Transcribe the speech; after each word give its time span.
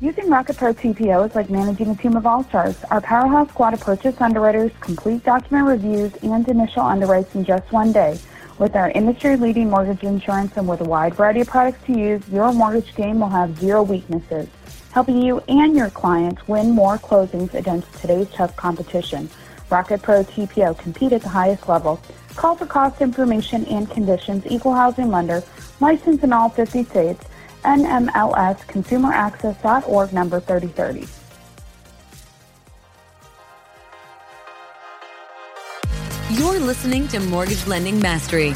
Using 0.00 0.30
Rocket 0.30 0.56
Pro 0.56 0.72
TPO 0.72 1.28
is 1.28 1.34
like 1.34 1.50
managing 1.50 1.90
a 1.90 1.96
team 1.96 2.16
of 2.16 2.24
all-stars. 2.24 2.76
Our 2.84 3.00
powerhouse 3.00 3.48
squad 3.48 3.74
of 3.74 3.80
purchase 3.80 4.20
underwriters, 4.20 4.70
complete 4.78 5.24
document 5.24 5.66
reviews, 5.66 6.14
and 6.22 6.48
initial 6.48 6.84
underwrites 6.84 7.34
in 7.34 7.44
just 7.44 7.72
one 7.72 7.90
day. 7.90 8.16
With 8.60 8.76
our 8.76 8.92
industry-leading 8.92 9.68
mortgage 9.68 10.04
insurance 10.04 10.56
and 10.56 10.68
with 10.68 10.82
a 10.82 10.84
wide 10.84 11.14
variety 11.14 11.40
of 11.40 11.48
products 11.48 11.84
to 11.86 11.98
use, 11.98 12.22
your 12.28 12.52
mortgage 12.52 12.94
game 12.94 13.18
will 13.18 13.28
have 13.30 13.58
zero 13.58 13.82
weaknesses, 13.82 14.46
helping 14.92 15.20
you 15.20 15.40
and 15.48 15.74
your 15.74 15.90
clients 15.90 16.46
win 16.46 16.70
more 16.70 16.98
closings 16.98 17.52
against 17.54 17.92
today's 17.94 18.30
tough 18.30 18.54
competition. 18.54 19.28
Rocket 19.68 20.00
Pro 20.00 20.22
TPO 20.22 20.78
compete 20.78 21.12
at 21.12 21.22
the 21.22 21.28
highest 21.28 21.68
level. 21.68 22.00
Call 22.36 22.54
for 22.54 22.66
cost 22.66 23.00
information 23.00 23.64
and 23.64 23.90
conditions. 23.90 24.46
Equal 24.46 24.74
housing 24.74 25.10
lender, 25.10 25.42
licensed 25.80 26.22
in 26.22 26.32
all 26.32 26.50
50 26.50 26.84
states. 26.84 27.24
NMLSconsumeraccess.org 27.62 30.12
number 30.12 30.40
3030. 30.40 31.06
You're 36.30 36.60
listening 36.60 37.08
to 37.08 37.20
Mortgage 37.20 37.66
Lending 37.66 37.98
Mastery. 38.00 38.52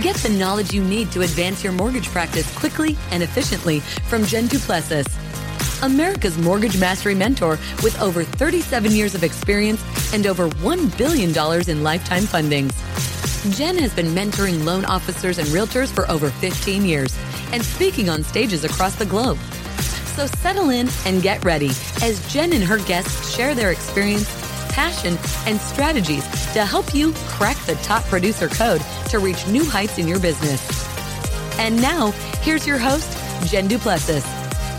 Get 0.00 0.14
the 0.16 0.36
knowledge 0.38 0.72
you 0.72 0.84
need 0.84 1.10
to 1.10 1.22
advance 1.22 1.64
your 1.64 1.72
mortgage 1.72 2.06
practice 2.06 2.56
quickly 2.56 2.96
and 3.10 3.22
efficiently 3.22 3.80
from 3.80 4.24
Jen 4.24 4.46
Du 4.46 4.60
Plessis, 4.60 5.06
America's 5.82 6.38
Mortgage 6.38 6.78
Mastery 6.78 7.16
mentor 7.16 7.58
with 7.82 8.00
over 8.00 8.22
37 8.22 8.92
years 8.92 9.16
of 9.16 9.24
experience 9.24 9.82
and 10.14 10.26
over 10.26 10.48
$1 10.48 10.96
billion 10.96 11.30
in 11.68 11.82
lifetime 11.82 12.22
fundings. 12.22 12.72
Jen 13.56 13.76
has 13.78 13.92
been 13.92 14.14
mentoring 14.14 14.64
loan 14.64 14.84
officers 14.84 15.38
and 15.38 15.48
realtors 15.48 15.92
for 15.92 16.08
over 16.10 16.30
15 16.30 16.84
years 16.84 17.16
and 17.52 17.64
speaking 17.64 18.08
on 18.08 18.22
stages 18.22 18.64
across 18.64 18.94
the 18.94 19.06
globe. 19.06 19.38
So 20.16 20.26
settle 20.26 20.70
in 20.70 20.88
and 21.06 21.22
get 21.22 21.44
ready 21.44 21.70
as 22.02 22.24
Jen 22.32 22.52
and 22.52 22.64
her 22.64 22.78
guests 22.78 23.34
share 23.34 23.54
their 23.54 23.70
experience, 23.70 24.28
passion, 24.72 25.16
and 25.46 25.60
strategies 25.60 26.24
to 26.52 26.64
help 26.64 26.94
you 26.94 27.12
crack 27.28 27.56
the 27.66 27.76
top 27.76 28.02
producer 28.04 28.48
code 28.48 28.82
to 29.10 29.18
reach 29.18 29.46
new 29.46 29.64
heights 29.64 29.98
in 29.98 30.08
your 30.08 30.20
business. 30.20 30.60
And 31.58 31.80
now, 31.80 32.10
here's 32.42 32.66
your 32.66 32.78
host, 32.78 33.16
Jen 33.50 33.68
Du 33.68 33.78
Plessis, 33.78 34.26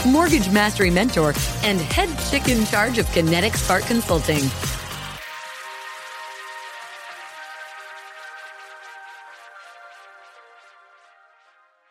Mortgage 0.05 0.49
Mastery 0.49 0.89
Mentor 0.89 1.33
and 1.63 1.79
head 1.79 2.09
chick 2.29 2.47
in 2.47 2.65
charge 2.65 2.97
of 2.97 3.11
Kinetic 3.11 3.55
Spark 3.55 3.83
Consulting. 3.83 4.49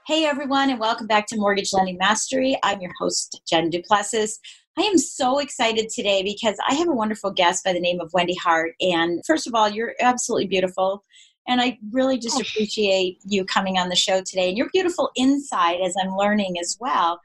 Hey 0.09 0.25
everyone, 0.25 0.70
and 0.70 0.81
welcome 0.81 1.06
back 1.06 1.27
to 1.27 1.37
Mortgage 1.37 1.70
Lending 1.75 1.98
Mastery. 1.98 2.59
I'm 2.62 2.81
your 2.81 2.95
host, 2.98 3.42
Jen 3.47 3.69
Du 3.69 3.83
Plessis. 3.83 4.41
I 4.78 4.81
am 4.81 4.97
so 4.97 5.39
excited 5.39 5.91
today 5.91 6.23
because 6.23 6.56
I 6.67 6.77
have 6.77 6.89
a 6.89 6.95
wonderful 6.95 7.31
guest 7.31 7.62
by 7.62 7.75
the 7.75 7.78
name 7.78 8.00
of 8.00 8.10
Wendy 8.15 8.34
Hart. 8.37 8.72
And 8.81 9.21
first 9.27 9.47
of 9.47 9.55
all, 9.55 9.69
you're 9.69 9.93
absolutely 10.00 10.47
beautiful. 10.47 11.05
And 11.47 11.60
I 11.60 11.78
really 11.93 12.16
just 12.16 12.38
oh. 12.38 12.41
appreciate 12.41 13.19
you 13.27 13.44
coming 13.44 13.77
on 13.77 13.91
the 13.91 13.97
show 13.97 14.22
today. 14.22 14.49
And 14.49 14.56
you're 14.56 14.71
beautiful 14.72 15.10
inside 15.15 15.82
as 15.82 15.94
I'm 16.03 16.16
learning 16.16 16.56
as 16.59 16.78
well. 16.81 17.21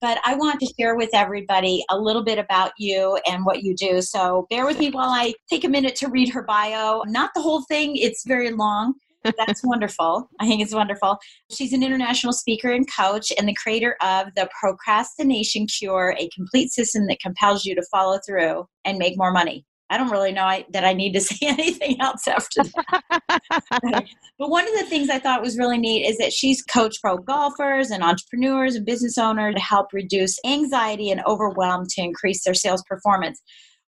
But 0.00 0.18
I 0.24 0.34
want 0.34 0.58
to 0.60 0.72
share 0.80 0.96
with 0.96 1.10
everybody 1.12 1.84
a 1.90 1.98
little 1.98 2.24
bit 2.24 2.38
about 2.38 2.72
you 2.78 3.18
and 3.26 3.44
what 3.44 3.62
you 3.62 3.76
do. 3.76 4.00
So 4.00 4.46
bear 4.48 4.64
with 4.64 4.78
me 4.78 4.88
while 4.90 5.10
I 5.10 5.34
take 5.50 5.64
a 5.64 5.68
minute 5.68 5.96
to 5.96 6.08
read 6.08 6.30
her 6.30 6.44
bio. 6.44 7.02
Not 7.06 7.32
the 7.34 7.42
whole 7.42 7.64
thing, 7.64 7.94
it's 7.94 8.24
very 8.26 8.52
long. 8.52 8.94
That's 9.24 9.62
wonderful. 9.64 10.28
I 10.40 10.46
think 10.46 10.62
it's 10.62 10.74
wonderful. 10.74 11.18
She's 11.50 11.72
an 11.72 11.82
international 11.82 12.32
speaker 12.32 12.72
and 12.72 12.86
coach 12.90 13.32
and 13.36 13.48
the 13.48 13.54
creator 13.54 13.96
of 14.02 14.28
The 14.34 14.48
Procrastination 14.58 15.66
Cure, 15.66 16.14
a 16.18 16.28
complete 16.34 16.72
system 16.72 17.06
that 17.06 17.20
compels 17.20 17.64
you 17.64 17.74
to 17.74 17.82
follow 17.90 18.18
through 18.26 18.66
and 18.84 18.98
make 18.98 19.16
more 19.16 19.32
money. 19.32 19.64
I 19.92 19.98
don't 19.98 20.10
really 20.10 20.32
know 20.32 20.44
I, 20.44 20.64
that 20.70 20.86
I 20.86 20.94
need 20.94 21.12
to 21.12 21.20
say 21.20 21.36
anything 21.42 22.00
else 22.00 22.26
after 22.26 22.62
that. 22.64 24.04
but 24.38 24.48
one 24.48 24.66
of 24.66 24.74
the 24.78 24.86
things 24.88 25.10
I 25.10 25.18
thought 25.18 25.42
was 25.42 25.58
really 25.58 25.76
neat 25.76 26.06
is 26.06 26.16
that 26.16 26.32
she's 26.32 26.62
coached 26.62 27.00
pro 27.02 27.18
golfers 27.18 27.90
and 27.90 28.02
entrepreneurs 28.02 28.74
and 28.74 28.86
business 28.86 29.18
owners 29.18 29.54
to 29.54 29.60
help 29.60 29.88
reduce 29.92 30.38
anxiety 30.46 31.10
and 31.10 31.20
overwhelm 31.26 31.86
to 31.90 32.02
increase 32.02 32.42
their 32.42 32.54
sales 32.54 32.82
performance 32.88 33.42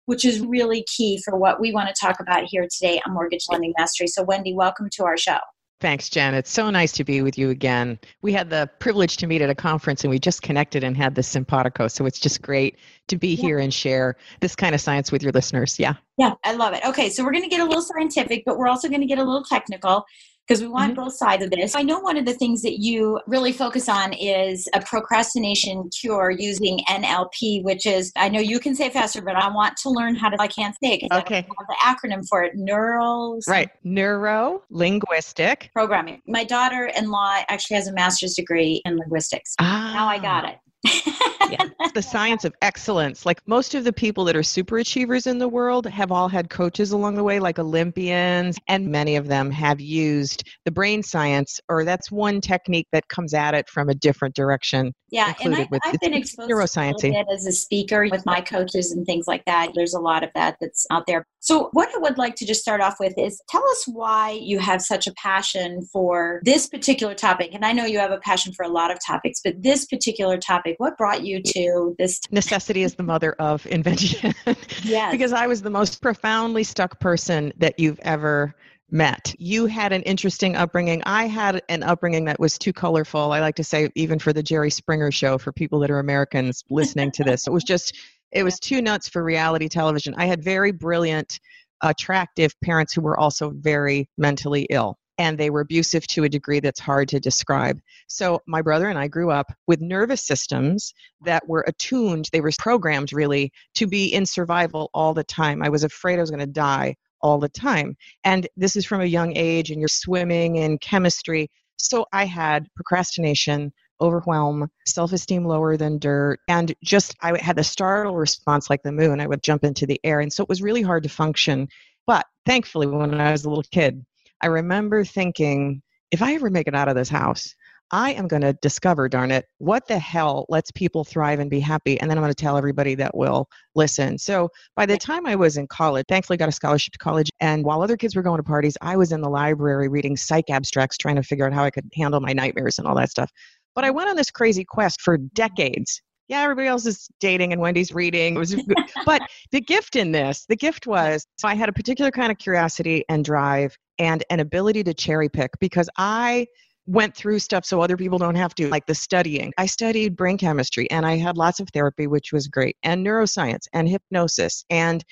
which 0.07 0.25
is 0.25 0.41
really 0.41 0.85
key 0.85 1.21
for 1.25 1.37
what 1.37 1.61
we 1.61 1.73
want 1.73 1.89
to 1.89 1.95
talk 2.01 2.21
about 2.21 2.45
here 2.45 2.67
today 2.71 3.01
on 3.07 3.15
Mortgage 3.15 3.45
Lending 3.51 3.73
Mastery. 3.79 4.07
So, 4.07 4.23
Wendy, 4.23 4.55
welcome 4.55 4.89
to 4.93 5.05
our 5.05 5.17
show. 5.17 5.39
Thanks, 5.81 6.09
Jen. 6.09 6.33
It's 6.33 6.51
so 6.51 6.71
nice 6.71 6.93
to 6.93 7.05
be 7.05 7.21
with 7.21 7.37
you 7.37 7.51
again. 7.51 7.99
We 8.23 8.33
had 8.33 8.49
the 8.49 8.71
privilege 8.79 9.19
to 9.19 9.27
meet 9.27 9.43
at 9.43 9.51
a 9.51 9.55
conference 9.55 10.03
and 10.03 10.11
we 10.11 10.19
just 10.19 10.41
connected 10.41 10.83
and 10.83 10.97
had 10.97 11.15
this 11.15 11.29
simpatico. 11.29 11.89
So 11.89 12.07
it's 12.07 12.19
just 12.19 12.41
great 12.41 12.79
to 13.09 13.19
be 13.19 13.35
yeah. 13.35 13.43
here 13.43 13.59
and 13.59 13.75
share 13.75 14.17
this 14.41 14.57
kind 14.57 14.75
of 14.75 14.81
science 14.81 15.13
with 15.13 15.23
your 15.23 15.33
listeners. 15.33 15.79
Yeah. 15.79 15.95
Yeah, 16.17 16.35
I 16.43 16.55
love 16.55 16.73
it. 16.73 16.85
Okay, 16.87 17.11
so 17.11 17.23
we're 17.23 17.33
going 17.33 17.45
to 17.45 17.51
get 17.51 17.61
a 17.61 17.65
little 17.65 17.83
scientific, 17.83 18.45
but 18.47 18.57
we're 18.57 18.69
also 18.69 18.89
going 18.89 19.03
to 19.03 19.07
get 19.07 19.19
a 19.19 19.25
little 19.25 19.45
technical 19.45 20.07
because 20.47 20.61
we 20.61 20.69
want 20.69 20.93
mm-hmm. 20.93 21.05
both 21.05 21.15
sides 21.15 21.43
of 21.43 21.51
this. 21.51 21.75
I 21.75 21.83
know 21.83 22.01
one 22.01 22.17
of 22.17 22.25
the 22.25 22.35
things 22.35 22.63
that 22.63 22.81
you 22.81 23.21
really 23.27 23.53
focus 23.53 23.89
on 23.89 24.13
is 24.13 24.69
a 24.75 24.81
procrastination 24.81 25.89
cure 26.01 26.31
using 26.31 26.81
NLP, 26.89 27.63
which 27.63 27.87
is, 27.87 28.13
I 28.17 28.29
know 28.29 28.41
you 28.41 28.61
can 28.61 28.75
say 28.75 28.91
faster, 28.91 29.23
but 29.23 29.37
I 29.37 29.49
want 29.49 29.77
to 29.79 29.91
learn 29.91 30.15
how 30.15 30.29
to, 30.29 30.41
I 30.41 30.49
can't 30.49 30.75
say 30.83 30.95
it 30.95 31.01
because 31.03 31.23
okay. 31.23 31.39
I 31.39 31.85
have 31.87 31.99
the 32.03 32.09
acronym 32.09 32.29
for 32.29 32.43
it. 32.43 32.53
Neural. 32.55 33.39
Right. 33.49 33.69
Neuro 33.85 34.63
linguistic 34.71 35.71
programming. 35.73 36.21
My 36.27 36.45
daughter 36.45 36.91
in 36.97 37.11
law 37.11 37.41
actually 37.49 37.77
has 37.77 37.89
a 37.89 37.93
master's 37.93 38.35
degree 38.35 38.83
in 38.85 38.99
linguistics. 38.99 39.55
Ah. 39.61 39.93
Now 39.95 40.07
I 40.07 40.19
got 40.19 40.49
it 40.49 40.59
yeah. 40.85 41.69
The 41.95 42.03
science 42.03 42.45
of 42.45 42.55
excellence. 42.63 43.25
Like 43.25 43.41
most 43.47 43.75
of 43.75 43.85
the 43.85 43.93
people 43.93 44.25
that 44.25 44.37
are 44.37 44.43
super 44.43 44.79
achievers 44.79 45.27
in 45.27 45.39
the 45.39 45.49
world 45.49 45.87
have 45.87 46.11
all 46.11 46.29
had 46.29 46.51
coaches 46.51 46.93
along 46.93 47.15
the 47.15 47.23
way, 47.23 47.39
like 47.39 47.59
Olympians, 47.59 48.59
and 48.69 48.89
many 48.89 49.17
of 49.17 49.29
them 49.29 49.51
have 49.51 49.81
used 49.81 50.49
the 50.65 50.71
brain 50.71 51.03
science, 51.03 51.61
or 51.69 51.85
that's 51.85 52.11
one 52.11 52.41
technique 52.41 52.89
that 52.93 53.09
comes 53.09 53.35
at 53.35 53.55
it 53.55 53.69
from 53.69 53.89
a 53.89 53.95
different 53.95 54.35
direction. 54.35 54.93
Yeah, 55.11 55.33
and 55.43 55.55
I, 55.55 55.69
have 55.85 56.01
been 56.01 56.15
exposed 56.15 56.51
neuroscience 56.51 56.97
to 56.99 57.25
as 57.33 57.47
a 57.47 57.53
speaker 57.53 58.09
with 58.11 58.27
my 58.27 58.41
coaches 58.41 58.91
and 58.91 59.07
things 59.07 59.27
like 59.29 59.45
that. 59.45 59.71
There's 59.75 59.95
a 59.95 60.01
lot 60.01 60.25
of 60.25 60.31
that 60.35 60.57
that's 60.61 60.87
out 60.91 61.07
there. 61.07 61.25
So, 61.39 61.69
what 61.73 61.95
I 61.95 61.99
would 61.99 62.17
like 62.17 62.37
to 62.37 62.47
just 62.47 62.63
start 62.63 62.81
off 62.81 62.97
with 62.99 63.13
is 63.19 63.41
tell 63.49 63.63
us 63.69 63.85
why 63.87 64.31
you 64.31 64.59
have 64.59 64.81
such 64.81 65.07
a 65.07 65.13
passion 65.13 65.83
for 65.93 66.41
this 66.43 66.67
particular 66.67 67.15
topic. 67.15 67.51
And 67.53 67.65
I 67.65 67.73
know 67.73 67.85
you 67.85 67.99
have 67.99 68.13
a 68.13 68.19
passion 68.19 68.55
for 68.55 68.65
a 68.65 68.69
lot 68.69 68.91
of 68.91 68.99
topics, 69.07 69.41
but 69.45 69.63
this 69.63 69.85
particular 69.85 70.39
topic, 70.39 70.74
what 70.79 70.97
brought 70.99 71.25
you 71.25 71.43
to 71.43 71.95
this? 71.99 72.21
Necessity 72.31 72.83
is 72.83 72.95
the 72.95 73.03
mother 73.03 73.33
of 73.39 73.67
invention. 73.67 74.35
yes. 74.83 75.13
because 75.13 75.33
I 75.33 75.47
was 75.47 75.63
the 75.63 75.71
most 75.71 76.01
profoundly 76.03 76.65
stuck 76.65 77.01
person 77.01 77.53
that 77.59 77.79
you've 77.79 78.01
ever 78.01 78.55
met. 78.91 79.35
You 79.39 79.67
had 79.67 79.93
an 79.93 80.03
interesting 80.03 80.57
upbringing. 80.57 81.03
I 81.05 81.27
had 81.27 81.63
an 81.69 81.83
upbringing 81.83 82.25
that 82.27 82.39
was 82.39 82.59
too 82.59 82.73
colorful. 82.73 83.33
I 83.33 83.41
like 83.41 83.57
to 83.57 83.65
say, 83.65 83.91
even 83.95 84.19
for 84.19 84.33
the 84.33 84.43
Jerry 84.43 84.71
Springer 84.71 85.11
show, 85.11 85.39
for 85.39 85.53
people 85.53 85.81
that 85.81 85.91
are 85.91 85.99
Americans 85.99 86.65
listening 86.71 87.11
to 87.13 87.25
this, 87.25 87.47
it 87.47 87.53
was 87.53 87.65
just 87.65 87.97
it 88.33 88.43
was 88.43 88.59
too 88.59 88.83
nuts 88.83 89.09
for 89.09 89.23
reality 89.23 89.69
television. 89.69 90.15
I 90.17 90.27
had 90.27 90.43
very 90.43 90.73
brilliant, 90.73 91.39
attractive 91.83 92.53
parents 92.63 92.93
who 92.93 93.01
were 93.01 93.19
also 93.19 93.51
very 93.51 94.09
mentally 94.19 94.67
ill. 94.71 94.99
And 95.19 95.39
they 95.39 95.51
were 95.51 95.61
abusive 95.61 96.07
to 96.09 96.25
a 96.25 96.29
degree 96.29 96.61
that's 96.61 96.81
hard 96.81 97.09
to 97.11 97.21
describe. 97.21 97.81
So, 98.09 98.41
my 98.47 98.63
brother 98.63 98.89
and 98.89 98.99
I 98.99 99.09
grew 99.09 99.31
up 99.31 99.53
with 99.67 99.81
nervous 99.81 100.23
systems 100.27 100.93
that 101.23 101.47
were 101.49 101.65
attuned, 101.67 102.29
they 102.33 102.41
were 102.41 102.51
programmed 102.59 103.13
really 103.13 103.53
to 103.75 103.87
be 103.87 104.07
in 104.07 104.27
survival 104.27 104.91
all 104.93 105.15
the 105.15 105.25
time. 105.25 105.63
I 105.63 105.69
was 105.69 105.85
afraid 105.85 106.19
I 106.19 106.23
was 106.23 106.31
going 106.31 106.41
to 106.41 106.47
die 106.47 106.97
all 107.23 107.39
the 107.39 107.49
time. 107.49 107.97
And 108.25 108.49
this 108.57 108.77
is 108.77 108.85
from 108.85 109.01
a 109.01 109.07
young 109.07 109.37
age, 109.37 109.71
and 109.71 109.81
you're 109.81 109.89
swimming 109.89 110.57
in 110.57 110.79
chemistry. 110.79 111.49
So, 111.77 112.07
I 112.13 112.25
had 112.25 112.67
procrastination, 112.75 113.73
overwhelm, 114.01 114.69
self 114.87 115.13
esteem 115.13 115.45
lower 115.45 115.77
than 115.77 115.99
dirt, 115.99 116.41
and 116.49 116.75
just 116.83 117.15
I 117.23 117.39
had 117.41 117.57
the 117.57 117.65
startle 117.65 118.17
response 118.17 118.69
like 118.69 118.83
the 118.83 118.93
moon. 118.93 119.21
I 119.21 119.27
would 119.27 119.43
jump 119.43 119.65
into 119.65 119.87
the 119.87 120.01
air. 120.05 120.21
And 120.21 120.33
so 120.33 120.43
it 120.43 120.49
was 120.49 120.63
really 120.63 120.83
hard 120.83 121.03
to 121.05 121.09
function. 121.09 121.69
But 122.07 122.27
thankfully, 122.47 122.87
when 122.87 123.21
I 123.21 123.33
was 123.33 123.45
a 123.45 123.49
little 123.49 123.65
kid, 123.71 124.05
I 124.41 124.47
remember 124.47 125.05
thinking, 125.05 125.83
if 126.11 126.23
I 126.23 126.35
ever 126.35 126.51
make 126.51 126.69
it 126.69 126.75
out 126.75 126.89
of 126.89 126.95
this 126.95 127.09
house, 127.09 127.55
I 127.91 128.13
am 128.13 128.29
going 128.29 128.43
to 128.43 128.55
discover, 128.55 129.09
darn 129.09 129.31
it, 129.31 129.45
what 129.59 129.87
the 129.87 129.99
hell 129.99 130.47
lets 130.49 130.71
people 130.71 131.05
thrive 131.05 131.39
and 131.39 131.51
be 131.51 131.61
happy. 131.61 132.01
And 132.01 132.11
then 132.11 132.19
I'm 132.19 132.23
going 132.23 132.33
to 132.33 132.43
tell 132.43 132.57
everybody 132.57 132.95
that 132.97 133.17
will 133.17 133.49
listen. 133.75 134.19
So 134.19 134.49
by 134.75 134.87
the 134.87 134.97
time 134.97 135.27
I 135.27 135.37
was 135.37 135.57
in 135.57 135.67
college, 135.67 136.07
thankfully 136.09 136.37
got 136.37 136.49
a 136.49 136.53
scholarship 136.53 136.93
to 136.93 136.99
college. 136.99 137.31
And 137.41 137.65
while 137.65 137.83
other 137.83 137.97
kids 137.97 138.17
were 138.17 138.23
going 138.23 138.39
to 138.39 138.43
parties, 138.43 138.77
I 138.81 138.97
was 138.97 139.13
in 139.13 139.21
the 139.21 139.29
library 139.29 139.89
reading 139.89 140.17
psych 140.17 140.51
abstracts, 140.51 140.97
trying 140.97 141.17
to 141.17 141.23
figure 141.23 141.47
out 141.47 141.53
how 141.53 141.65
I 141.65 141.71
could 141.71 141.89
handle 141.95 142.21
my 142.21 142.33
nightmares 142.33 142.79
and 142.79 142.89
all 142.89 142.97
that 142.97 143.11
stuff. 143.11 143.31
But 143.75 143.85
I 143.85 143.91
went 143.91 144.09
on 144.09 144.17
this 144.17 144.31
crazy 144.31 144.65
quest 144.65 145.01
for 145.01 145.19
decades 145.19 146.01
yeah, 146.29 146.41
everybody 146.41 146.69
else 146.69 146.87
is 146.87 147.09
dating 147.21 147.53
and 147.53 147.61
Wendy's 147.61 147.93
reading. 147.93 148.37
It 148.37 148.39
was 148.39 148.57
but 149.07 149.23
the 149.51 149.61
gift 149.61 149.97
in 149.97 150.13
this, 150.13 150.47
the 150.49 150.57
gift 150.57 150.87
was 150.87 151.27
so 151.37 151.49
I 151.49 151.55
had 151.55 151.69
a 151.69 151.73
particular 151.73 152.11
kind 152.11 152.33
of 152.33 152.39
curiosity 152.39 153.05
and 153.09 153.25
drive 153.25 153.77
and 153.99 154.25
an 154.31 154.41
ability 154.41 154.85
to 154.85 154.95
cherry 154.95 155.29
pick 155.29 155.51
because 155.61 155.89
I 155.97 156.47
went 156.87 157.17
through 157.17 157.39
stuff 157.39 157.65
so 157.65 157.81
other 157.81 157.97
people 157.97 158.19
don't 158.19 158.35
have 158.35 158.55
to, 158.55 158.69
like 158.69 158.87
the 158.87 158.95
studying. 158.95 159.53
I 159.57 159.67
studied 159.67 160.17
brain 160.17 160.37
chemistry 160.37 160.91
and 160.91 161.07
I 161.07 161.17
had 161.17 161.37
lots 161.37 161.61
of 161.61 161.69
therapy, 161.71 162.07
which 162.07 162.33
was 162.33 162.49
great, 162.49 162.77
and 162.83 163.05
neuroscience 163.05 163.67
and 163.73 163.89
hypnosis 163.89 164.65
and 164.71 165.05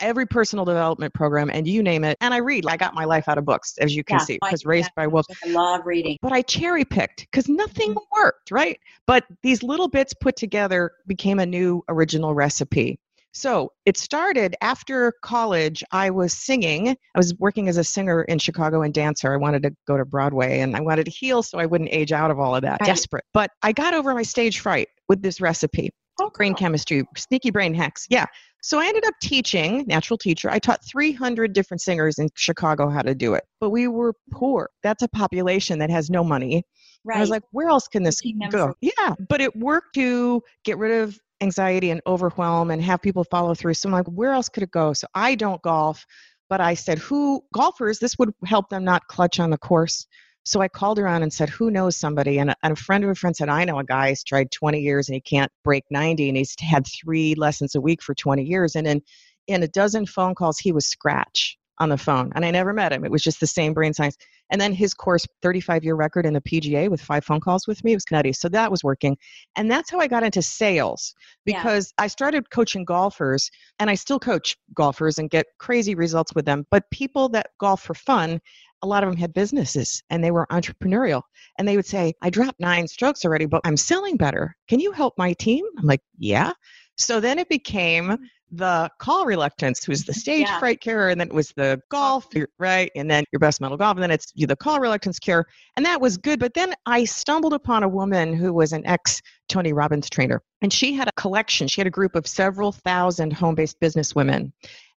every 0.00 0.26
personal 0.26 0.64
development 0.64 1.14
program 1.14 1.50
and 1.50 1.66
you 1.66 1.82
name 1.82 2.04
it. 2.04 2.16
And 2.20 2.34
I 2.34 2.38
read. 2.38 2.66
I 2.66 2.76
got 2.76 2.94
my 2.94 3.04
life 3.04 3.28
out 3.28 3.38
of 3.38 3.44
books, 3.44 3.76
as 3.78 3.94
you 3.94 4.04
can 4.04 4.18
yeah, 4.18 4.24
see, 4.24 4.38
because 4.42 4.64
raised 4.64 4.90
by 4.96 5.06
wolves. 5.06 5.28
I 5.44 5.48
love 5.48 5.82
reading. 5.84 6.18
But 6.22 6.32
I 6.32 6.42
cherry 6.42 6.84
picked 6.84 7.26
because 7.30 7.48
nothing 7.48 7.90
mm-hmm. 7.90 8.20
worked, 8.20 8.50
right? 8.50 8.78
But 9.06 9.24
these 9.42 9.62
little 9.62 9.88
bits 9.88 10.14
put 10.14 10.36
together 10.36 10.92
became 11.06 11.38
a 11.38 11.46
new 11.46 11.82
original 11.88 12.34
recipe. 12.34 12.98
So 13.36 13.72
it 13.84 13.96
started 13.96 14.54
after 14.60 15.12
college. 15.22 15.82
I 15.90 16.10
was 16.10 16.32
singing. 16.32 16.88
I 16.88 17.18
was 17.18 17.34
working 17.40 17.68
as 17.68 17.76
a 17.76 17.84
singer 17.84 18.22
in 18.22 18.38
Chicago 18.38 18.82
and 18.82 18.94
dancer. 18.94 19.32
I 19.32 19.36
wanted 19.36 19.64
to 19.64 19.74
go 19.88 19.96
to 19.96 20.04
Broadway 20.04 20.60
and 20.60 20.76
I 20.76 20.80
wanted 20.80 21.06
to 21.06 21.10
heal 21.10 21.42
so 21.42 21.58
I 21.58 21.66
wouldn't 21.66 21.90
age 21.92 22.12
out 22.12 22.30
of 22.30 22.38
all 22.38 22.54
of 22.54 22.62
that. 22.62 22.80
Right. 22.80 22.86
Desperate. 22.86 23.24
But 23.34 23.50
I 23.60 23.72
got 23.72 23.92
over 23.92 24.14
my 24.14 24.22
stage 24.22 24.60
fright 24.60 24.88
with 25.08 25.20
this 25.20 25.40
recipe. 25.40 25.90
Oh, 26.20 26.30
brain 26.34 26.54
chemistry, 26.54 27.04
sneaky 27.16 27.50
brain 27.50 27.74
hacks. 27.74 28.06
Yeah. 28.08 28.26
So 28.62 28.78
I 28.78 28.86
ended 28.86 29.04
up 29.04 29.14
teaching, 29.20 29.84
natural 29.86 30.16
teacher. 30.16 30.50
I 30.50 30.58
taught 30.58 30.80
300 30.88 31.52
different 31.52 31.82
singers 31.82 32.18
in 32.18 32.28
Chicago 32.34 32.88
how 32.88 33.02
to 33.02 33.14
do 33.14 33.34
it. 33.34 33.44
But 33.60 33.70
we 33.70 33.88
were 33.88 34.14
poor. 34.32 34.70
That's 34.82 35.02
a 35.02 35.08
population 35.08 35.80
that 35.80 35.90
has 35.90 36.08
no 36.08 36.24
money. 36.24 36.64
Right. 37.04 37.18
I 37.18 37.20
was 37.20 37.30
like, 37.30 37.42
where 37.50 37.68
else 37.68 37.88
can 37.88 38.04
this 38.04 38.22
go? 38.50 38.74
Yeah. 38.80 39.14
But 39.28 39.42
it 39.42 39.54
worked 39.54 39.94
to 39.96 40.42
get 40.64 40.78
rid 40.78 41.02
of 41.02 41.18
anxiety 41.42 41.90
and 41.90 42.00
overwhelm 42.06 42.70
and 42.70 42.80
have 42.80 43.02
people 43.02 43.24
follow 43.24 43.54
through. 43.54 43.74
So 43.74 43.88
I'm 43.88 43.92
like, 43.92 44.06
where 44.06 44.32
else 44.32 44.48
could 44.48 44.62
it 44.62 44.70
go? 44.70 44.94
So 44.94 45.06
I 45.14 45.34
don't 45.34 45.60
golf, 45.60 46.06
but 46.48 46.60
I 46.60 46.72
said, 46.74 46.98
who 46.98 47.42
golfers, 47.52 47.98
this 47.98 48.16
would 48.18 48.32
help 48.46 48.70
them 48.70 48.84
not 48.84 49.06
clutch 49.08 49.40
on 49.40 49.50
the 49.50 49.58
course. 49.58 50.06
So 50.44 50.60
I 50.60 50.68
called 50.68 50.98
around 50.98 51.22
and 51.22 51.32
said, 51.32 51.48
who 51.48 51.70
knows 51.70 51.96
somebody? 51.96 52.38
And 52.38 52.50
a, 52.50 52.56
and 52.62 52.74
a 52.74 52.76
friend 52.76 53.02
of 53.02 53.10
a 53.10 53.14
friend 53.14 53.34
said, 53.34 53.48
I 53.48 53.64
know 53.64 53.78
a 53.78 53.84
guy 53.84 54.10
who's 54.10 54.22
tried 54.22 54.50
20 54.50 54.80
years 54.80 55.08
and 55.08 55.14
he 55.14 55.20
can't 55.20 55.50
break 55.62 55.84
90 55.90 56.28
and 56.28 56.36
he's 56.36 56.54
had 56.60 56.86
three 56.86 57.34
lessons 57.34 57.74
a 57.74 57.80
week 57.80 58.02
for 58.02 58.14
20 58.14 58.42
years. 58.42 58.76
And 58.76 58.86
in, 58.86 59.02
in 59.46 59.62
a 59.62 59.68
dozen 59.68 60.06
phone 60.06 60.34
calls, 60.34 60.58
he 60.58 60.72
was 60.72 60.86
scratch 60.86 61.56
on 61.78 61.88
the 61.88 61.98
phone. 61.98 62.32
And 62.34 62.44
I 62.44 62.50
never 62.50 62.72
met 62.72 62.92
him. 62.92 63.04
It 63.04 63.10
was 63.10 63.22
just 63.22 63.40
the 63.40 63.46
same 63.46 63.72
brain 63.72 63.92
science. 63.92 64.16
And 64.50 64.60
then 64.60 64.72
his 64.72 64.94
course, 64.94 65.26
35 65.42 65.84
year 65.84 65.94
record 65.94 66.26
in 66.26 66.34
the 66.34 66.40
PGA 66.40 66.88
with 66.88 67.00
five 67.00 67.24
phone 67.24 67.40
calls 67.40 67.66
with 67.66 67.82
me, 67.82 67.92
it 67.92 67.96
was 67.96 68.04
nutty. 68.10 68.32
So 68.32 68.48
that 68.50 68.70
was 68.70 68.84
working. 68.84 69.16
And 69.56 69.70
that's 69.70 69.90
how 69.90 69.98
I 69.98 70.06
got 70.06 70.22
into 70.22 70.42
sales 70.42 71.14
because 71.44 71.92
yeah. 71.98 72.04
I 72.04 72.06
started 72.08 72.50
coaching 72.50 72.84
golfers 72.84 73.50
and 73.78 73.90
I 73.90 73.94
still 73.94 74.18
coach 74.18 74.56
golfers 74.74 75.18
and 75.18 75.30
get 75.30 75.46
crazy 75.58 75.94
results 75.94 76.34
with 76.34 76.44
them. 76.44 76.66
But 76.70 76.90
people 76.90 77.28
that 77.30 77.48
golf 77.58 77.82
for 77.82 77.94
fun 77.94 78.40
a 78.82 78.86
lot 78.86 79.02
of 79.02 79.08
them 79.08 79.16
had 79.16 79.32
businesses 79.32 80.02
and 80.10 80.22
they 80.22 80.30
were 80.30 80.46
entrepreneurial. 80.52 81.22
And 81.58 81.66
they 81.66 81.76
would 81.76 81.86
say, 81.86 82.12
I 82.20 82.28
dropped 82.28 82.60
nine 82.60 82.86
strokes 82.86 83.24
already, 83.24 83.46
but 83.46 83.62
I'm 83.64 83.78
selling 83.78 84.18
better. 84.18 84.54
Can 84.68 84.78
you 84.78 84.92
help 84.92 85.14
my 85.16 85.32
team? 85.32 85.64
I'm 85.78 85.86
like, 85.86 86.02
yeah. 86.18 86.52
So 86.96 87.20
then 87.20 87.38
it 87.38 87.48
became 87.48 88.04
mm-hmm. 88.04 88.24
the 88.52 88.90
call 88.98 89.26
reluctance, 89.26 89.84
who's 89.84 90.04
the 90.04 90.14
stage 90.14 90.46
yeah. 90.46 90.58
fright 90.58 90.80
cure, 90.80 91.08
and 91.08 91.20
then 91.20 91.28
it 91.28 91.34
was 91.34 91.52
the 91.56 91.80
golf, 91.90 92.26
right? 92.58 92.90
And 92.94 93.10
then 93.10 93.24
your 93.32 93.40
best 93.40 93.60
mental 93.60 93.76
golf, 93.76 93.96
and 93.96 94.02
then 94.02 94.10
it's 94.10 94.32
the 94.34 94.56
call 94.56 94.80
reluctance 94.80 95.18
cure. 95.18 95.46
And 95.76 95.84
that 95.86 96.00
was 96.00 96.16
good. 96.16 96.38
But 96.40 96.54
then 96.54 96.74
I 96.86 97.04
stumbled 97.04 97.52
upon 97.52 97.82
a 97.82 97.88
woman 97.88 98.34
who 98.34 98.52
was 98.52 98.72
an 98.72 98.86
ex 98.86 99.20
Tony 99.48 99.72
Robbins 99.72 100.08
trainer, 100.08 100.42
and 100.62 100.72
she 100.72 100.92
had 100.92 101.08
a 101.08 101.12
collection. 101.16 101.68
She 101.68 101.80
had 101.80 101.86
a 101.88 101.90
group 101.90 102.14
of 102.14 102.26
several 102.26 102.72
thousand 102.72 103.32
home 103.32 103.54
based 103.54 103.80
business 103.80 104.14
women. 104.14 104.52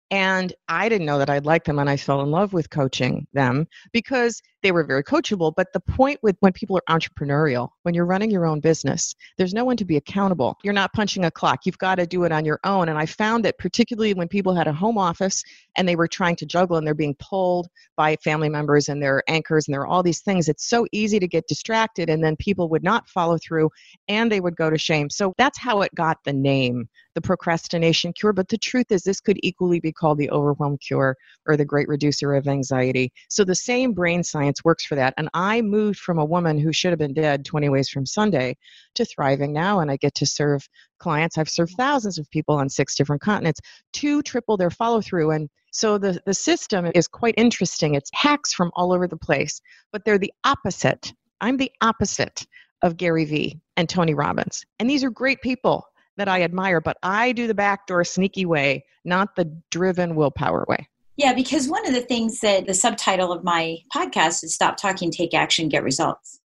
And 0.10 0.54
I 0.70 0.88
didn't 0.88 1.06
know 1.06 1.18
that 1.18 1.30
I'd 1.30 1.46
like 1.46 1.66
them, 1.66 1.80
and 1.80 1.90
I 1.90 1.98
fell 1.98 2.22
in 2.22 2.32
love 2.32 2.54
with 2.54 2.70
coaching 2.70 3.28
them 3.34 3.68
because 3.92 4.42
they 4.68 4.74
were 4.74 4.84
very 4.84 5.02
coachable. 5.02 5.54
But 5.56 5.72
the 5.72 5.80
point 5.80 6.20
with 6.22 6.36
when 6.42 6.52
people 6.52 6.78
are 6.78 7.00
entrepreneurial, 7.00 7.70
when 7.84 7.94
you're 7.94 8.06
running 8.06 8.30
your 8.30 8.46
own 8.46 8.60
business, 8.60 9.16
there's 9.38 9.54
no 9.54 9.64
one 9.64 9.78
to 9.78 9.86
be 9.86 9.96
accountable. 9.96 10.58
You're 10.62 10.74
not 10.74 10.92
punching 10.92 11.24
a 11.24 11.32
clock. 11.32 11.66
You've 11.66 11.78
got 11.78 11.96
to 11.96 12.06
do 12.06 12.26
it 12.26 12.34
on 12.34 12.44
your 12.44 12.60
own. 12.66 12.90
And 12.90 13.00
I 13.00 13.06
found 13.06 13.46
that 13.46 13.58
particularly 13.60 14.14
when 14.14 14.28
people 14.28 14.54
had 14.54 14.68
a 14.68 14.74
home 14.74 14.98
office 14.98 15.42
and 15.78 15.88
they 15.88 15.96
were 15.96 16.08
trying 16.08 16.36
to 16.36 16.46
juggle 16.46 16.76
and 16.76 16.86
they're 16.86 16.94
being 16.94 17.16
pulled 17.18 17.70
by 17.96 18.18
family 18.18 18.50
members 18.50 18.90
and 18.90 19.02
their 19.02 19.24
anchors 19.30 19.68
and 19.68 19.74
there 19.74 19.84
are 19.84 19.88
all 19.88 20.04
these 20.04 20.20
things, 20.20 20.50
it's 20.50 20.68
so 20.68 20.86
easy 20.92 21.18
to 21.18 21.30
get 21.30 21.48
distracted 21.48 22.10
and 22.10 22.22
then 22.22 22.36
people 22.36 22.68
would 22.68 22.84
not 22.84 23.08
follow 23.08 23.38
through 23.38 23.70
and 24.10 24.30
they 24.30 24.42
would 24.42 24.58
go 24.58 24.70
to 24.70 24.78
shame. 24.78 25.10
So 25.10 25.34
that's 25.38 25.58
how 25.58 25.82
it 25.82 25.96
got 25.96 26.18
the 26.26 26.34
name, 26.34 26.90
the 27.16 27.22
procrastination 27.22 28.12
cure. 28.12 28.34
But 28.34 28.50
the 28.50 28.58
truth 28.58 28.88
is, 28.92 29.04
this 29.04 29.22
could 29.22 29.40
equally 29.44 29.80
be 29.80 29.94
called 29.94 30.18
the 30.18 30.30
overwhelm 30.30 30.78
cure 30.78 31.16
or 31.46 31.56
the 31.56 31.64
great 31.64 31.88
reducer 31.88 32.34
of 32.34 32.50
anxiety. 32.50 33.14
So 33.30 33.46
the 33.46 33.56
same 33.56 33.94
brain 33.94 34.24
science 34.24 34.57
science 34.58 34.66
works 34.66 34.86
for 34.86 34.96
that. 34.96 35.14
And 35.18 35.30
I 35.34 35.62
moved 35.62 36.00
from 36.00 36.20
a 36.20 36.26
woman 36.26 36.58
who 36.58 36.74
should 36.74 36.92
have 36.92 37.00
been 37.00 37.14
dead 37.14 37.46
20 37.46 37.70
ways 37.70 37.90
from 37.90 38.06
Sunday 38.06 38.58
to 38.96 39.06
thriving 39.06 39.54
now. 39.54 39.80
And 39.80 39.92
I 39.92 39.98
get 39.98 40.16
to 40.16 40.26
serve 40.26 40.68
clients. 41.00 41.38
I've 41.38 41.50
served 41.50 41.74
thousands 41.78 42.18
of 42.18 42.30
people 42.32 42.56
on 42.56 42.70
six 42.70 42.96
different 42.96 43.22
continents 43.22 43.60
to 43.94 44.22
triple 44.22 44.58
their 44.58 44.72
follow 44.72 45.02
through. 45.02 45.32
And 45.32 45.50
so 45.72 45.98
the, 45.98 46.20
the 46.26 46.34
system 46.34 46.92
is 46.96 47.08
quite 47.08 47.36
interesting. 47.38 47.96
It's 47.96 48.10
hacks 48.14 48.54
from 48.54 48.72
all 48.74 48.94
over 48.94 49.08
the 49.08 49.18
place, 49.18 49.62
but 49.92 50.04
they're 50.06 50.20
the 50.20 50.34
opposite. 50.44 51.14
I'm 51.40 51.58
the 51.58 51.72
opposite 51.82 52.46
of 52.82 52.98
Gary 52.98 53.26
Vee 53.26 53.60
and 53.76 53.88
Tony 53.88 54.14
Robbins. 54.14 54.66
And 54.80 54.90
these 54.90 55.04
are 55.04 55.12
great 55.12 55.42
people 55.42 55.86
that 56.18 56.28
I 56.28 56.42
admire, 56.42 56.82
but 56.82 56.98
I 57.04 57.32
do 57.32 57.46
the 57.46 57.54
backdoor 57.54 58.04
sneaky 58.04 58.46
way, 58.46 58.86
not 59.06 59.36
the 59.36 59.46
driven 59.70 60.16
willpower 60.16 60.66
way. 60.68 60.88
Yeah, 61.18 61.34
because 61.34 61.68
one 61.68 61.86
of 61.88 61.94
the 61.94 62.02
things 62.02 62.40
that 62.42 62.68
the 62.68 62.76
subtitle 62.76 63.32
of 63.32 63.44
my 63.44 63.78
podcast 63.94 64.44
is 64.44 64.54
Stop 64.54 64.78
Talking, 64.78 65.12
Take 65.12 65.34
Action, 65.34 65.68
Get 65.68 65.84
Results. 65.84 66.40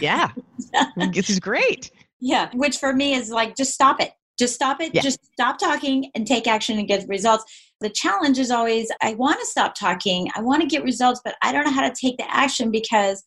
Yeah. 0.00 0.30
this 1.12 1.28
is 1.28 1.38
great. 1.38 1.90
Yeah, 2.20 2.48
which 2.54 2.78
for 2.78 2.94
me 2.94 3.14
is 3.14 3.30
like 3.30 3.54
just 3.54 3.74
stop 3.74 4.00
it. 4.00 4.12
Just 4.38 4.54
stop 4.54 4.80
it. 4.80 4.94
Yeah. 4.94 5.02
Just 5.02 5.18
stop 5.32 5.58
talking 5.58 6.10
and 6.14 6.26
take 6.26 6.46
action 6.46 6.78
and 6.78 6.88
get 6.88 7.06
results. 7.06 7.44
The 7.80 7.90
challenge 7.90 8.38
is 8.38 8.50
always 8.50 8.90
I 9.02 9.14
want 9.14 9.38
to 9.40 9.46
stop 9.46 9.74
talking, 9.74 10.30
I 10.34 10.40
want 10.40 10.62
to 10.62 10.68
get 10.68 10.84
results, 10.84 11.20
but 11.24 11.34
I 11.42 11.52
don't 11.52 11.64
know 11.64 11.72
how 11.72 11.86
to 11.86 11.94
take 11.94 12.16
the 12.16 12.34
action 12.34 12.70
because 12.70 13.22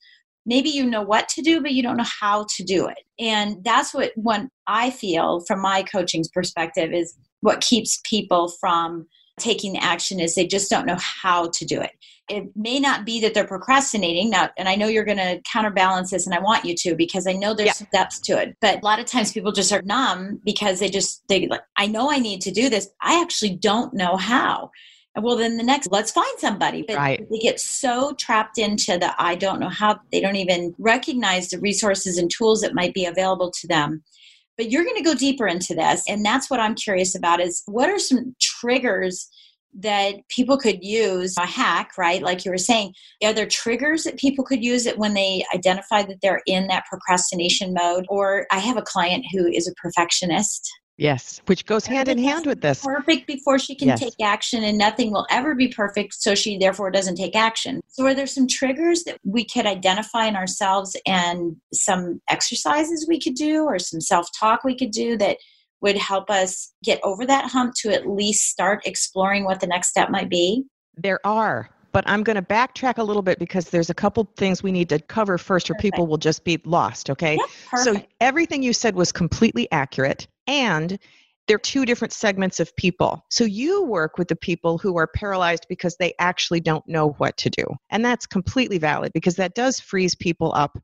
maybe 0.48 0.70
you 0.70 0.86
know 0.86 1.04
what 1.04 1.30
to 1.30 1.42
do, 1.42 1.62
but 1.62 1.74
you 1.74 1.84
don't 1.84 1.98
know 1.98 2.06
how 2.20 2.48
to 2.56 2.64
do 2.64 2.88
it. 2.88 2.98
And 3.20 3.64
that's 3.64 3.94
what 3.94 4.14
one 4.16 4.50
I 4.66 4.90
feel 4.90 5.42
from 5.46 5.62
my 5.62 5.84
coaching's 5.84 6.30
perspective 6.30 6.92
is 6.92 7.14
what 7.42 7.62
keeps 7.62 8.02
people 8.04 8.52
from 8.60 9.06
taking 9.40 9.78
action 9.78 10.20
is 10.20 10.36
they 10.36 10.48
just 10.48 10.70
don't 10.70 10.86
know 10.86 10.98
how 11.00 11.50
to 11.50 11.66
do 11.66 11.82
it. 11.82 11.92
It 12.30 12.50
may 12.56 12.80
not 12.80 13.06
be 13.06 13.22
that 13.22 13.34
they're 13.34 13.48
procrastinating 13.48 14.30
now, 14.30 14.50
and 14.58 14.68
I 14.68 14.76
know 14.76 14.88
you're 14.88 15.06
going 15.06 15.18
to 15.18 15.40
counterbalance 15.50 16.12
this, 16.12 16.26
and 16.26 16.36
I 16.36 16.40
want 16.40 16.66
you 16.66 16.76
to 16.76 16.96
because 16.96 17.26
I 17.26 17.34
know 17.34 17.54
there's 17.54 17.80
yeah. 17.80 17.88
depth 17.94 18.22
to 18.24 18.42
it. 18.42 18.58
But 18.60 18.82
a 18.82 18.86
lot 18.86 19.00
of 19.00 19.06
times 19.06 19.32
people 19.32 19.54
just 19.54 19.72
are 19.72 19.82
numb 19.84 20.42
because 20.44 20.80
they 20.80 20.90
just 20.90 21.24
they 21.30 21.48
like, 21.48 21.62
I 21.78 21.88
know 21.88 22.12
I 22.12 22.20
need 22.20 22.42
to 22.42 22.52
do 22.52 22.70
this. 22.70 22.90
I 23.02 23.22
actually 23.22 23.56
don't 23.56 23.94
know 23.94 24.18
how. 24.18 24.72
And 25.16 25.24
well, 25.24 25.38
then 25.38 25.58
the 25.58 25.64
next, 25.64 25.90
let's 25.90 26.12
find 26.12 26.38
somebody. 26.38 26.84
But 26.86 26.98
right. 26.98 27.26
they 27.32 27.40
get 27.40 27.62
so 27.62 28.14
trapped 28.16 28.58
into 28.58 28.98
the 28.98 29.16
I 29.18 29.36
don't 29.36 29.62
know 29.62 29.70
how. 29.70 30.00
They 30.12 30.20
don't 30.20 30.36
even 30.36 30.76
recognize 30.78 31.48
the 31.48 31.60
resources 31.60 32.18
and 32.18 32.30
tools 32.30 32.60
that 32.62 32.76
might 32.76 32.94
be 32.94 33.06
available 33.06 33.52
to 33.52 33.68
them 33.68 34.04
but 34.58 34.72
you're 34.72 34.84
going 34.84 34.98
to 34.98 35.04
go 35.04 35.14
deeper 35.14 35.48
into 35.48 35.74
this 35.74 36.04
and 36.10 36.26
that's 36.26 36.50
what 36.50 36.60
i'm 36.60 36.76
curious 36.76 37.16
about 37.16 37.40
is 37.40 37.64
what 37.68 37.90
are 37.90 38.00
some 38.00 38.36
triggers 38.60 39.30
that 39.80 40.16
people 40.30 40.58
could 40.58 40.84
use 40.84 41.36
a 41.38 41.46
hack 41.46 41.92
right 41.98 42.24
like 42.24 42.46
you 42.46 42.52
were 42.52 42.58
saying 42.58 42.94
are 43.24 43.34
there 43.34 43.46
triggers 43.46 44.04
that 44.04 44.18
people 44.18 44.44
could 44.44 44.64
use 44.64 44.86
it 44.86 44.98
when 44.98 45.14
they 45.14 45.44
identify 45.54 46.02
that 46.02 46.18
they're 46.22 46.42
in 46.48 46.68
that 46.68 46.86
procrastination 46.90 47.74
mode 47.74 48.06
or 48.10 48.48
i 48.52 48.58
have 48.58 48.78
a 48.78 48.82
client 48.82 49.26
who 49.32 49.46
is 49.48 49.68
a 49.68 49.74
perfectionist 49.82 50.68
Yes, 50.98 51.42
which 51.46 51.68
goes 51.68 51.86
hand 51.86 52.10
in 52.10 52.18
hand 52.18 52.48
with 52.48 52.60
this. 52.60 52.84
Perfect 52.84 53.28
before 53.28 53.60
she 53.60 53.76
can 53.76 53.90
yes. 53.90 54.00
take 54.00 54.16
action, 54.20 54.64
and 54.64 54.80
nothing 54.80 55.12
will 55.12 55.28
ever 55.30 55.54
be 55.54 55.68
perfect, 55.68 56.16
so 56.16 56.34
she 56.34 56.58
therefore 56.58 56.90
doesn't 56.90 57.18
take 57.18 57.36
action. 57.36 57.82
So, 57.88 58.04
are 58.08 58.16
there 58.16 58.26
some 58.26 58.48
triggers 58.48 59.04
that 59.04 59.20
we 59.24 59.46
could 59.46 59.68
identify 59.68 60.26
in 60.26 60.36
ourselves 60.36 60.98
and 61.06 61.56
some 61.72 62.20
exercises 62.30 63.06
we 63.08 63.22
could 63.22 63.36
do, 63.36 63.66
or 63.66 63.78
some 63.78 64.02
self 64.02 64.28
talk 64.38 64.64
we 64.64 64.76
could 64.76 64.90
do 64.90 65.18
that 65.18 65.38
would 65.82 65.98
help 65.98 66.30
us 66.30 66.74
get 66.84 67.00
over 67.04 67.26
that 67.26 67.46
hump 67.46 67.74
to 67.82 67.94
at 67.94 68.08
least 68.08 68.50
start 68.50 68.82
exploring 68.86 69.44
what 69.44 69.60
the 69.60 69.68
next 69.68 69.90
step 69.90 70.10
might 70.10 70.30
be? 70.30 70.66
There 70.96 71.20
are. 71.26 71.70
but 71.92 72.04
I'm 72.08 72.22
going 72.22 72.36
to 72.36 72.42
backtrack 72.42 72.98
a 72.98 73.04
little 73.04 73.22
bit 73.24 73.40
because 73.40 73.70
there's 73.70 73.90
a 73.90 73.94
couple 73.94 74.30
things 74.38 74.62
we 74.62 74.72
need 74.72 74.90
to 74.90 75.00
cover 75.00 75.38
first, 75.38 75.70
or 75.70 75.74
Perfect. 75.74 75.82
people 75.94 76.08
will 76.08 76.18
just 76.18 76.44
be 76.44 76.60
lost. 76.64 77.10
Okay. 77.10 77.38
Yep, 77.74 77.80
so 77.84 78.02
everything 78.22 78.62
you 78.62 78.74
said 78.74 78.96
was 78.96 79.12
completely 79.12 79.68
accurate. 79.72 80.28
And 80.46 81.00
there 81.48 81.56
are 81.56 81.60
two 81.60 81.86
different 81.86 82.14
segments 82.14 82.60
of 82.60 82.76
people. 82.76 83.26
So 83.30 83.46
you 83.46 83.84
work 83.86 84.18
with 84.18 84.28
the 84.28 84.36
people 84.36 84.78
who 84.78 84.98
are 84.98 85.08
paralyzed 85.08 85.66
because 85.70 85.96
they 85.96 86.14
actually 86.20 86.60
don't 86.60 86.86
know 86.88 87.12
what 87.20 87.38
to 87.38 87.50
do. 87.50 87.64
And 87.90 88.04
that's 88.04 88.26
completely 88.26 88.78
valid 88.78 89.12
because 89.14 89.38
that 89.38 89.56
does 89.56 89.80
freeze 89.80 90.14
people 90.14 90.52
up 90.56 90.78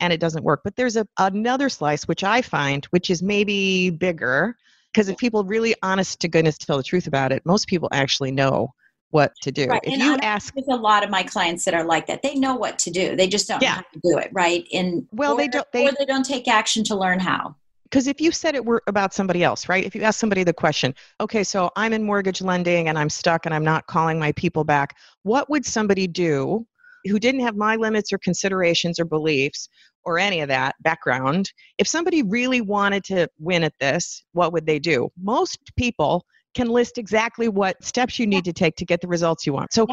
and 0.00 0.12
it 0.12 0.20
doesn't 0.20 0.44
work. 0.44 0.60
But 0.64 0.76
there's 0.76 0.96
a, 0.96 1.06
another 1.18 1.68
slice, 1.68 2.04
which 2.04 2.24
I 2.24 2.42
find, 2.42 2.84
which 2.86 3.10
is 3.10 3.22
maybe 3.22 3.90
bigger, 3.90 4.56
because 4.92 5.08
if 5.08 5.16
people 5.18 5.44
really 5.44 5.74
honest 5.82 6.20
to 6.20 6.28
goodness 6.28 6.58
tell 6.58 6.76
the 6.76 6.82
truth 6.82 7.06
about 7.06 7.32
it, 7.32 7.44
most 7.44 7.68
people 7.68 7.88
actually 7.92 8.30
know 8.30 8.72
what 9.10 9.32
to 9.42 9.52
do. 9.52 9.66
Right. 9.66 9.80
If 9.84 9.94
and 9.94 10.02
you 10.02 10.16
ask 10.22 10.54
there's 10.54 10.66
a 10.68 10.80
lot 10.80 11.02
of 11.02 11.10
my 11.10 11.22
clients 11.22 11.64
that 11.64 11.74
are 11.74 11.84
like 11.84 12.06
that. 12.06 12.22
They 12.22 12.34
know 12.34 12.54
what 12.54 12.78
to 12.80 12.90
do. 12.90 13.16
They 13.16 13.26
just 13.26 13.48
don't 13.48 13.62
yeah. 13.62 13.68
know 13.68 13.74
how 13.76 13.82
to 13.82 14.00
do 14.02 14.18
it, 14.18 14.30
right? 14.32 14.66
And 14.72 15.06
well, 15.12 15.34
or, 15.34 15.36
they 15.38 15.48
don't 15.48 15.70
they, 15.72 15.88
or 15.88 15.92
they 15.98 16.04
don't 16.04 16.24
take 16.24 16.48
action 16.48 16.84
to 16.84 16.96
learn 16.96 17.18
how. 17.18 17.54
Because 17.84 18.06
if 18.06 18.20
you 18.20 18.30
said 18.32 18.54
it 18.54 18.64
were 18.64 18.82
about 18.86 19.14
somebody 19.14 19.42
else, 19.42 19.66
right? 19.66 19.82
If 19.82 19.94
you 19.94 20.02
ask 20.02 20.20
somebody 20.20 20.44
the 20.44 20.52
question, 20.52 20.94
okay, 21.20 21.42
so 21.42 21.70
I'm 21.74 21.94
in 21.94 22.02
mortgage 22.04 22.42
lending 22.42 22.88
and 22.88 22.98
I'm 22.98 23.08
stuck 23.08 23.46
and 23.46 23.54
I'm 23.54 23.64
not 23.64 23.86
calling 23.86 24.18
my 24.18 24.32
people 24.32 24.62
back, 24.62 24.96
what 25.22 25.48
would 25.48 25.64
somebody 25.64 26.06
do 26.06 26.66
who 27.06 27.18
didn't 27.18 27.40
have 27.40 27.56
my 27.56 27.76
limits 27.76 28.12
or 28.12 28.18
considerations 28.18 28.98
or 28.98 29.04
beliefs 29.04 29.68
or 30.04 30.18
any 30.18 30.40
of 30.40 30.48
that 30.48 30.74
background, 30.80 31.52
if 31.78 31.86
somebody 31.86 32.22
really 32.22 32.60
wanted 32.60 33.04
to 33.04 33.28
win 33.38 33.64
at 33.64 33.74
this, 33.80 34.24
what 34.32 34.52
would 34.52 34.66
they 34.66 34.78
do? 34.78 35.08
Most 35.20 35.58
people 35.76 36.24
can 36.54 36.68
list 36.68 36.98
exactly 36.98 37.48
what 37.48 37.82
steps 37.84 38.18
you 38.18 38.26
need 38.26 38.44
to 38.44 38.52
take 38.52 38.74
to 38.76 38.84
get 38.84 39.00
the 39.00 39.08
results 39.08 39.46
you 39.46 39.52
want. 39.52 39.72
So 39.72 39.86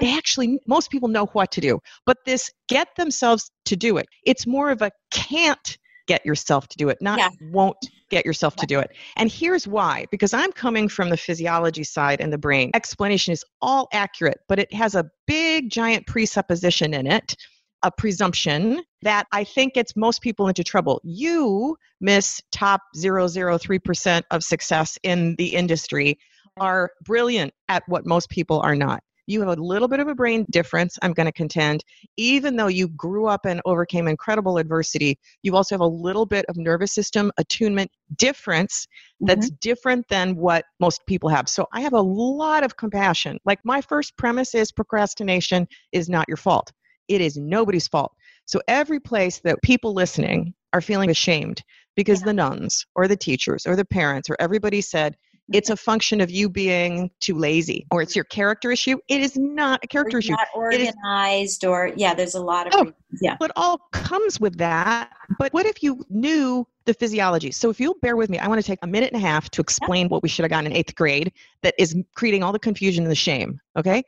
they 0.00 0.16
actually, 0.16 0.58
most 0.66 0.90
people 0.90 1.08
know 1.08 1.26
what 1.26 1.50
to 1.52 1.60
do. 1.60 1.80
But 2.06 2.18
this 2.26 2.50
get 2.68 2.88
themselves 2.96 3.50
to 3.64 3.76
do 3.76 3.96
it, 3.96 4.06
it's 4.24 4.46
more 4.46 4.70
of 4.70 4.82
a 4.82 4.90
can't 5.10 5.78
get 6.06 6.24
yourself 6.26 6.68
to 6.68 6.76
do 6.76 6.88
it, 6.88 6.98
not 7.00 7.18
yeah. 7.18 7.28
won't 7.50 7.76
get 8.12 8.24
yourself 8.24 8.54
to 8.56 8.66
do 8.66 8.78
it. 8.78 8.90
And 9.16 9.32
here's 9.32 9.66
why 9.66 10.06
because 10.10 10.32
I'm 10.32 10.52
coming 10.52 10.88
from 10.88 11.08
the 11.08 11.16
physiology 11.16 11.82
side 11.82 12.20
and 12.20 12.32
the 12.32 12.38
brain. 12.38 12.70
Explanation 12.74 13.32
is 13.32 13.44
all 13.60 13.88
accurate, 13.92 14.38
but 14.48 14.58
it 14.58 14.72
has 14.72 14.94
a 14.94 15.10
big, 15.26 15.70
giant 15.70 16.06
presupposition 16.06 16.94
in 16.94 17.06
it 17.06 17.34
a 17.84 17.90
presumption 17.90 18.80
that 19.02 19.26
I 19.32 19.42
think 19.42 19.74
gets 19.74 19.96
most 19.96 20.22
people 20.22 20.46
into 20.46 20.62
trouble. 20.62 21.00
You 21.02 21.76
miss 22.00 22.40
top 22.52 22.80
003% 22.96 24.22
of 24.30 24.44
success 24.44 24.96
in 25.02 25.34
the 25.36 25.48
industry 25.54 26.16
are 26.58 26.92
brilliant 27.04 27.52
at 27.68 27.82
what 27.88 28.06
most 28.06 28.28
people 28.30 28.60
are 28.60 28.76
not. 28.76 29.02
You 29.26 29.40
have 29.40 29.56
a 29.56 29.60
little 29.60 29.88
bit 29.88 30.00
of 30.00 30.08
a 30.08 30.14
brain 30.14 30.44
difference, 30.50 30.98
I'm 31.02 31.12
going 31.12 31.26
to 31.26 31.32
contend. 31.32 31.84
Even 32.16 32.56
though 32.56 32.66
you 32.66 32.88
grew 32.88 33.26
up 33.26 33.46
and 33.46 33.60
overcame 33.64 34.08
incredible 34.08 34.58
adversity, 34.58 35.18
you 35.42 35.54
also 35.54 35.74
have 35.74 35.80
a 35.80 35.86
little 35.86 36.26
bit 36.26 36.44
of 36.48 36.56
nervous 36.56 36.92
system 36.92 37.30
attunement 37.38 37.90
difference 38.16 38.86
that's 39.20 39.46
mm-hmm. 39.46 39.56
different 39.60 40.08
than 40.08 40.36
what 40.36 40.64
most 40.80 41.00
people 41.06 41.28
have. 41.28 41.48
So 41.48 41.66
I 41.72 41.80
have 41.82 41.92
a 41.92 42.00
lot 42.00 42.64
of 42.64 42.76
compassion. 42.76 43.38
Like 43.44 43.60
my 43.64 43.80
first 43.80 44.16
premise 44.16 44.54
is 44.54 44.72
procrastination 44.72 45.66
is 45.92 46.08
not 46.08 46.26
your 46.28 46.36
fault. 46.36 46.72
It 47.08 47.20
is 47.20 47.36
nobody's 47.36 47.88
fault. 47.88 48.12
So 48.46 48.60
every 48.68 49.00
place 49.00 49.40
that 49.44 49.62
people 49.62 49.94
listening 49.94 50.54
are 50.72 50.80
feeling 50.80 51.10
ashamed 51.10 51.62
because 51.96 52.20
yeah. 52.20 52.26
the 52.26 52.32
nuns 52.34 52.86
or 52.94 53.06
the 53.06 53.16
teachers 53.16 53.66
or 53.66 53.76
the 53.76 53.84
parents 53.84 54.28
or 54.30 54.36
everybody 54.40 54.80
said 54.80 55.16
it's 55.52 55.70
a 55.70 55.76
function 55.76 56.20
of 56.20 56.30
you 56.30 56.48
being 56.48 57.10
too 57.20 57.36
lazy 57.36 57.86
or 57.90 58.02
it's 58.02 58.14
your 58.14 58.24
character 58.24 58.70
issue. 58.70 58.98
It 59.08 59.20
is 59.20 59.36
not 59.36 59.80
a 59.82 59.86
character 59.86 60.18
issue. 60.18 60.32
Not 60.32 60.48
organized 60.54 61.64
or 61.64 61.92
yeah, 61.96 62.14
there's 62.14 62.34
a 62.34 62.40
lot 62.40 62.68
of 62.68 62.74
oh, 62.74 62.92
yeah. 63.20 63.36
It 63.40 63.50
all 63.56 63.78
comes 63.92 64.40
with 64.40 64.58
that. 64.58 65.10
But 65.38 65.52
what 65.52 65.66
if 65.66 65.82
you 65.82 66.04
knew 66.08 66.66
the 66.84 66.94
physiology? 66.94 67.50
So 67.50 67.70
if 67.70 67.80
you'll 67.80 67.98
bear 68.02 68.16
with 68.16 68.30
me, 68.30 68.38
I 68.38 68.48
want 68.48 68.60
to 68.60 68.66
take 68.66 68.78
a 68.82 68.86
minute 68.86 69.12
and 69.12 69.22
a 69.22 69.26
half 69.26 69.50
to 69.50 69.60
explain 69.60 70.06
yeah. 70.06 70.10
what 70.10 70.22
we 70.22 70.28
should 70.28 70.44
have 70.44 70.50
gotten 70.50 70.70
in 70.70 70.76
eighth 70.76 70.94
grade 70.94 71.32
that 71.62 71.74
is 71.78 71.96
creating 72.14 72.42
all 72.42 72.52
the 72.52 72.58
confusion 72.58 73.04
and 73.04 73.10
the 73.10 73.16
shame. 73.16 73.60
Okay. 73.76 74.04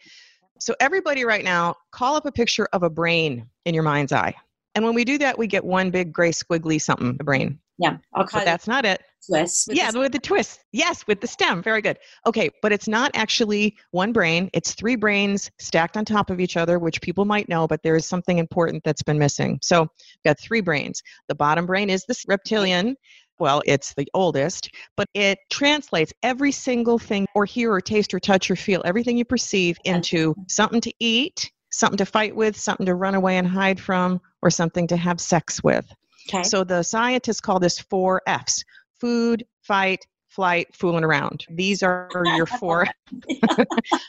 So, 0.61 0.75
everybody 0.81 1.25
right 1.25 1.45
now, 1.45 1.75
call 1.91 2.15
up 2.17 2.27
a 2.27 2.33
picture 2.33 2.69
of 2.73 2.85
a 2.85 2.91
brain 2.91 3.47
in 3.65 3.75
your 3.75 3.83
mind's 3.83 4.13
eye. 4.13 4.35
And 4.75 4.85
when 4.85 4.95
we 4.95 5.05
do 5.05 5.19
that, 5.19 5.39
we 5.39 5.47
get 5.47 5.65
one 5.65 5.91
big 5.91 6.13
gray 6.13 6.31
squiggly 6.31 6.81
something, 6.81 7.17
a 7.21 7.25
brain. 7.25 7.59
Yeah, 7.79 7.99
I'll 8.15 8.27
call 8.27 8.41
but 8.41 8.45
that's 8.45 8.67
not 8.67 8.85
it. 8.85 9.03
Twist. 9.27 9.69
With 9.69 9.77
yeah, 9.77 9.91
the 9.91 9.99
with 10.01 10.13
the 10.13 10.19
twist. 10.19 10.61
Yes, 10.73 11.07
with 11.07 11.21
the 11.21 11.27
stem. 11.27 11.63
Very 11.63 11.81
good. 11.81 11.99
Okay, 12.27 12.51
but 12.63 12.73
it's 12.73 12.89
not 12.89 13.11
actually 13.15 13.77
one 13.91 14.13
brain. 14.13 14.51
It's 14.53 14.75
three 14.75 14.97
brains 14.97 15.51
stacked 15.59 15.97
on 15.97 16.05
top 16.05 16.31
of 16.31 16.41
each 16.41 16.57
other, 16.57 16.79
which 16.79 17.01
people 17.01 17.25
might 17.25 17.49
know, 17.49 17.67
but 17.67 17.83
there 17.83 17.97
is 17.97 18.07
something 18.07 18.39
important 18.39 18.83
that's 18.85 19.03
been 19.03 19.19
missing. 19.19 19.59
So, 19.63 19.81
we've 19.81 20.25
got 20.25 20.39
three 20.41 20.61
brains. 20.61 21.03
The 21.29 21.35
bottom 21.35 21.67
brain 21.67 21.91
is 21.91 22.05
this 22.07 22.25
reptilian 22.29 22.97
well, 23.39 23.63
it's 23.67 23.95
the 23.95 24.09
oldest, 24.15 24.71
but 24.97 25.09
it 25.15 25.39
translates 25.51 26.13
every 26.23 26.53
single 26.53 26.99
thing 26.99 27.27
or 27.35 27.45
hear 27.45 27.73
or 27.73 27.81
taste 27.81 28.15
or 28.15 28.21
touch 28.21 28.51
or 28.51 28.57
feel, 28.57 28.83
everything 28.85 29.19
you 29.19 29.25
perceive 29.25 29.77
into 29.85 30.35
something 30.49 30.81
to 30.83 30.93
eat, 31.01 31.51
something 31.71 31.99
to 31.99 32.07
fight 32.07 32.35
with, 32.35 32.57
something 32.57 32.87
to 32.87 32.95
run 32.95 33.15
away 33.15 33.37
and 33.39 33.49
hide 33.49 33.81
from, 33.81 34.21
or 34.43 34.51
something 34.51 34.87
to 34.87 34.97
have 34.97 35.21
sex 35.21 35.63
with. 35.63 35.87
Okay. 36.29 36.45
So 36.45 36.65
the 36.65 36.83
scientists 36.83 37.41
call 37.41 37.59
this 37.59 37.79
four 37.79 38.23
F's 38.27 38.65
food, 39.01 39.45
fight, 39.63 40.07
flight, 40.29 40.69
fooling 40.75 41.05
around. 41.05 41.47
These 41.51 41.83
are 41.83 42.09
your 42.37 42.47
four. 42.47 42.87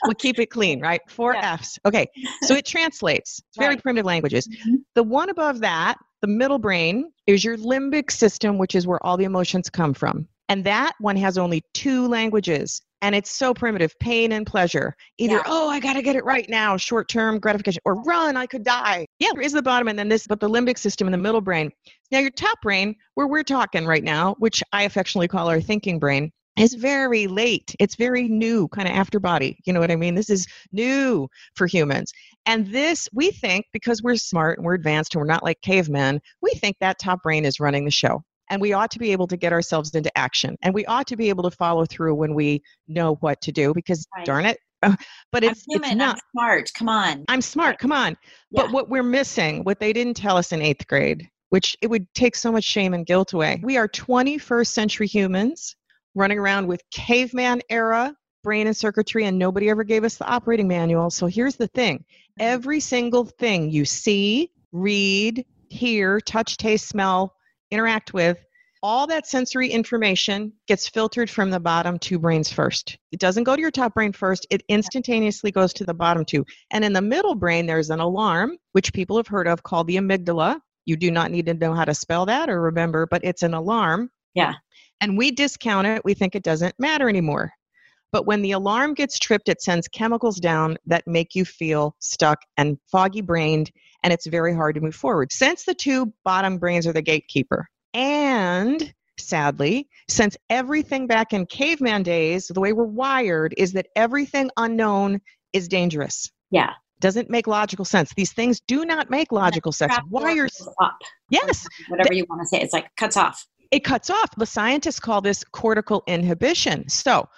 we'll 0.04 0.14
keep 0.18 0.38
it 0.38 0.46
clean, 0.46 0.80
right? 0.80 1.00
Four 1.08 1.34
yeah. 1.34 1.54
F's. 1.54 1.78
Okay. 1.86 2.06
So 2.42 2.54
it 2.54 2.66
translates. 2.66 3.40
It's 3.48 3.58
very 3.58 3.74
right. 3.74 3.82
primitive 3.82 4.06
languages. 4.06 4.48
Mm-hmm. 4.48 4.74
The 4.94 5.04
one 5.04 5.30
above 5.30 5.60
that 5.60 5.96
the 6.22 6.26
middle 6.26 6.58
brain 6.58 7.12
is 7.26 7.44
your 7.44 7.56
limbic 7.56 8.10
system, 8.10 8.58
which 8.58 8.74
is 8.74 8.86
where 8.86 9.04
all 9.04 9.16
the 9.16 9.24
emotions 9.24 9.70
come 9.70 9.94
from. 9.94 10.26
And 10.48 10.64
that 10.64 10.92
one 11.00 11.16
has 11.16 11.38
only 11.38 11.62
two 11.74 12.08
languages. 12.08 12.82
And 13.06 13.14
it's 13.14 13.30
so 13.30 13.54
primitive 13.54 13.96
pain 14.00 14.32
and 14.32 14.44
pleasure. 14.44 14.96
Either, 15.18 15.36
yeah. 15.36 15.42
oh, 15.46 15.68
I 15.68 15.78
got 15.78 15.92
to 15.92 16.02
get 16.02 16.16
it 16.16 16.24
right 16.24 16.48
now, 16.48 16.76
short 16.76 17.08
term 17.08 17.38
gratification, 17.38 17.80
or 17.84 18.02
run, 18.02 18.36
I 18.36 18.46
could 18.46 18.64
die. 18.64 19.06
Yeah, 19.20 19.28
there 19.32 19.44
is 19.44 19.52
the 19.52 19.62
bottom 19.62 19.86
and 19.86 19.96
then 19.96 20.08
this, 20.08 20.26
but 20.26 20.40
the 20.40 20.50
limbic 20.50 20.76
system 20.76 21.06
in 21.06 21.12
the 21.12 21.18
middle 21.18 21.40
brain. 21.40 21.70
Now, 22.10 22.18
your 22.18 22.30
top 22.30 22.60
brain, 22.62 22.96
where 23.14 23.28
we're 23.28 23.44
talking 23.44 23.86
right 23.86 24.02
now, 24.02 24.34
which 24.40 24.60
I 24.72 24.82
affectionately 24.82 25.28
call 25.28 25.48
our 25.48 25.60
thinking 25.60 26.00
brain, 26.00 26.32
is 26.58 26.74
very 26.74 27.28
late. 27.28 27.76
It's 27.78 27.94
very 27.94 28.26
new, 28.26 28.66
kind 28.66 28.88
of 28.88 28.94
after 28.96 29.20
body. 29.20 29.56
You 29.66 29.72
know 29.72 29.78
what 29.78 29.92
I 29.92 29.96
mean? 29.96 30.16
This 30.16 30.28
is 30.28 30.44
new 30.72 31.28
for 31.54 31.68
humans. 31.68 32.10
And 32.44 32.66
this, 32.66 33.08
we 33.12 33.30
think, 33.30 33.66
because 33.72 34.02
we're 34.02 34.16
smart 34.16 34.58
and 34.58 34.66
we're 34.66 34.74
advanced 34.74 35.14
and 35.14 35.20
we're 35.20 35.28
not 35.28 35.44
like 35.44 35.60
cavemen, 35.62 36.20
we 36.42 36.50
think 36.54 36.76
that 36.80 36.98
top 36.98 37.22
brain 37.22 37.44
is 37.44 37.60
running 37.60 37.84
the 37.84 37.92
show. 37.92 38.24
And 38.50 38.60
we 38.60 38.72
ought 38.72 38.90
to 38.92 38.98
be 38.98 39.12
able 39.12 39.26
to 39.28 39.36
get 39.36 39.52
ourselves 39.52 39.94
into 39.94 40.16
action. 40.16 40.56
And 40.62 40.74
we 40.74 40.84
ought 40.86 41.06
to 41.08 41.16
be 41.16 41.28
able 41.28 41.48
to 41.48 41.56
follow 41.56 41.84
through 41.84 42.14
when 42.14 42.34
we 42.34 42.62
know 42.88 43.16
what 43.16 43.40
to 43.42 43.52
do 43.52 43.72
because, 43.74 44.06
right. 44.16 44.24
darn 44.24 44.46
it, 44.46 44.58
but 45.32 45.44
it's, 45.44 45.64
human, 45.68 45.90
it's 45.90 45.96
not 45.96 46.14
I'm 46.16 46.20
smart. 46.32 46.70
Come 46.74 46.88
on. 46.88 47.24
I'm 47.28 47.42
smart. 47.42 47.78
Come 47.78 47.92
on. 47.92 48.16
Yeah. 48.50 48.62
But 48.62 48.72
what 48.72 48.88
we're 48.88 49.02
missing, 49.02 49.64
what 49.64 49.80
they 49.80 49.92
didn't 49.92 50.14
tell 50.14 50.36
us 50.36 50.52
in 50.52 50.62
eighth 50.62 50.86
grade, 50.86 51.28
which 51.50 51.76
it 51.80 51.88
would 51.88 52.06
take 52.14 52.36
so 52.36 52.52
much 52.52 52.64
shame 52.64 52.94
and 52.94 53.06
guilt 53.06 53.32
away. 53.32 53.60
We 53.62 53.76
are 53.76 53.88
21st 53.88 54.68
century 54.68 55.06
humans 55.06 55.76
running 56.14 56.38
around 56.38 56.66
with 56.66 56.82
caveman 56.90 57.62
era 57.68 58.14
brain 58.46 58.68
and 58.68 58.76
circuitry, 58.76 59.24
and 59.24 59.40
nobody 59.40 59.68
ever 59.68 59.82
gave 59.82 60.04
us 60.04 60.18
the 60.18 60.24
operating 60.24 60.68
manual. 60.68 61.10
So 61.10 61.26
here's 61.26 61.56
the 61.56 61.66
thing 61.66 61.98
mm-hmm. 61.98 62.42
every 62.42 62.78
single 62.78 63.24
thing 63.24 63.70
you 63.70 63.84
see, 63.84 64.52
read, 64.70 65.44
hear, 65.68 66.20
touch, 66.20 66.56
taste, 66.56 66.88
smell, 66.88 67.34
interact 67.70 68.14
with, 68.14 68.38
all 68.82 69.06
that 69.06 69.26
sensory 69.26 69.68
information 69.68 70.52
gets 70.68 70.88
filtered 70.88 71.28
from 71.28 71.50
the 71.50 71.58
bottom 71.58 71.98
two 71.98 72.18
brains 72.18 72.52
first. 72.52 72.98
It 73.10 73.18
doesn't 73.18 73.44
go 73.44 73.56
to 73.56 73.60
your 73.60 73.70
top 73.70 73.94
brain 73.94 74.12
first, 74.12 74.46
it 74.50 74.62
instantaneously 74.68 75.50
goes 75.50 75.72
to 75.74 75.84
the 75.84 75.94
bottom 75.94 76.24
two. 76.24 76.44
And 76.70 76.84
in 76.84 76.92
the 76.92 77.02
middle 77.02 77.34
brain, 77.34 77.66
there's 77.66 77.90
an 77.90 78.00
alarm, 78.00 78.56
which 78.72 78.92
people 78.92 79.16
have 79.16 79.26
heard 79.26 79.48
of 79.48 79.62
called 79.62 79.86
the 79.86 79.96
amygdala. 79.96 80.60
You 80.84 80.96
do 80.96 81.10
not 81.10 81.30
need 81.30 81.46
to 81.46 81.54
know 81.54 81.74
how 81.74 81.84
to 81.84 81.94
spell 81.94 82.26
that 82.26 82.48
or 82.48 82.60
remember, 82.60 83.06
but 83.10 83.24
it's 83.24 83.42
an 83.42 83.54
alarm. 83.54 84.10
Yeah. 84.34 84.54
And 85.00 85.18
we 85.18 85.30
discount 85.30 85.86
it. 85.86 86.04
We 86.04 86.14
think 86.14 86.34
it 86.34 86.44
doesn't 86.44 86.74
matter 86.78 87.08
anymore. 87.08 87.52
But 88.16 88.24
when 88.24 88.40
the 88.40 88.52
alarm 88.52 88.94
gets 88.94 89.18
tripped, 89.18 89.50
it 89.50 89.60
sends 89.60 89.88
chemicals 89.88 90.40
down 90.40 90.78
that 90.86 91.06
make 91.06 91.34
you 91.34 91.44
feel 91.44 91.94
stuck 91.98 92.38
and 92.56 92.78
foggy 92.90 93.20
brained, 93.20 93.70
and 94.02 94.10
it's 94.10 94.26
very 94.26 94.54
hard 94.54 94.76
to 94.76 94.80
move 94.80 94.94
forward. 94.94 95.32
Since 95.32 95.64
the 95.64 95.74
two 95.74 96.14
bottom 96.24 96.56
brains 96.56 96.86
are 96.86 96.94
the 96.94 97.02
gatekeeper, 97.02 97.68
and 97.92 98.94
sadly, 99.18 99.90
since 100.08 100.34
everything 100.48 101.06
back 101.06 101.34
in 101.34 101.44
caveman 101.44 102.04
days, 102.04 102.46
the 102.46 102.58
way 102.58 102.72
we're 102.72 102.84
wired 102.84 103.52
is 103.58 103.74
that 103.74 103.88
everything 103.94 104.50
unknown 104.56 105.20
is 105.52 105.68
dangerous. 105.68 106.32
Yeah. 106.50 106.70
Doesn't 107.00 107.28
make 107.28 107.46
logical 107.46 107.84
sense. 107.84 108.14
These 108.16 108.32
things 108.32 108.62
do 108.66 108.86
not 108.86 109.10
make 109.10 109.30
logical 109.30 109.72
sense. 109.72 109.94
Wires 110.08 110.66
up. 110.82 110.96
Yes. 111.28 111.66
Whatever 111.90 112.14
you 112.14 112.24
want 112.30 112.40
to 112.40 112.46
say. 112.46 112.62
It's 112.62 112.72
like 112.72 112.86
cuts 112.96 113.18
off. 113.18 113.46
It 113.70 113.84
cuts 113.84 114.08
off. 114.08 114.30
The 114.38 114.46
scientists 114.46 115.00
call 115.00 115.20
this 115.20 115.44
cortical 115.44 116.02
inhibition. 116.06 116.88
So 116.88 117.28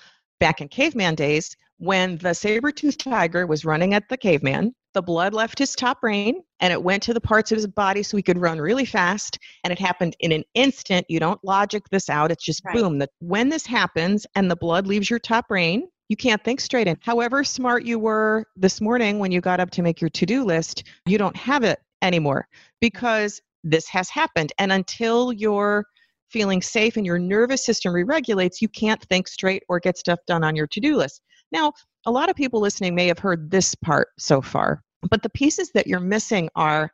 back 0.40 0.60
in 0.60 0.68
caveman 0.68 1.14
days, 1.14 1.56
when 1.78 2.16
the 2.18 2.34
saber-toothed 2.34 3.00
tiger 3.00 3.46
was 3.46 3.64
running 3.64 3.94
at 3.94 4.08
the 4.08 4.16
caveman, 4.16 4.74
the 4.94 5.02
blood 5.02 5.32
left 5.32 5.58
his 5.58 5.76
top 5.76 6.00
brain 6.00 6.42
and 6.60 6.72
it 6.72 6.82
went 6.82 7.02
to 7.04 7.14
the 7.14 7.20
parts 7.20 7.52
of 7.52 7.56
his 7.56 7.66
body 7.68 8.02
so 8.02 8.16
he 8.16 8.22
could 8.22 8.38
run 8.38 8.60
really 8.60 8.84
fast. 8.84 9.38
And 9.62 9.72
it 9.72 9.78
happened 9.78 10.16
in 10.18 10.32
an 10.32 10.42
instant. 10.54 11.06
You 11.08 11.20
don't 11.20 11.42
logic 11.44 11.84
this 11.90 12.08
out. 12.08 12.32
It's 12.32 12.44
just 12.44 12.64
right. 12.64 12.74
boom. 12.74 12.98
That 12.98 13.10
when 13.20 13.48
this 13.48 13.64
happens 13.64 14.26
and 14.34 14.50
the 14.50 14.56
blood 14.56 14.86
leaves 14.86 15.08
your 15.08 15.20
top 15.20 15.48
brain, 15.48 15.88
you 16.08 16.16
can't 16.16 16.42
think 16.42 16.60
straight. 16.60 16.88
And 16.88 16.98
however 17.02 17.44
smart 17.44 17.84
you 17.84 17.98
were 17.98 18.44
this 18.56 18.80
morning 18.80 19.18
when 19.18 19.30
you 19.30 19.40
got 19.40 19.60
up 19.60 19.70
to 19.72 19.82
make 19.82 20.00
your 20.00 20.10
to 20.10 20.26
do 20.26 20.44
list, 20.44 20.84
you 21.06 21.18
don't 21.18 21.36
have 21.36 21.62
it 21.62 21.78
anymore 22.02 22.48
because 22.80 23.40
this 23.62 23.88
has 23.88 24.08
happened. 24.08 24.52
And 24.58 24.72
until 24.72 25.32
you're 25.32 25.84
feeling 26.30 26.62
safe 26.62 26.96
and 26.96 27.06
your 27.06 27.18
nervous 27.18 27.64
system 27.64 27.92
re 27.92 28.02
regulates, 28.02 28.62
you 28.62 28.68
can't 28.68 29.02
think 29.04 29.28
straight 29.28 29.62
or 29.68 29.80
get 29.80 29.98
stuff 29.98 30.18
done 30.26 30.44
on 30.44 30.56
your 30.56 30.66
to 30.68 30.80
do 30.80 30.96
list. 30.96 31.22
Now, 31.52 31.72
a 32.06 32.10
lot 32.10 32.28
of 32.28 32.36
people 32.36 32.60
listening 32.60 32.94
may 32.94 33.06
have 33.06 33.18
heard 33.18 33.50
this 33.50 33.74
part 33.74 34.08
so 34.18 34.40
far, 34.40 34.82
but 35.10 35.22
the 35.22 35.30
pieces 35.30 35.70
that 35.72 35.86
you're 35.86 36.00
missing 36.00 36.48
are 36.54 36.92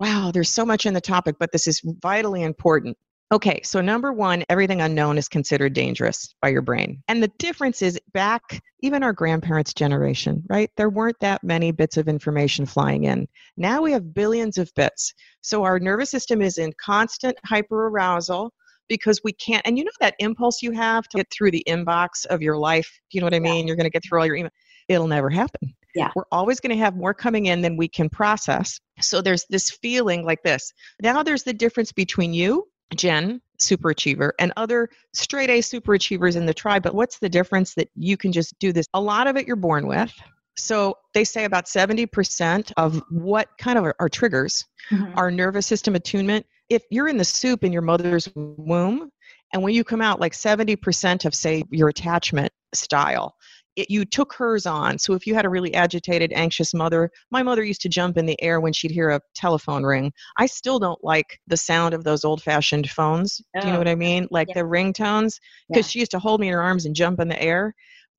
wow, 0.00 0.30
there's 0.32 0.50
so 0.50 0.66
much 0.66 0.86
in 0.86 0.94
the 0.94 1.00
topic, 1.00 1.36
but 1.38 1.52
this 1.52 1.66
is 1.66 1.80
vitally 2.02 2.42
important. 2.42 2.96
Okay, 3.32 3.60
so 3.64 3.80
number 3.80 4.12
one, 4.12 4.44
everything 4.48 4.82
unknown 4.82 5.16
is 5.16 5.28
considered 5.28 5.72
dangerous 5.72 6.34
by 6.42 6.50
your 6.50 6.62
brain. 6.62 7.02
And 7.08 7.22
the 7.22 7.32
difference 7.38 7.80
is 7.80 7.98
back, 8.12 8.42
even 8.80 9.02
our 9.02 9.14
grandparents' 9.14 9.72
generation, 9.72 10.42
right? 10.48 10.70
There 10.76 10.90
weren't 10.90 11.18
that 11.20 11.42
many 11.42 11.72
bits 11.72 11.96
of 11.96 12.06
information 12.06 12.66
flying 12.66 13.04
in. 13.04 13.26
Now 13.56 13.82
we 13.82 13.92
have 13.92 14.14
billions 14.14 14.58
of 14.58 14.70
bits. 14.76 15.14
So 15.40 15.64
our 15.64 15.80
nervous 15.80 16.10
system 16.10 16.42
is 16.42 16.58
in 16.58 16.72
constant 16.78 17.36
hyperarousal 17.50 18.50
because 18.88 19.20
we 19.24 19.32
can't 19.32 19.62
and 19.64 19.78
you 19.78 19.84
know 19.84 19.90
that 20.00 20.14
impulse 20.18 20.62
you 20.62 20.70
have 20.72 21.04
to 21.08 21.16
get 21.18 21.26
through 21.32 21.50
the 21.50 21.64
inbox 21.66 22.26
of 22.26 22.42
your 22.42 22.56
life 22.56 23.00
you 23.10 23.20
know 23.20 23.26
what 23.26 23.34
i 23.34 23.38
mean 23.38 23.64
yeah. 23.64 23.68
you're 23.68 23.76
going 23.76 23.84
to 23.84 23.90
get 23.90 24.04
through 24.04 24.18
all 24.20 24.26
your 24.26 24.36
email 24.36 24.50
it'll 24.88 25.06
never 25.06 25.30
happen 25.30 25.74
yeah 25.94 26.10
we're 26.14 26.24
always 26.30 26.60
going 26.60 26.70
to 26.70 26.76
have 26.76 26.94
more 26.94 27.14
coming 27.14 27.46
in 27.46 27.62
than 27.62 27.76
we 27.76 27.88
can 27.88 28.08
process 28.10 28.78
so 29.00 29.22
there's 29.22 29.46
this 29.48 29.70
feeling 29.70 30.24
like 30.24 30.42
this 30.42 30.72
now 31.02 31.22
there's 31.22 31.44
the 31.44 31.52
difference 31.52 31.92
between 31.92 32.34
you 32.34 32.66
jen 32.94 33.40
super 33.58 33.90
achiever, 33.90 34.34
and 34.38 34.52
other 34.56 34.88
straight 35.12 35.50
a 35.50 35.60
super 35.60 35.94
achievers 35.94 36.36
in 36.36 36.46
the 36.46 36.54
tribe 36.54 36.82
but 36.82 36.94
what's 36.94 37.18
the 37.18 37.28
difference 37.28 37.74
that 37.74 37.88
you 37.94 38.16
can 38.16 38.32
just 38.32 38.58
do 38.58 38.72
this? 38.72 38.86
A 38.94 39.00
lot 39.00 39.26
of 39.26 39.36
it 39.36 39.46
you're 39.46 39.56
born 39.56 39.86
with. 39.86 40.12
So 40.56 40.98
they 41.14 41.24
say 41.24 41.44
about 41.44 41.66
70% 41.66 42.72
of 42.76 43.02
what 43.10 43.48
kind 43.58 43.76
of 43.76 43.92
are, 43.98 44.08
triggers 44.08 44.64
mm-hmm. 44.90 45.18
our 45.18 45.30
nervous 45.30 45.66
system 45.66 45.96
attunement. 45.96 46.46
If 46.68 46.84
you're 46.90 47.08
in 47.08 47.16
the 47.16 47.24
soup 47.24 47.64
in 47.64 47.72
your 47.72 47.82
mother's 47.82 48.28
womb 48.34 49.10
and 49.52 49.62
when 49.62 49.74
you 49.74 49.84
come 49.84 50.00
out 50.00 50.20
like 50.20 50.32
70% 50.32 51.24
of 51.24 51.34
say 51.34 51.64
your 51.70 51.88
attachment 51.88 52.52
style 52.72 53.36
it, 53.76 53.90
you 53.90 54.04
took 54.04 54.32
hers 54.34 54.66
on 54.66 54.98
so 54.98 55.14
if 55.14 55.26
you 55.26 55.34
had 55.34 55.44
a 55.44 55.48
really 55.48 55.74
agitated 55.74 56.32
anxious 56.32 56.74
mother 56.74 57.10
my 57.30 57.42
mother 57.42 57.62
used 57.62 57.80
to 57.82 57.88
jump 57.88 58.16
in 58.16 58.26
the 58.26 58.40
air 58.42 58.60
when 58.60 58.72
she'd 58.72 58.90
hear 58.90 59.10
a 59.10 59.20
telephone 59.34 59.84
ring 59.84 60.12
i 60.38 60.46
still 60.46 60.78
don't 60.78 61.02
like 61.02 61.38
the 61.46 61.56
sound 61.56 61.94
of 61.94 62.04
those 62.04 62.24
old 62.24 62.42
fashioned 62.42 62.88
phones 62.90 63.40
oh. 63.56 63.60
do 63.60 63.66
you 63.66 63.72
know 63.72 63.78
oh, 63.78 63.80
what 63.80 63.88
i 63.88 63.92
oh, 63.92 63.96
mean 63.96 64.28
like 64.30 64.48
yeah. 64.48 64.54
the 64.54 64.60
ringtones 64.60 65.38
because 65.68 65.86
yeah. 65.86 65.90
she 65.90 65.98
used 66.00 66.10
to 66.10 66.18
hold 66.18 66.40
me 66.40 66.48
in 66.48 66.54
her 66.54 66.62
arms 66.62 66.86
and 66.86 66.94
jump 66.94 67.20
in 67.20 67.28
the 67.28 67.42
air 67.42 67.74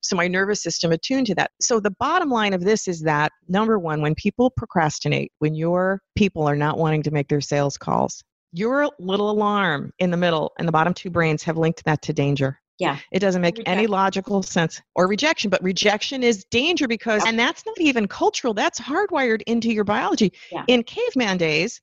so 0.06 0.16
my 0.16 0.28
nervous 0.28 0.62
system 0.62 0.92
attuned 0.92 1.26
to 1.28 1.36
that. 1.36 1.50
So 1.60 1.80
the 1.80 1.96
bottom 2.00 2.30
line 2.30 2.54
of 2.54 2.62
this 2.62 2.88
is 2.88 3.02
that 3.02 3.32
number 3.48 3.80
one, 3.80 4.02
when 4.02 4.14
people 4.14 4.52
procrastinate, 4.52 5.32
when 5.40 5.56
your 5.56 6.00
people 6.16 6.48
are 6.48 6.56
not 6.56 6.78
wanting 6.78 7.02
to 7.04 7.12
make 7.12 7.28
their 7.28 7.42
sales 7.42 7.76
calls, 7.76 8.24
your 8.52 8.90
little 9.00 9.32
alarm 9.32 9.92
in 10.00 10.12
the 10.12 10.18
middle 10.18 10.54
and 10.60 10.68
the 10.68 10.72
bottom 10.72 10.94
two 10.94 11.10
brains 11.10 11.44
have 11.44 11.58
linked 11.58 11.84
that 11.86 12.02
to 12.04 12.14
danger. 12.14 12.60
Yeah. 12.80 13.00
It 13.12 13.20
doesn't 13.20 13.42
make 13.42 13.58
rejection. 13.58 13.78
any 13.78 13.88
logical 13.88 14.44
sense 14.44 14.82
or 14.96 15.08
rejection, 15.08 15.50
but 15.50 15.64
rejection 15.64 16.24
is 16.24 16.46
danger 16.52 16.88
because, 16.88 17.24
and 17.26 17.40
that's 17.40 17.66
not 17.66 17.80
even 17.80 18.08
cultural, 18.08 18.54
that's 18.54 18.80
hardwired 18.80 19.42
into 19.48 19.72
your 19.72 19.84
biology. 19.84 20.34
Yeah. 20.52 20.66
In 20.68 20.84
caveman 20.84 21.38
days, 21.38 21.82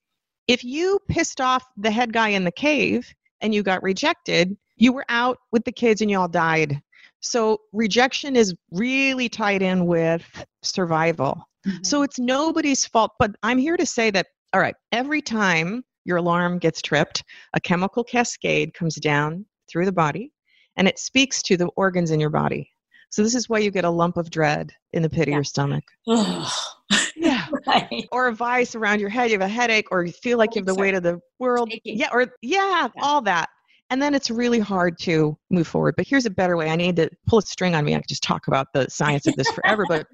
if 0.49 0.65
you 0.65 0.99
pissed 1.09 1.41
off 1.41 1.65
the 1.77 1.91
head 1.91 2.13
guy 2.13 2.29
in 2.29 2.45
the 2.45 2.53
cave 2.53 3.11
and 3.41 3.55
you 3.55 3.63
got 3.63 3.83
rejected, 3.83 4.57
you 4.77 4.93
were 4.93 5.05
out 5.09 5.39
with 5.51 5.65
the 5.65 5.73
kids 5.73 6.03
and 6.03 6.11
you 6.11 6.19
all 6.19 6.29
died. 6.29 6.81
So 7.21 7.59
rejection 7.73 8.37
is 8.37 8.55
really 8.71 9.29
tied 9.29 9.63
in 9.63 9.87
with 9.87 10.25
survival. 10.63 11.49
Mm-hmm. 11.67 11.85
So 11.85 12.03
it's 12.03 12.19
nobody's 12.19 12.85
fault. 12.85 13.13
But 13.19 13.31
I'm 13.43 13.59
here 13.59 13.77
to 13.77 13.87
say 13.87 14.11
that, 14.11 14.27
all 14.53 14.61
right, 14.61 14.75
every 14.91 15.23
time 15.23 15.85
your 16.05 16.17
alarm 16.17 16.59
gets 16.59 16.83
tripped, 16.83 17.23
a 17.55 17.61
chemical 17.61 18.03
cascade 18.03 18.75
comes 18.75 18.97
down 18.97 19.47
through 19.71 19.87
the 19.87 19.93
body 19.93 20.33
and 20.77 20.89
it 20.89 20.99
speaks 20.99 21.43
to 21.43 21.57
the 21.57 21.67
organs 21.77 22.11
in 22.11 22.21
your 22.21 22.31
body. 22.31 22.71
So 23.11 23.23
this 23.23 23.35
is 23.35 23.49
why 23.49 23.59
you 23.59 23.71
get 23.71 23.85
a 23.85 23.91
lump 23.91 24.17
of 24.17 24.31
dread 24.31 24.73
in 24.93 25.03
the 25.03 25.11
pit 25.11 25.29
yeah. 25.29 25.35
of 25.35 25.37
your 25.37 25.45
stomach. 25.45 25.85
yeah. 26.07 27.47
Right. 27.67 28.09
Or 28.11 28.29
a 28.29 28.35
vice 28.35 28.75
around 28.75 29.01
your 29.01 29.11
head, 29.11 29.31
you 29.31 29.39
have 29.39 29.49
a 29.49 29.53
headache, 29.53 29.89
or 29.91 30.05
you 30.05 30.13
feel 30.13 30.39
like 30.39 30.55
you 30.55 30.61
have 30.61 30.67
the 30.67 30.75
weight 30.75 30.95
of 30.95 31.03
the 31.03 31.21
world. 31.39 31.71
Yeah, 31.85 32.09
or 32.11 32.23
yeah, 32.41 32.69
yeah, 32.87 32.89
all 33.03 33.21
that. 33.23 33.51
And 33.91 34.01
then 34.01 34.15
it's 34.15 34.31
really 34.31 34.59
hard 34.59 34.99
to 35.01 35.37
move 35.51 35.67
forward. 35.67 35.95
But 35.99 36.07
here's 36.07 36.25
a 36.25 36.31
better 36.31 36.57
way. 36.57 36.71
I 36.71 36.77
need 36.77 36.97
to 36.97 37.11
pull 37.27 37.41
a 37.41 37.43
string 37.43 37.75
on 37.75 37.85
me. 37.85 37.95
I 37.95 37.99
could 37.99 38.09
just 38.09 38.23
talk 38.23 38.47
about 38.47 38.69
the 38.73 38.89
science 38.89 39.27
of 39.27 39.37
this 39.37 39.51
forever, 39.51 39.85
but 39.87 40.07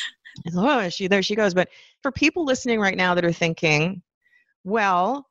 oh, 0.56 0.88
she 0.88 1.08
there 1.08 1.22
she 1.22 1.34
goes. 1.34 1.54
But 1.54 1.68
for 2.02 2.12
people 2.12 2.44
listening 2.44 2.78
right 2.78 2.96
now 2.96 3.16
that 3.16 3.24
are 3.24 3.32
thinking, 3.32 4.00
well, 4.62 5.26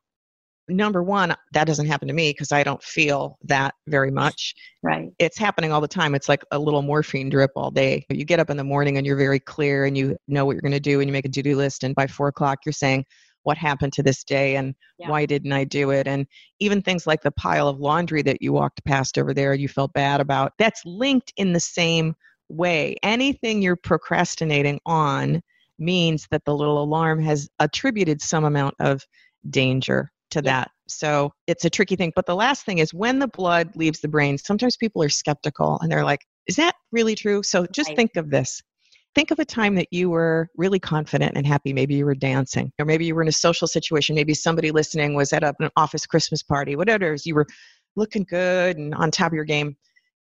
number 0.68 1.04
one, 1.04 1.36
that 1.54 1.66
doesn't 1.66 1.88
happen 1.88 2.08
to 2.08 2.14
me 2.14 2.32
because 2.32 2.52
I 2.52 2.64
don't 2.64 2.82
feel 2.82 3.38
that 3.44 3.76
very 3.88 4.12
much. 4.12 4.54
Right. 4.82 5.10
It's 5.20 5.38
happening 5.38 5.72
all 5.72 5.82
the 5.82 5.88
time. 5.88 6.16
It's 6.16 6.30
like 6.30 6.44
a 6.52 6.60
little 6.60 6.82
morphine 6.82 7.30
drip 7.30 7.52
all 7.56 7.72
day. 7.72 8.06
You 8.10 8.26
get 8.26 8.40
up 8.40 8.50
in 8.50 8.58
the 8.58 8.64
morning 8.64 8.98
and 8.98 9.06
you're 9.06 9.18
very 9.18 9.40
clear 9.40 9.86
and 9.86 9.98
you 9.98 10.16
know 10.28 10.46
what 10.46 10.54
you're 10.54 10.62
going 10.62 10.72
to 10.72 10.80
do 10.80 11.00
and 11.00 11.08
you 11.08 11.14
make 11.14 11.26
a 11.26 11.30
to 11.30 11.42
do 11.42 11.56
list. 11.56 11.84
And 11.84 11.96
by 11.96 12.08
four 12.08 12.28
o'clock, 12.28 12.60
you're 12.66 12.74
saying, 12.74 13.06
what 13.44 13.58
happened 13.58 13.94
to 13.94 14.04
this 14.04 14.24
day 14.24 14.56
and 14.56 14.74
yeah. 14.98 15.10
why 15.10 15.26
didn't 15.26 15.52
I 15.52 15.66
do 15.66 15.92
it? 15.92 16.08
And 16.08 16.26
even 16.60 16.82
things 16.82 17.06
like 17.06 17.22
the 17.22 17.32
pile 17.32 17.68
of 17.68 17.80
laundry 17.80 18.22
that 18.22 18.42
you 18.42 18.54
walked 18.54 18.84
past 18.86 19.18
over 19.18 19.34
there, 19.34 19.54
you 19.54 19.68
felt 19.68 19.94
bad 19.94 20.22
about, 20.22 20.54
that's 20.58 20.82
linked 20.86 21.34
in 21.38 21.54
the 21.54 21.60
same 21.60 22.16
way. 22.50 22.96
Anything 23.04 23.62
you're 23.62 23.76
procrastinating 23.76 24.80
on 24.86 25.42
means 25.78 26.28
that 26.32 26.46
the 26.46 26.56
little 26.56 26.82
alarm 26.82 27.22
has 27.22 27.50
attributed 27.60 28.22
some 28.22 28.46
amount 28.46 28.76
of 28.80 29.06
danger 29.50 30.10
to 30.34 30.42
yeah. 30.44 30.52
that. 30.52 30.72
So 30.88 31.32
it's 31.48 31.66
a 31.66 31.70
tricky 31.70 31.96
thing. 31.96 32.12
But 32.16 32.26
the 32.26 32.36
last 32.36 32.66
thing 32.66 32.80
is 32.80 32.94
when 32.94 33.20
the 33.20 33.28
blood 33.28 33.76
leaves 33.76 34.02
the 34.02 34.08
brain, 34.08 34.38
sometimes 34.38 34.78
people 34.78 35.02
are 35.02 35.10
skeptical 35.10 35.80
and 35.82 35.92
they're 35.92 36.04
like, 36.04 36.22
is 36.48 36.56
that 36.58 36.76
really 36.92 37.16
true? 37.16 37.42
So 37.44 37.66
just 37.68 37.90
right. 37.90 37.96
think 37.96 38.16
of 38.18 38.30
this. 38.30 38.62
Think 39.16 39.32
of 39.32 39.38
a 39.40 39.46
time 39.46 39.76
that 39.76 39.88
you 39.92 40.10
were 40.10 40.50
really 40.58 40.80
confident 40.80 41.34
and 41.38 41.46
happy. 41.46 41.72
Maybe 41.72 41.94
you 41.94 42.06
were 42.06 42.16
dancing, 42.16 42.72
or 42.80 42.86
maybe 42.86 43.06
you 43.06 43.14
were 43.14 43.22
in 43.22 43.28
a 43.28 43.32
social 43.32 43.68
situation. 43.68 44.16
Maybe 44.16 44.34
somebody 44.34 44.72
listening 44.72 45.14
was 45.14 45.32
at 45.34 45.44
an 45.44 45.70
office 45.76 46.08
Christmas 46.08 46.42
party, 46.42 46.76
whatever 46.76 47.12
it 47.12 47.16
is. 47.16 47.26
You 47.26 47.36
were 47.36 47.46
looking 47.96 48.26
good 48.28 48.78
and 48.78 48.94
on 48.96 49.12
top 49.12 49.28
of 49.28 49.36
your 49.36 49.46
game. 49.46 49.78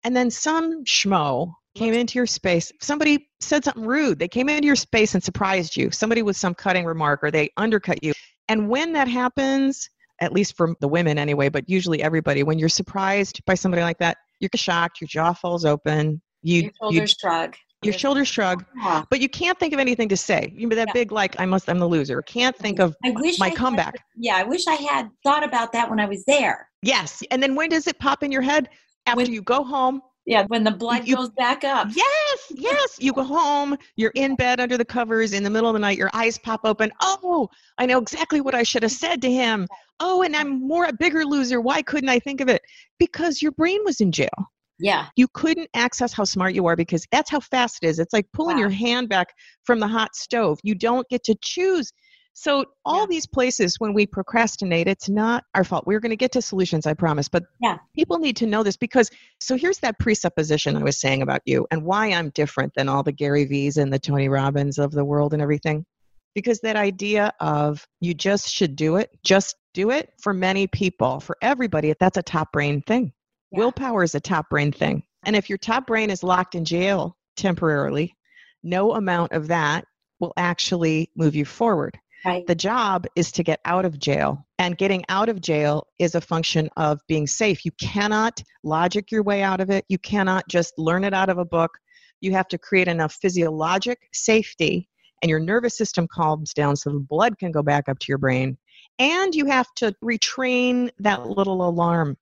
And 0.04 0.16
then 0.16 0.32
some 0.32 0.84
schmo 0.86 1.54
came 1.76 1.94
into 1.94 2.18
your 2.18 2.26
space. 2.26 2.72
Somebody 2.82 3.30
said 3.42 3.64
something 3.64 3.86
rude. 3.86 4.18
They 4.18 4.28
came 4.28 4.50
into 4.50 4.66
your 4.66 4.76
space 4.76 5.14
and 5.14 5.24
surprised 5.24 5.78
you. 5.78 5.92
Somebody 5.92 6.24
with 6.24 6.36
some 6.36 6.56
cutting 6.56 6.86
remark 6.86 7.24
or 7.24 7.30
they 7.30 7.52
undercut 7.58 8.04
you. 8.04 8.14
And 8.48 8.70
when 8.70 8.94
that 8.94 9.08
happens, 9.08 9.88
at 10.22 10.34
least 10.34 10.56
for 10.56 10.76
the 10.80 10.88
women 10.88 11.18
anyway, 11.18 11.50
but 11.50 11.70
usually 11.70 12.02
everybody, 12.02 12.44
when 12.44 12.60
you're 12.60 12.70
surprised 12.70 13.44
by 13.46 13.54
somebody 13.54 13.84
like 13.84 13.98
that, 14.00 14.18
you're 14.40 14.50
shocked, 14.56 15.02
your 15.02 15.08
jaw 15.08 15.34
falls 15.34 15.66
open. 15.66 16.22
You, 16.42 16.64
your 16.64 16.72
shoulders 16.80 17.00
you, 17.12 17.30
shrug. 17.30 17.56
Your 17.82 17.94
shoulders 17.94 18.28
shrug, 18.28 18.66
yeah. 18.76 19.06
but 19.10 19.22
you 19.22 19.30
can't 19.30 19.58
think 19.58 19.74
of 19.74 19.80
anything 19.80 20.10
to 20.10 20.18
say. 20.18 20.52
You 20.54 20.68
know 20.68 20.76
that 20.76 20.90
yeah. 20.90 20.94
big 20.94 21.14
like 21.14 21.40
I 21.40 21.46
must 21.46 21.70
I'm 21.70 21.80
the 21.80 21.88
loser. 21.88 22.22
Can't 22.24 22.56
think 22.56 22.80
of 22.80 22.94
I 23.06 23.12
wish 23.12 23.40
my 23.40 23.48
I 23.48 23.52
comeback. 23.52 23.94
Had, 23.98 24.04
yeah, 24.18 24.36
I 24.36 24.44
wish 24.44 24.68
I 24.68 24.76
had 24.76 25.10
thought 25.24 25.46
about 25.46 25.72
that 25.72 25.90
when 25.90 25.98
I 25.98 26.06
was 26.06 26.26
there. 26.26 26.68
Yes, 26.82 27.24
and 27.32 27.42
then 27.42 27.56
when 27.56 27.70
does 27.70 27.88
it 27.88 27.98
pop 27.98 28.22
in 28.22 28.34
your 28.34 28.42
head? 28.42 28.68
After 29.06 29.24
when, 29.24 29.32
you 29.32 29.42
go 29.42 29.64
home, 29.64 30.02
yeah, 30.30 30.46
when 30.48 30.64
the 30.64 30.72
blood 30.72 31.08
you, 31.08 31.16
goes 31.16 31.32
back 31.32 31.64
up. 31.64 31.88
Yes, 31.92 32.52
yes. 32.52 32.98
You 33.00 33.14
go 33.14 33.24
home, 33.24 33.76
you're 33.96 34.12
in 34.14 34.36
bed 34.36 34.60
under 34.60 34.78
the 34.78 34.86
covers 34.86 35.34
in 35.34 35.44
the 35.44 35.50
middle 35.50 35.68
of 35.68 35.74
the 35.74 35.80
night, 35.80 35.98
your 35.98 36.12
eyes 36.14 36.38
pop 36.38 36.62
open. 36.66 36.92
Oh, 37.02 37.50
I 37.80 37.88
know 37.88 37.98
exactly 37.98 38.40
what 38.40 38.54
I 38.54 38.62
should 38.62 38.84
have 38.84 38.92
said 38.92 39.24
to 39.24 39.32
him. 39.32 39.68
Oh, 40.00 40.22
and 40.22 40.36
I'm 40.36 40.68
more 40.68 40.86
a 40.86 40.94
bigger 40.94 41.26
loser. 41.26 41.62
Why 41.62 41.82
couldn't 41.82 42.10
I 42.10 42.20
think 42.20 42.42
of 42.42 42.48
it? 42.48 42.62
Because 43.00 43.42
your 43.42 43.54
brain 43.54 43.80
was 43.84 44.02
in 44.02 44.12
jail. 44.12 44.30
Yeah. 44.78 45.08
You 45.16 45.28
couldn't 45.34 45.70
access 45.74 46.14
how 46.14 46.26
smart 46.26 46.54
you 46.54 46.68
are 46.68 46.76
because 46.76 47.08
that's 47.12 47.32
how 47.32 47.40
fast 47.40 47.80
it 47.82 47.88
is. 47.88 47.98
It's 47.98 48.14
like 48.14 48.28
pulling 48.32 48.58
wow. 48.58 48.62
your 48.62 48.70
hand 48.70 49.10
back 49.10 49.34
from 49.66 49.80
the 49.80 49.88
hot 49.88 50.16
stove. 50.16 50.60
You 50.62 50.76
don't 50.76 51.10
get 51.10 51.24
to 51.24 51.36
choose 51.42 51.92
so 52.40 52.64
all 52.86 53.02
yeah. 53.02 53.08
these 53.10 53.28
places 53.28 53.76
when 53.80 53.94
we 53.94 54.06
procrastinate, 54.06 54.88
it's 54.88 55.10
not 55.10 55.44
our 55.54 55.66
fault. 55.66 55.86
We're 55.86 56.00
going 56.00 56.12
to 56.12 56.16
get 56.16 56.32
to 56.32 56.42
solutions, 56.42 56.88
I 56.88 56.94
promise. 56.94 57.28
But 57.28 57.44
yeah. 57.62 57.80
people 57.94 58.18
need 58.18 58.38
to 58.38 58.46
know 58.46 58.64
this 58.64 58.78
because 58.78 59.12
so 59.42 59.58
here's 59.58 59.80
that 59.80 60.00
presupposition 60.00 60.78
I 60.78 60.84
was 60.84 60.98
saying 60.98 61.22
about 61.22 61.42
you 61.46 61.68
and 61.70 61.84
why 61.84 62.08
I'm 62.08 62.30
different 62.30 62.74
than 62.76 62.88
all 62.88 63.04
the 63.04 63.12
Gary 63.12 63.44
Vee's 63.44 63.76
and 63.76 63.92
the 63.92 64.00
Tony 64.00 64.30
Robbins 64.30 64.78
of 64.78 64.92
the 64.92 65.04
world 65.04 65.34
and 65.34 65.42
everything. 65.42 65.86
Because 66.34 66.62
that 66.62 66.78
idea 66.78 67.34
of 67.42 67.86
you 68.00 68.14
just 68.14 68.50
should 68.50 68.78
do 68.78 68.96
it, 68.96 69.10
just 69.22 69.58
do 69.74 69.92
it 69.92 70.14
for 70.22 70.34
many 70.34 70.68
people, 70.68 71.20
for 71.20 71.36
everybody, 71.42 71.94
that's 72.00 72.18
a 72.18 72.24
top 72.24 72.54
brain 72.54 72.82
thing. 72.84 73.12
Yeah. 73.52 73.60
Willpower 73.60 74.04
is 74.04 74.16
a 74.16 74.22
top 74.22 74.50
brain 74.50 74.72
thing. 74.72 75.04
And 75.26 75.36
if 75.36 75.50
your 75.50 75.58
top 75.58 75.88
brain 75.88 76.10
is 76.10 76.24
locked 76.24 76.56
in 76.56 76.64
jail 76.64 77.18
temporarily. 77.36 78.16
No 78.62 78.94
amount 78.94 79.32
of 79.32 79.48
that 79.48 79.86
will 80.20 80.34
actually 80.38 81.10
move 81.16 81.36
you 81.36 81.46
forward. 81.46 81.98
Right. 82.26 82.46
The 82.46 82.56
job 82.56 83.06
is 83.16 83.32
to 83.34 83.44
get 83.44 83.62
out 83.66 83.86
of 83.86 83.98
jail. 83.98 84.46
And 84.58 84.78
getting 84.78 85.06
out 85.08 85.30
of 85.30 85.42
jail 85.42 85.88
is 86.00 86.16
a 86.16 86.22
function 86.22 86.70
of 86.76 87.00
being 87.08 87.28
safe. 87.28 87.64
You 87.64 87.72
cannot 87.80 88.44
logic 88.64 89.12
your 89.12 89.24
way 89.24 89.42
out 89.42 89.62
of 89.62 89.70
it. 89.70 89.86
You 89.88 89.98
cannot 89.98 90.48
just 90.50 90.78
learn 90.78 91.04
it 91.04 91.14
out 91.14 91.30
of 91.30 91.38
a 91.38 91.46
book. 91.46 91.72
You 92.20 92.34
have 92.34 92.50
to 92.50 92.58
create 92.58 92.90
enough 92.90 93.14
physiologic 93.22 94.00
safety 94.14 94.90
and 95.22 95.30
your 95.30 95.40
nervous 95.40 95.78
system 95.78 96.08
calms 96.12 96.54
down 96.54 96.76
so 96.76 96.92
the 96.92 97.00
blood 97.00 97.38
can 97.38 97.52
go 97.52 97.62
back 97.62 97.88
up 97.90 98.00
to 98.00 98.06
your 98.10 98.18
brain. 98.18 98.58
And 99.00 99.34
you 99.34 99.46
have 99.46 99.68
to 99.78 99.94
retrain 100.04 100.90
that 101.00 101.26
little 101.26 101.68
alarm 101.68 102.18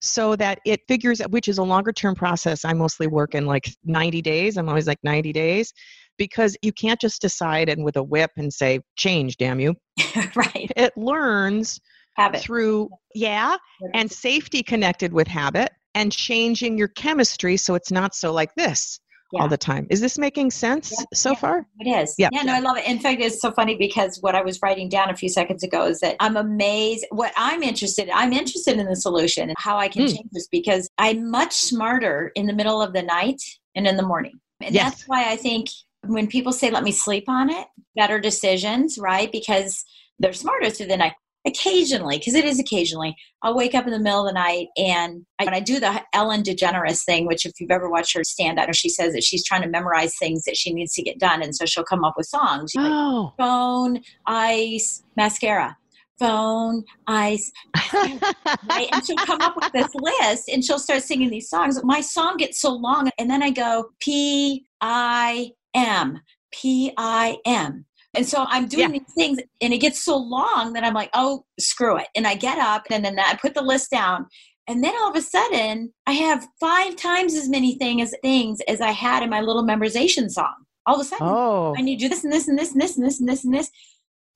so 0.00 0.36
that 0.36 0.60
it 0.64 0.80
figures 0.88 1.20
out, 1.20 1.30
which 1.30 1.48
is 1.48 1.58
a 1.58 1.62
longer 1.62 1.92
term 1.92 2.14
process. 2.14 2.64
I 2.64 2.72
mostly 2.72 3.06
work 3.06 3.34
in 3.34 3.46
like 3.46 3.70
90 3.84 4.22
days. 4.22 4.56
I'm 4.56 4.68
always 4.68 4.86
like 4.86 4.98
90 5.02 5.32
days 5.32 5.72
because 6.18 6.56
you 6.62 6.72
can't 6.72 7.00
just 7.00 7.20
decide 7.20 7.68
and 7.68 7.84
with 7.84 7.96
a 7.96 8.02
whip 8.02 8.30
and 8.36 8.52
say 8.52 8.80
change 8.96 9.36
damn 9.36 9.60
you 9.60 9.74
right 10.34 10.70
it 10.76 10.96
learns 10.96 11.80
habit 12.16 12.40
through 12.40 12.88
yeah 13.14 13.56
and 13.94 14.10
safety 14.10 14.62
connected 14.62 15.12
with 15.12 15.26
habit 15.26 15.70
and 15.94 16.12
changing 16.12 16.78
your 16.78 16.88
chemistry 16.88 17.56
so 17.56 17.74
it's 17.74 17.90
not 17.90 18.14
so 18.14 18.32
like 18.32 18.54
this 18.54 19.00
yeah. 19.32 19.42
all 19.42 19.48
the 19.48 19.56
time. 19.56 19.86
Is 19.90 20.00
this 20.00 20.18
making 20.18 20.50
sense 20.50 20.92
yeah, 20.96 21.04
so 21.14 21.30
yeah, 21.30 21.36
far? 21.36 21.66
It 21.80 21.88
is. 21.88 22.14
Yeah. 22.18 22.28
Yeah, 22.32 22.42
no, 22.42 22.54
I 22.54 22.60
love 22.60 22.76
it. 22.76 22.86
In 22.86 22.98
fact, 22.98 23.20
it's 23.20 23.40
so 23.40 23.52
funny 23.52 23.76
because 23.76 24.18
what 24.20 24.34
I 24.34 24.42
was 24.42 24.60
writing 24.62 24.88
down 24.88 25.10
a 25.10 25.16
few 25.16 25.28
seconds 25.28 25.62
ago 25.62 25.86
is 25.86 26.00
that 26.00 26.16
I'm 26.20 26.36
amazed. 26.36 27.06
What 27.10 27.32
I'm 27.36 27.62
interested 27.62 28.08
in, 28.08 28.14
I'm 28.14 28.32
interested 28.32 28.78
in 28.78 28.86
the 28.86 28.96
solution 28.96 29.48
and 29.48 29.56
how 29.58 29.78
I 29.78 29.88
can 29.88 30.02
mm. 30.02 30.14
change 30.14 30.28
this 30.32 30.48
because 30.48 30.88
I'm 30.98 31.30
much 31.30 31.54
smarter 31.54 32.32
in 32.34 32.46
the 32.46 32.54
middle 32.54 32.80
of 32.80 32.92
the 32.92 33.02
night 33.02 33.40
and 33.74 33.86
in 33.86 33.96
the 33.96 34.06
morning. 34.06 34.38
And 34.60 34.74
yes. 34.74 34.90
that's 34.90 35.04
why 35.04 35.30
I 35.30 35.36
think 35.36 35.68
when 36.08 36.26
people 36.26 36.52
say 36.52 36.70
let 36.70 36.84
me 36.84 36.92
sleep 36.92 37.28
on 37.28 37.50
it 37.50 37.66
better 37.94 38.20
decisions 38.20 38.98
right 38.98 39.30
because 39.32 39.84
they're 40.18 40.32
smarter 40.32 40.70
through 40.70 40.86
the 40.86 40.96
night 40.96 41.12
occasionally 41.46 42.18
because 42.18 42.34
it 42.34 42.44
is 42.44 42.58
occasionally 42.58 43.14
i'll 43.42 43.56
wake 43.56 43.74
up 43.74 43.86
in 43.86 43.92
the 43.92 43.98
middle 43.98 44.26
of 44.26 44.26
the 44.26 44.32
night 44.32 44.66
and 44.76 45.24
I, 45.38 45.44
when 45.44 45.54
i 45.54 45.60
do 45.60 45.78
the 45.78 46.02
ellen 46.12 46.42
degeneres 46.42 47.04
thing 47.04 47.26
which 47.26 47.46
if 47.46 47.52
you've 47.60 47.70
ever 47.70 47.88
watched 47.88 48.16
her 48.16 48.24
stand 48.24 48.58
up 48.58 48.74
she 48.74 48.88
says 48.88 49.12
that 49.12 49.22
she's 49.22 49.44
trying 49.44 49.62
to 49.62 49.68
memorize 49.68 50.14
things 50.18 50.42
that 50.44 50.56
she 50.56 50.72
needs 50.72 50.92
to 50.94 51.02
get 51.02 51.18
done 51.18 51.42
and 51.42 51.54
so 51.54 51.64
she'll 51.64 51.84
come 51.84 52.04
up 52.04 52.14
with 52.16 52.26
songs 52.26 52.72
oh. 52.76 53.32
like, 53.38 53.46
phone 53.46 54.00
ice 54.26 55.04
mascara 55.16 55.76
phone 56.18 56.82
ice 57.06 57.52
right? 57.94 58.88
and 58.92 59.06
she'll 59.06 59.16
come 59.18 59.40
up 59.40 59.54
with 59.54 59.70
this 59.72 59.94
list 59.94 60.48
and 60.48 60.64
she'll 60.64 60.78
start 60.78 61.02
singing 61.02 61.30
these 61.30 61.48
songs 61.48 61.78
my 61.84 62.00
song 62.00 62.36
gets 62.38 62.60
so 62.60 62.72
long 62.72 63.08
and 63.18 63.30
then 63.30 63.42
i 63.42 63.50
go 63.50 63.90
p 64.00 64.64
i 64.80 65.50
M, 65.76 66.20
P 66.52 66.92
I 66.96 67.38
M. 67.46 67.84
And 68.16 68.26
so 68.26 68.46
I'm 68.48 68.66
doing 68.66 68.94
yeah. 68.94 68.98
these 68.98 69.14
things 69.14 69.38
and 69.60 69.74
it 69.74 69.78
gets 69.78 70.02
so 70.02 70.16
long 70.16 70.72
that 70.72 70.82
I'm 70.82 70.94
like, 70.94 71.10
oh, 71.12 71.44
screw 71.60 71.98
it. 71.98 72.08
And 72.16 72.26
I 72.26 72.34
get 72.34 72.58
up 72.58 72.84
and 72.90 73.04
then 73.04 73.18
I 73.18 73.34
put 73.40 73.54
the 73.54 73.62
list 73.62 73.90
down. 73.90 74.26
And 74.66 74.82
then 74.82 74.94
all 74.96 75.10
of 75.10 75.16
a 75.16 75.22
sudden, 75.22 75.92
I 76.06 76.12
have 76.12 76.48
five 76.58 76.96
times 76.96 77.34
as 77.34 77.48
many 77.48 77.76
thing 77.76 78.00
as, 78.00 78.14
things 78.22 78.60
as 78.66 78.80
I 78.80 78.90
had 78.90 79.22
in 79.22 79.30
my 79.30 79.40
little 79.40 79.64
memorization 79.64 80.30
song. 80.30 80.54
All 80.86 80.94
of 80.94 81.02
a 81.02 81.04
sudden, 81.04 81.26
oh. 81.28 81.74
I 81.76 81.82
need 81.82 81.98
to 81.98 82.04
do 82.04 82.08
this 82.08 82.24
and 82.24 82.32
this 82.32 82.48
and 82.48 82.58
this 82.58 82.72
and 82.72 82.80
this 82.80 82.96
and 82.96 83.06
this 83.06 83.20
and 83.20 83.28
this 83.28 83.44
and 83.44 83.54
this. 83.54 83.70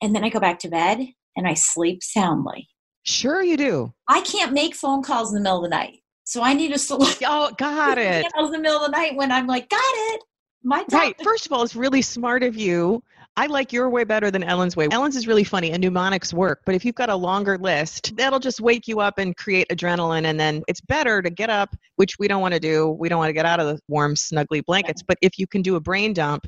And 0.01 0.15
then 0.15 0.23
I 0.23 0.29
go 0.29 0.39
back 0.39 0.59
to 0.59 0.69
bed 0.69 0.99
and 1.35 1.47
I 1.47 1.55
sleep 1.55 2.03
soundly. 2.03 2.69
Sure, 3.03 3.41
you 3.41 3.57
do. 3.57 3.93
I 4.07 4.21
can't 4.21 4.53
make 4.53 4.75
phone 4.75 5.01
calls 5.01 5.29
in 5.29 5.35
the 5.35 5.41
middle 5.41 5.57
of 5.57 5.63
the 5.63 5.75
night. 5.75 5.99
So 6.23 6.43
I 6.43 6.53
need 6.53 6.71
to 6.71 6.79
select. 6.79 7.21
Oh, 7.25 7.51
got 7.57 7.97
it. 7.97 8.25
in 8.37 8.51
the 8.51 8.59
middle 8.59 8.77
of 8.77 8.91
the 8.91 8.97
night 8.97 9.15
when 9.15 9.31
I'm 9.31 9.47
like, 9.47 9.69
got 9.69 9.79
it. 9.81 10.21
My 10.63 10.85
right. 10.91 11.15
First 11.23 11.45
of 11.45 11.53
all, 11.53 11.63
it's 11.63 11.75
really 11.75 12.01
smart 12.01 12.43
of 12.43 12.55
you. 12.55 13.03
I 13.35 13.47
like 13.47 13.73
your 13.73 13.89
way 13.89 14.03
better 14.03 14.29
than 14.29 14.43
Ellen's 14.43 14.75
way. 14.75 14.87
Ellen's 14.91 15.15
is 15.15 15.25
really 15.25 15.43
funny 15.43 15.71
and 15.71 15.81
mnemonics 15.81 16.33
work, 16.33 16.61
but 16.65 16.75
if 16.75 16.83
you've 16.83 16.95
got 16.95 17.09
a 17.09 17.15
longer 17.15 17.57
list, 17.57 18.15
that'll 18.17 18.39
just 18.39 18.59
wake 18.59 18.87
you 18.87 18.99
up 18.99 19.17
and 19.17 19.35
create 19.35 19.67
adrenaline. 19.69 20.25
And 20.25 20.39
then 20.39 20.61
it's 20.67 20.81
better 20.81 21.21
to 21.21 21.29
get 21.29 21.49
up, 21.49 21.75
which 21.95 22.19
we 22.19 22.27
don't 22.27 22.41
want 22.41 22.53
to 22.53 22.59
do. 22.59 22.89
We 22.91 23.09
don't 23.09 23.19
want 23.19 23.29
to 23.29 23.33
get 23.33 23.45
out 23.45 23.59
of 23.59 23.67
the 23.67 23.79
warm, 23.87 24.15
snuggly 24.15 24.63
blankets. 24.63 25.01
But 25.01 25.17
if 25.21 25.39
you 25.39 25.47
can 25.47 25.61
do 25.61 25.77
a 25.77 25.79
brain 25.79 26.13
dump, 26.13 26.45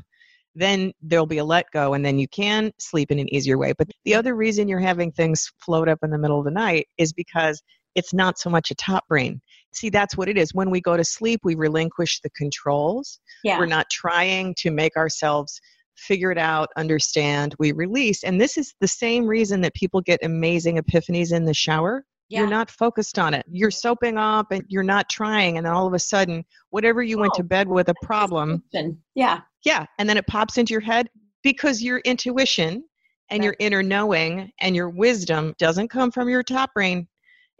then 0.55 0.91
there'll 1.01 1.25
be 1.25 1.39
a 1.39 1.45
let 1.45 1.65
go 1.71 1.93
and 1.93 2.05
then 2.05 2.19
you 2.19 2.27
can 2.27 2.71
sleep 2.77 3.11
in 3.11 3.17
an 3.17 3.33
easier 3.33 3.57
way. 3.57 3.73
But 3.75 3.89
the 4.05 4.13
other 4.13 4.35
reason 4.35 4.67
you're 4.67 4.79
having 4.79 5.11
things 5.11 5.51
float 5.59 5.89
up 5.89 5.99
in 6.03 6.11
the 6.11 6.17
middle 6.17 6.37
of 6.37 6.45
the 6.45 6.51
night 6.51 6.87
is 6.97 7.13
because 7.13 7.61
it's 7.95 8.13
not 8.13 8.39
so 8.39 8.49
much 8.49 8.71
a 8.71 8.75
top 8.75 9.07
brain. 9.07 9.41
See 9.73 9.89
that's 9.89 10.17
what 10.17 10.29
it 10.29 10.37
is. 10.37 10.53
When 10.53 10.69
we 10.69 10.81
go 10.81 10.97
to 10.97 11.03
sleep 11.03 11.41
we 11.43 11.55
relinquish 11.55 12.21
the 12.21 12.29
controls. 12.31 13.19
Yeah. 13.43 13.59
we're 13.59 13.65
not 13.65 13.89
trying 13.89 14.55
to 14.59 14.71
make 14.71 14.95
ourselves 14.95 15.59
figure 15.95 16.31
it 16.31 16.37
out 16.37 16.69
understand 16.77 17.55
we 17.59 17.71
release. 17.71 18.23
And 18.23 18.39
this 18.39 18.57
is 18.57 18.73
the 18.79 18.87
same 18.87 19.25
reason 19.25 19.61
that 19.61 19.73
people 19.73 20.01
get 20.01 20.19
amazing 20.23 20.77
epiphanies 20.77 21.33
in 21.33 21.45
the 21.45 21.53
shower. 21.53 22.05
Yeah. 22.29 22.39
you're 22.39 22.49
not 22.49 22.71
focused 22.71 23.19
on 23.19 23.33
it. 23.33 23.45
You're 23.51 23.69
soaping 23.69 24.17
up 24.17 24.51
and 24.51 24.63
you're 24.67 24.81
not 24.81 25.09
trying 25.09 25.57
and 25.57 25.65
then 25.65 25.73
all 25.73 25.85
of 25.85 25.93
a 25.93 25.99
sudden 25.99 26.43
whatever 26.71 27.03
you 27.03 27.17
oh, 27.17 27.21
went 27.21 27.33
to 27.35 27.43
bed 27.43 27.67
with 27.67 27.89
a 27.89 27.95
problem 28.01 28.63
yeah. 29.13 29.41
Yeah 29.63 29.85
and 29.99 30.09
then 30.09 30.17
it 30.17 30.25
pops 30.25 30.57
into 30.57 30.71
your 30.71 30.81
head 30.81 31.09
because 31.43 31.81
your 31.81 31.99
intuition 31.99 32.83
and 33.29 33.39
right. 33.39 33.45
your 33.45 33.55
inner 33.59 33.83
knowing 33.83 34.51
and 34.59 34.75
your 34.75 34.89
wisdom 34.89 35.53
doesn't 35.59 35.89
come 35.89 36.11
from 36.11 36.29
your 36.29 36.43
top 36.43 36.73
brain 36.73 37.07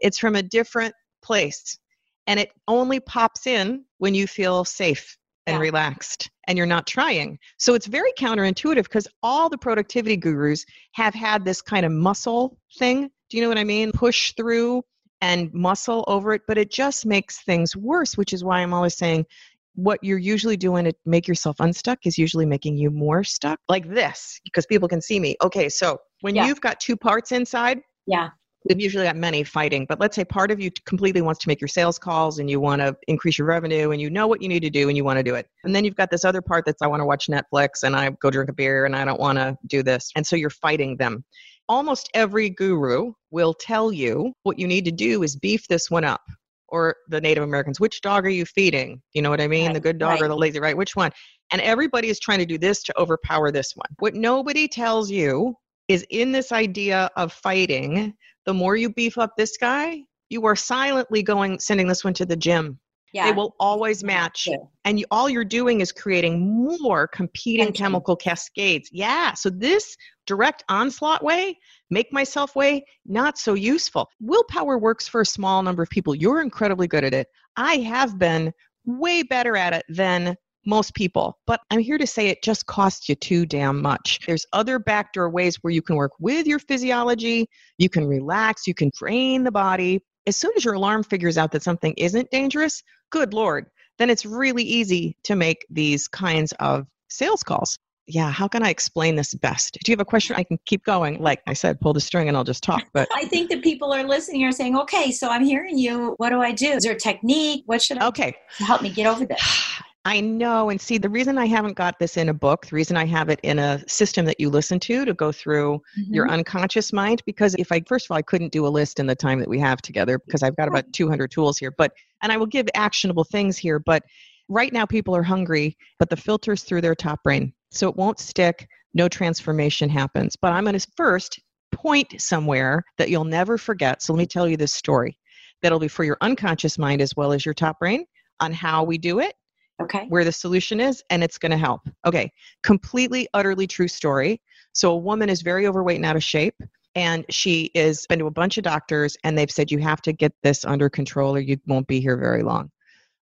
it's 0.00 0.18
from 0.18 0.36
a 0.36 0.42
different 0.42 0.94
place 1.22 1.78
and 2.26 2.40
it 2.40 2.50
only 2.68 3.00
pops 3.00 3.46
in 3.46 3.84
when 3.98 4.14
you 4.14 4.26
feel 4.26 4.64
safe 4.64 5.16
and 5.46 5.56
yeah. 5.56 5.60
relaxed 5.60 6.30
and 6.46 6.56
you're 6.56 6.66
not 6.66 6.86
trying. 6.86 7.38
So 7.58 7.74
it's 7.74 7.86
very 7.86 8.12
counterintuitive 8.18 8.84
because 8.84 9.06
all 9.22 9.48
the 9.48 9.58
productivity 9.58 10.16
gurus 10.16 10.64
have 10.92 11.14
had 11.14 11.44
this 11.44 11.60
kind 11.60 11.84
of 11.84 11.92
muscle 11.92 12.58
thing. 12.78 13.10
Do 13.30 13.36
you 13.36 13.42
know 13.42 13.48
what 13.48 13.58
I 13.58 13.64
mean? 13.64 13.92
Push 13.92 14.32
through 14.34 14.82
and 15.20 15.52
muscle 15.52 16.04
over 16.06 16.34
it, 16.34 16.42
but 16.48 16.58
it 16.58 16.70
just 16.70 17.06
makes 17.06 17.42
things 17.42 17.76
worse, 17.76 18.16
which 18.16 18.32
is 18.32 18.44
why 18.44 18.60
I'm 18.60 18.74
always 18.74 18.96
saying 18.96 19.26
what 19.74 19.98
you're 20.02 20.18
usually 20.18 20.56
doing 20.56 20.84
to 20.84 20.92
make 21.04 21.26
yourself 21.26 21.56
unstuck 21.58 21.98
is 22.04 22.16
usually 22.16 22.46
making 22.46 22.76
you 22.76 22.90
more 22.90 23.24
stuck 23.24 23.58
like 23.68 23.88
this 23.88 24.40
because 24.44 24.66
people 24.66 24.88
can 24.88 25.00
see 25.00 25.18
me. 25.18 25.36
Okay, 25.42 25.68
so 25.68 25.98
when 26.20 26.34
yeah. 26.36 26.46
you've 26.46 26.60
got 26.60 26.78
two 26.78 26.96
parts 26.96 27.32
inside, 27.32 27.80
yeah 28.06 28.28
we've 28.64 28.80
usually 28.80 29.04
got 29.04 29.16
many 29.16 29.44
fighting 29.44 29.84
but 29.88 30.00
let's 30.00 30.16
say 30.16 30.24
part 30.24 30.50
of 30.50 30.60
you 30.60 30.70
completely 30.86 31.20
wants 31.20 31.40
to 31.40 31.48
make 31.48 31.60
your 31.60 31.68
sales 31.68 31.98
calls 31.98 32.38
and 32.38 32.50
you 32.50 32.60
want 32.60 32.80
to 32.80 32.96
increase 33.08 33.38
your 33.38 33.46
revenue 33.46 33.90
and 33.90 34.00
you 34.00 34.10
know 34.10 34.26
what 34.26 34.42
you 34.42 34.48
need 34.48 34.60
to 34.60 34.70
do 34.70 34.88
and 34.88 34.96
you 34.96 35.04
want 35.04 35.18
to 35.18 35.22
do 35.22 35.34
it. 35.34 35.48
And 35.64 35.74
then 35.74 35.84
you've 35.84 35.96
got 35.96 36.10
this 36.10 36.24
other 36.24 36.42
part 36.42 36.64
that's 36.64 36.82
i 36.82 36.86
want 36.86 37.00
to 37.00 37.06
watch 37.06 37.26
netflix 37.26 37.82
and 37.82 37.96
i 37.96 38.10
go 38.20 38.30
drink 38.30 38.50
a 38.50 38.52
beer 38.52 38.86
and 38.86 38.96
i 38.96 39.04
don't 39.04 39.20
want 39.20 39.38
to 39.38 39.56
do 39.66 39.82
this. 39.82 40.10
And 40.16 40.26
so 40.26 40.36
you're 40.36 40.50
fighting 40.50 40.96
them. 40.96 41.24
Almost 41.68 42.10
every 42.14 42.50
guru 42.50 43.12
will 43.30 43.54
tell 43.54 43.92
you 43.92 44.32
what 44.42 44.58
you 44.58 44.66
need 44.66 44.84
to 44.84 44.92
do 44.92 45.22
is 45.22 45.36
beef 45.36 45.66
this 45.68 45.90
one 45.90 46.04
up. 46.04 46.22
Or 46.68 46.96
the 47.08 47.20
native 47.20 47.44
americans 47.44 47.78
which 47.78 48.00
dog 48.00 48.26
are 48.26 48.30
you 48.30 48.44
feeding? 48.44 49.00
You 49.12 49.22
know 49.22 49.30
what 49.30 49.40
i 49.40 49.46
mean? 49.46 49.66
Right, 49.66 49.74
the 49.74 49.80
good 49.80 49.98
dog 49.98 50.12
right. 50.12 50.22
or 50.22 50.28
the 50.28 50.36
lazy 50.36 50.58
right? 50.58 50.76
Which 50.76 50.96
one? 50.96 51.12
And 51.52 51.60
everybody 51.60 52.08
is 52.08 52.18
trying 52.18 52.38
to 52.38 52.46
do 52.46 52.58
this 52.58 52.82
to 52.84 52.98
overpower 52.98 53.52
this 53.52 53.72
one. 53.76 53.88
What 53.98 54.14
nobody 54.14 54.66
tells 54.66 55.10
you 55.10 55.54
is 55.88 56.04
in 56.10 56.32
this 56.32 56.50
idea 56.50 57.10
of 57.16 57.32
fighting 57.32 58.14
the 58.46 58.54
more 58.54 58.76
you 58.76 58.90
beef 58.90 59.18
up 59.18 59.32
this 59.36 59.56
guy, 59.56 60.02
you 60.28 60.44
are 60.46 60.56
silently 60.56 61.22
going 61.22 61.58
sending 61.58 61.88
this 61.88 62.04
one 62.04 62.14
to 62.14 62.26
the 62.26 62.36
gym. 62.36 62.78
Yeah. 63.12 63.26
They 63.26 63.32
will 63.32 63.54
always 63.60 64.02
match. 64.02 64.48
Yeah. 64.50 64.56
And 64.84 64.98
you, 64.98 65.06
all 65.12 65.30
you're 65.30 65.44
doing 65.44 65.80
is 65.80 65.92
creating 65.92 66.40
more 66.40 67.06
competing 67.06 67.66
Tension. 67.66 67.84
chemical 67.84 68.16
cascades. 68.16 68.88
Yeah. 68.92 69.34
So 69.34 69.50
this 69.50 69.96
direct 70.26 70.64
onslaught 70.68 71.22
way, 71.22 71.56
make 71.90 72.12
myself 72.12 72.56
way, 72.56 72.84
not 73.06 73.38
so 73.38 73.54
useful. 73.54 74.08
Willpower 74.20 74.78
works 74.78 75.06
for 75.06 75.20
a 75.20 75.26
small 75.26 75.62
number 75.62 75.82
of 75.82 75.90
people. 75.90 76.14
You're 76.14 76.40
incredibly 76.40 76.88
good 76.88 77.04
at 77.04 77.14
it. 77.14 77.28
I 77.56 77.76
have 77.76 78.18
been 78.18 78.52
way 78.84 79.22
better 79.22 79.56
at 79.56 79.74
it 79.74 79.84
than 79.88 80.36
most 80.66 80.94
people. 80.94 81.38
But 81.46 81.60
I'm 81.70 81.80
here 81.80 81.98
to 81.98 82.06
say 82.06 82.28
it 82.28 82.42
just 82.42 82.66
costs 82.66 83.08
you 83.08 83.14
too 83.14 83.46
damn 83.46 83.80
much. 83.82 84.20
There's 84.26 84.46
other 84.52 84.78
backdoor 84.78 85.30
ways 85.30 85.56
where 85.62 85.72
you 85.72 85.82
can 85.82 85.96
work 85.96 86.12
with 86.18 86.46
your 86.46 86.58
physiology, 86.58 87.48
you 87.78 87.88
can 87.88 88.06
relax, 88.06 88.66
you 88.66 88.74
can 88.74 88.90
train 88.90 89.44
the 89.44 89.52
body. 89.52 90.02
As 90.26 90.36
soon 90.36 90.52
as 90.56 90.64
your 90.64 90.74
alarm 90.74 91.02
figures 91.02 91.36
out 91.36 91.52
that 91.52 91.62
something 91.62 91.94
isn't 91.96 92.30
dangerous, 92.30 92.82
good 93.10 93.34
lord, 93.34 93.66
then 93.98 94.10
it's 94.10 94.24
really 94.24 94.62
easy 94.62 95.16
to 95.24 95.36
make 95.36 95.66
these 95.70 96.08
kinds 96.08 96.52
of 96.60 96.86
sales 97.08 97.42
calls. 97.42 97.78
Yeah, 98.06 98.30
how 98.30 98.48
can 98.48 98.62
I 98.62 98.68
explain 98.68 99.16
this 99.16 99.32
best? 99.32 99.78
Do 99.82 99.90
you 99.90 99.94
have 99.94 100.00
a 100.00 100.04
question? 100.04 100.36
I 100.36 100.44
can 100.44 100.58
keep 100.66 100.84
going. 100.84 101.22
Like 101.22 101.40
I 101.46 101.54
said, 101.54 101.80
pull 101.80 101.94
the 101.94 102.00
string 102.00 102.28
and 102.28 102.36
I'll 102.36 102.44
just 102.44 102.62
talk. 102.62 102.82
But 102.92 103.08
I 103.14 103.24
think 103.24 103.48
that 103.48 103.62
people 103.62 103.94
are 103.94 104.04
listening 104.04 104.44
are 104.44 104.52
saying, 104.52 104.76
okay, 104.76 105.10
so 105.10 105.30
I'm 105.30 105.42
hearing 105.42 105.78
you. 105.78 106.14
What 106.18 106.28
do 106.28 106.40
I 106.40 106.52
do? 106.52 106.66
Is 106.66 106.82
there 106.82 106.92
a 106.92 106.98
technique? 106.98 107.62
What 107.64 107.80
should 107.80 107.98
I 107.98 108.08
okay. 108.08 108.36
help 108.58 108.82
me 108.82 108.90
get 108.90 109.06
over 109.06 109.24
this? 109.24 109.40
I 110.06 110.20
know. 110.20 110.68
And 110.68 110.78
see, 110.78 110.98
the 110.98 111.08
reason 111.08 111.38
I 111.38 111.46
haven't 111.46 111.76
got 111.76 111.98
this 111.98 112.18
in 112.18 112.28
a 112.28 112.34
book, 112.34 112.66
the 112.66 112.76
reason 112.76 112.96
I 112.96 113.06
have 113.06 113.30
it 113.30 113.40
in 113.42 113.58
a 113.58 113.82
system 113.88 114.26
that 114.26 114.38
you 114.38 114.50
listen 114.50 114.78
to 114.80 115.06
to 115.06 115.14
go 115.14 115.32
through 115.32 115.80
mm-hmm. 115.98 116.12
your 116.12 116.30
unconscious 116.30 116.92
mind, 116.92 117.22
because 117.24 117.54
if 117.54 117.72
I, 117.72 117.82
first 117.86 118.06
of 118.06 118.10
all, 118.10 118.18
I 118.18 118.22
couldn't 118.22 118.52
do 118.52 118.66
a 118.66 118.68
list 118.68 119.00
in 119.00 119.06
the 119.06 119.14
time 119.14 119.40
that 119.40 119.48
we 119.48 119.58
have 119.60 119.80
together 119.80 120.18
because 120.18 120.42
I've 120.42 120.56
got 120.56 120.68
about 120.68 120.92
200 120.92 121.30
tools 121.30 121.56
here, 121.56 121.70
but, 121.70 121.92
and 122.22 122.30
I 122.30 122.36
will 122.36 122.46
give 122.46 122.66
actionable 122.74 123.24
things 123.24 123.56
here, 123.56 123.78
but 123.78 124.02
Right 124.48 124.72
now, 124.72 124.84
people 124.84 125.16
are 125.16 125.22
hungry, 125.22 125.76
but 125.98 126.10
the 126.10 126.16
filter's 126.16 126.62
through 126.62 126.82
their 126.82 126.94
top 126.94 127.22
brain. 127.22 127.52
So 127.70 127.88
it 127.88 127.96
won't 127.96 128.18
stick, 128.18 128.68
no 128.92 129.08
transformation 129.08 129.88
happens. 129.88 130.36
But 130.36 130.52
I'm 130.52 130.64
going 130.64 130.78
to 130.78 130.86
first 130.96 131.40
point 131.72 132.20
somewhere 132.20 132.84
that 132.98 133.08
you'll 133.08 133.24
never 133.24 133.56
forget. 133.56 134.02
So 134.02 134.12
let 134.12 134.18
me 134.18 134.26
tell 134.26 134.46
you 134.46 134.56
this 134.56 134.74
story 134.74 135.18
that'll 135.62 135.78
be 135.78 135.88
for 135.88 136.04
your 136.04 136.18
unconscious 136.20 136.78
mind 136.78 137.00
as 137.00 137.16
well 137.16 137.32
as 137.32 137.44
your 137.44 137.54
top 137.54 137.78
brain 137.78 138.04
on 138.40 138.52
how 138.52 138.84
we 138.84 138.98
do 138.98 139.18
it, 139.18 139.34
okay, 139.82 140.06
where 140.08 140.24
the 140.24 140.32
solution 140.32 140.80
is, 140.80 141.02
and 141.10 141.22
it's 141.22 141.38
going 141.38 141.52
to 141.52 141.58
help. 141.58 141.82
Okay, 142.06 142.32
completely, 142.62 143.28
utterly 143.34 143.66
true 143.66 143.88
story. 143.88 144.40
So 144.72 144.92
a 144.92 144.96
woman 144.96 145.28
is 145.28 145.42
very 145.42 145.66
overweight 145.66 145.96
and 145.96 146.06
out 146.06 146.16
of 146.16 146.24
shape 146.24 146.56
and 146.94 147.24
she 147.28 147.70
is 147.74 148.06
been 148.06 148.18
to 148.18 148.26
a 148.26 148.30
bunch 148.30 148.58
of 148.58 148.64
doctors 148.64 149.16
and 149.24 149.36
they've 149.36 149.50
said 149.50 149.70
you 149.70 149.78
have 149.78 150.00
to 150.02 150.12
get 150.12 150.32
this 150.42 150.64
under 150.64 150.88
control 150.88 151.34
or 151.34 151.40
you 151.40 151.56
won't 151.66 151.86
be 151.86 152.00
here 152.00 152.16
very 152.16 152.42
long 152.42 152.70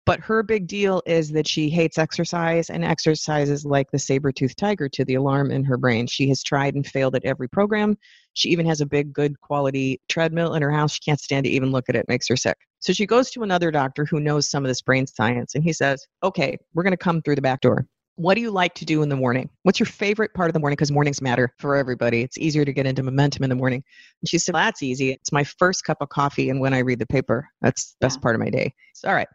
but 0.06 0.20
her 0.20 0.42
big 0.44 0.68
deal 0.68 1.02
is 1.06 1.32
that 1.32 1.48
she 1.48 1.70
hates 1.70 1.98
exercise 1.98 2.70
and 2.70 2.84
exercises 2.84 3.66
like 3.66 3.90
the 3.92 4.00
saber-toothed 4.00 4.58
tiger 4.58 4.90
to 4.90 5.06
the 5.06 5.16
alarm 5.16 5.52
in 5.52 5.64
her 5.64 5.78
brain 5.78 6.08
she 6.08 6.28
has 6.30 6.44
tried 6.44 6.76
and 6.76 6.86
failed 6.88 7.16
at 7.16 7.26
every 7.26 7.48
program 7.48 7.98
she 8.34 8.50
even 8.50 8.66
has 8.66 8.82
a 8.82 8.86
big 8.86 9.14
good 9.14 9.40
quality 9.42 10.00
treadmill 10.10 10.54
in 10.54 10.62
her 10.62 10.72
house 10.72 10.94
she 10.94 11.02
can't 11.02 11.20
stand 11.20 11.46
to 11.46 11.52
even 11.52 11.72
look 11.72 11.90
at 11.90 11.96
it, 11.96 12.00
it 12.00 12.10
makes 12.10 12.28
her 12.28 12.38
sick 12.38 12.58
so 12.80 12.94
she 12.94 13.06
goes 13.06 13.30
to 13.30 13.44
another 13.44 13.72
doctor 13.72 14.06
who 14.06 14.20
knows 14.20 14.50
some 14.50 14.64
of 14.64 14.70
this 14.70 14.82
brain 14.82 15.06
science 15.06 15.56
and 15.56 15.64
he 15.64 15.74
says 15.74 16.06
okay 16.24 16.58
we're 16.74 16.84
going 16.84 16.92
to 16.92 16.98
come 16.98 17.22
through 17.22 17.36
the 17.36 17.42
back 17.42 17.62
door 17.62 17.86
what 18.16 18.36
do 18.36 18.42
you 18.42 18.52
like 18.52 18.76
to 18.76 18.86
do 18.86 19.02
in 19.02 19.10
the 19.10 19.16
morning? 19.16 19.50
What's 19.64 19.80
your 19.80 19.88
favorite 19.88 20.34
part 20.34 20.50
of 20.50 20.54
the 20.54 20.60
morning? 20.60 20.76
Because 20.76 20.92
mornings 20.92 21.22
matter 21.22 21.54
for 21.58 21.76
everybody. 21.76 22.22
It's 22.22 22.38
easier 22.38 22.64
to 22.66 22.72
get 22.74 22.86
into 22.86 23.02
momentum 23.02 23.44
in 23.44 23.50
the 23.50 23.56
morning. 23.56 23.84
And 24.22 24.30
she 24.30 24.38
said, 24.38 24.54
That's 24.54 24.84
easy. 24.84 25.12
It's 25.12 25.32
my 25.32 25.44
first 25.44 25.86
cup 25.86 25.98
of 26.02 26.10
coffee 26.10 26.50
and 26.50 26.60
when 26.60 26.74
I 26.74 26.80
read 26.80 27.00
the 27.00 27.06
paper. 27.08 27.48
That's 27.62 27.94
the 27.94 28.06
best 28.06 28.20
yeah. 28.20 28.22
part 28.22 28.36
of 28.36 28.42
my 28.42 28.50
day. 28.50 28.74
So, 28.94 29.08
all 29.08 29.16
right. 29.16 29.28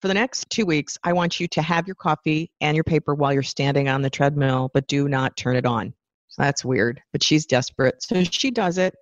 For 0.00 0.08
the 0.08 0.14
next 0.14 0.48
two 0.48 0.64
weeks, 0.64 0.96
I 1.04 1.12
want 1.12 1.40
you 1.40 1.46
to 1.48 1.62
have 1.62 1.86
your 1.86 1.94
coffee 1.94 2.50
and 2.60 2.74
your 2.74 2.84
paper 2.84 3.14
while 3.14 3.34
you're 3.34 3.42
standing 3.42 3.88
on 3.88 4.00
the 4.00 4.08
treadmill, 4.08 4.70
but 4.72 4.86
do 4.86 5.08
not 5.08 5.36
turn 5.36 5.56
it 5.56 5.66
on. 5.66 5.92
So 6.28 6.42
that's 6.42 6.64
weird, 6.64 7.02
but 7.12 7.22
she's 7.22 7.44
desperate. 7.44 8.02
So 8.02 8.24
she 8.24 8.50
does 8.50 8.78
it. 8.78 8.94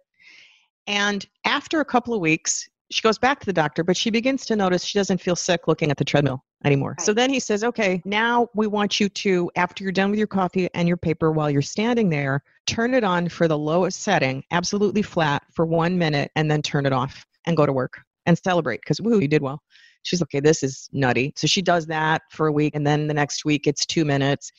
And 0.89 1.25
after 1.45 1.81
a 1.81 1.85
couple 1.85 2.15
of 2.15 2.21
weeks, 2.21 2.69
she 2.91 3.03
goes 3.03 3.19
back 3.19 3.39
to 3.41 3.47
the 3.47 3.53
doctor, 3.53 3.85
but 3.85 3.97
she 3.97 4.11
begins 4.11 4.47
to 4.47 4.57
notice 4.57 4.83
she 4.83 4.99
doesn't 4.99 5.21
feel 5.21 5.37
sick 5.37 5.69
looking 5.69 5.91
at 5.91 5.99
the 5.99 6.05
treadmill 6.05 6.43
anymore. 6.65 6.97
Right. 6.99 7.05
So 7.05 7.13
then 7.13 7.31
he 7.31 7.39
says, 7.39 7.63
okay, 7.63 8.03
now 8.05 8.49
we 8.55 8.67
want 8.67 8.99
you 8.99 9.09
to, 9.11 9.51
after 9.57 9.85
you're 9.85 9.93
done 9.93 10.11
with 10.11 10.19
your 10.19 10.27
coffee 10.27 10.69
and 10.75 10.89
your 10.89 10.97
paper, 10.97 11.31
while 11.31 11.51
you're 11.51 11.63
standing 11.63 12.09
there, 12.09 12.43
turn 12.67 12.95
it 12.95 13.05
on 13.05 13.29
for 13.29 13.47
the 13.47 13.59
lowest 13.59 14.01
setting, 14.01 14.43
absolutely 14.51 15.03
flat 15.03 15.43
for 15.53 15.67
one 15.67 15.99
minute, 15.99 16.33
and 16.35 16.51
then 16.51 16.63
turn 16.63 16.87
it 16.87 16.93
off 16.93 17.27
and 17.47 17.57
go 17.57 17.67
to 17.67 17.73
work 17.73 18.01
and 18.25 18.39
celebrate 18.39 18.81
because, 18.81 19.01
woo, 19.01 19.21
you 19.21 19.29
did 19.29 19.43
well. 19.43 19.63
She's 20.03 20.23
okay, 20.23 20.41
this 20.41 20.63
is 20.63 20.89
nutty. 20.93 21.33
So 21.37 21.47
she 21.47 21.63
does 21.63 21.87
that 21.87 22.23
for 22.31 22.47
a 22.47 22.53
week, 22.53 22.75
and 22.75 22.87
then 22.87 23.07
the 23.07 23.15
next 23.15 23.45
week 23.45 23.67
it's 23.67 23.85
two 23.85 24.05
minutes. 24.05 24.51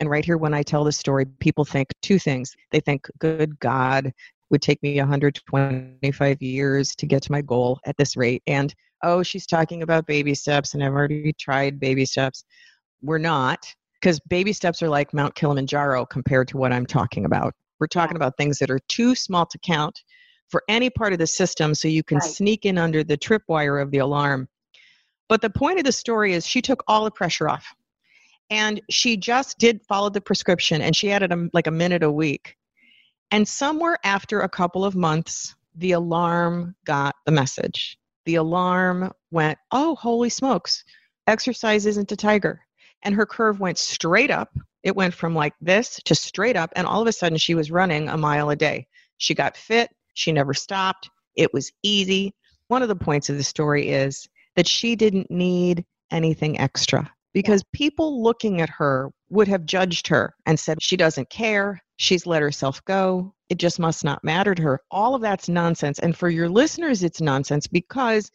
And 0.00 0.10
right 0.10 0.24
here, 0.24 0.36
when 0.36 0.54
I 0.54 0.62
tell 0.62 0.84
the 0.84 0.92
story, 0.92 1.26
people 1.38 1.64
think 1.64 1.88
two 2.02 2.18
things. 2.18 2.54
They 2.70 2.80
think, 2.80 3.08
good 3.18 3.58
God, 3.60 4.12
would 4.50 4.62
take 4.62 4.82
me 4.82 4.98
125 4.98 6.42
years 6.42 6.94
to 6.96 7.06
get 7.06 7.22
to 7.22 7.32
my 7.32 7.40
goal 7.40 7.78
at 7.86 7.96
this 7.96 8.16
rate. 8.16 8.42
And 8.46 8.74
oh, 9.02 9.22
she's 9.22 9.46
talking 9.46 9.82
about 9.82 10.06
baby 10.06 10.34
steps, 10.34 10.74
and 10.74 10.82
I've 10.82 10.92
already 10.92 11.32
tried 11.38 11.80
baby 11.80 12.04
steps. 12.04 12.44
We're 13.00 13.18
not, 13.18 13.64
because 14.00 14.20
baby 14.28 14.52
steps 14.52 14.82
are 14.82 14.88
like 14.88 15.14
Mount 15.14 15.34
Kilimanjaro 15.34 16.06
compared 16.06 16.48
to 16.48 16.56
what 16.56 16.72
I'm 16.72 16.86
talking 16.86 17.24
about. 17.24 17.54
We're 17.80 17.86
talking 17.88 18.16
about 18.16 18.36
things 18.36 18.58
that 18.58 18.70
are 18.70 18.78
too 18.88 19.14
small 19.14 19.46
to 19.46 19.58
count 19.58 20.02
for 20.48 20.62
any 20.68 20.90
part 20.90 21.12
of 21.12 21.18
the 21.18 21.26
system 21.26 21.74
so 21.74 21.88
you 21.88 22.04
can 22.04 22.18
right. 22.18 22.30
sneak 22.30 22.64
in 22.64 22.78
under 22.78 23.02
the 23.02 23.16
tripwire 23.16 23.82
of 23.82 23.90
the 23.90 23.98
alarm. 23.98 24.48
But 25.32 25.40
the 25.40 25.48
point 25.48 25.78
of 25.78 25.86
the 25.86 25.92
story 25.92 26.34
is 26.34 26.46
she 26.46 26.60
took 26.60 26.84
all 26.86 27.04
the 27.04 27.10
pressure 27.10 27.48
off. 27.48 27.74
And 28.50 28.82
she 28.90 29.16
just 29.16 29.58
did 29.58 29.80
follow 29.88 30.10
the 30.10 30.20
prescription 30.20 30.82
and 30.82 30.94
she 30.94 31.10
added 31.10 31.30
a, 31.30 31.34
um, 31.34 31.50
like 31.54 31.66
a 31.66 31.70
minute 31.70 32.02
a 32.02 32.12
week. 32.12 32.58
And 33.30 33.48
somewhere 33.48 33.96
after 34.04 34.42
a 34.42 34.48
couple 34.50 34.84
of 34.84 34.94
months, 34.94 35.54
the 35.74 35.92
alarm 35.92 36.74
got 36.84 37.14
the 37.24 37.32
message. 37.32 37.96
The 38.26 38.34
alarm 38.34 39.10
went, 39.30 39.56
oh, 39.70 39.94
holy 39.94 40.28
smokes, 40.28 40.84
exercise 41.26 41.86
isn't 41.86 42.12
a 42.12 42.16
tiger. 42.16 42.60
And 43.02 43.14
her 43.14 43.24
curve 43.24 43.58
went 43.58 43.78
straight 43.78 44.30
up. 44.30 44.50
It 44.82 44.96
went 44.96 45.14
from 45.14 45.34
like 45.34 45.54
this 45.62 45.98
to 46.04 46.14
straight 46.14 46.56
up. 46.56 46.74
And 46.76 46.86
all 46.86 47.00
of 47.00 47.08
a 47.08 47.12
sudden, 47.12 47.38
she 47.38 47.54
was 47.54 47.70
running 47.70 48.10
a 48.10 48.18
mile 48.18 48.50
a 48.50 48.56
day. 48.56 48.86
She 49.16 49.34
got 49.34 49.56
fit. 49.56 49.88
She 50.12 50.30
never 50.30 50.52
stopped. 50.52 51.08
It 51.36 51.54
was 51.54 51.72
easy. 51.82 52.34
One 52.68 52.82
of 52.82 52.88
the 52.88 52.96
points 52.96 53.30
of 53.30 53.38
the 53.38 53.42
story 53.42 53.88
is 53.88 54.28
that 54.56 54.66
she 54.66 54.96
didn't 54.96 55.30
need 55.30 55.84
anything 56.10 56.58
extra 56.58 57.10
because 57.32 57.64
people 57.72 58.22
looking 58.22 58.60
at 58.60 58.68
her 58.68 59.10
would 59.30 59.48
have 59.48 59.64
judged 59.64 60.06
her 60.08 60.34
and 60.46 60.58
said 60.58 60.82
she 60.82 60.96
doesn't 60.96 61.30
care, 61.30 61.80
she's 61.96 62.26
let 62.26 62.42
herself 62.42 62.84
go, 62.84 63.34
it 63.48 63.58
just 63.58 63.78
must 63.78 64.04
not 64.04 64.22
matter 64.22 64.54
to 64.54 64.62
her. 64.62 64.80
All 64.90 65.14
of 65.14 65.22
that's 65.22 65.48
nonsense. 65.48 65.98
And 65.98 66.16
for 66.16 66.28
your 66.28 66.48
listeners, 66.48 67.02
it's 67.02 67.20
nonsense 67.20 67.66
because 67.66 68.30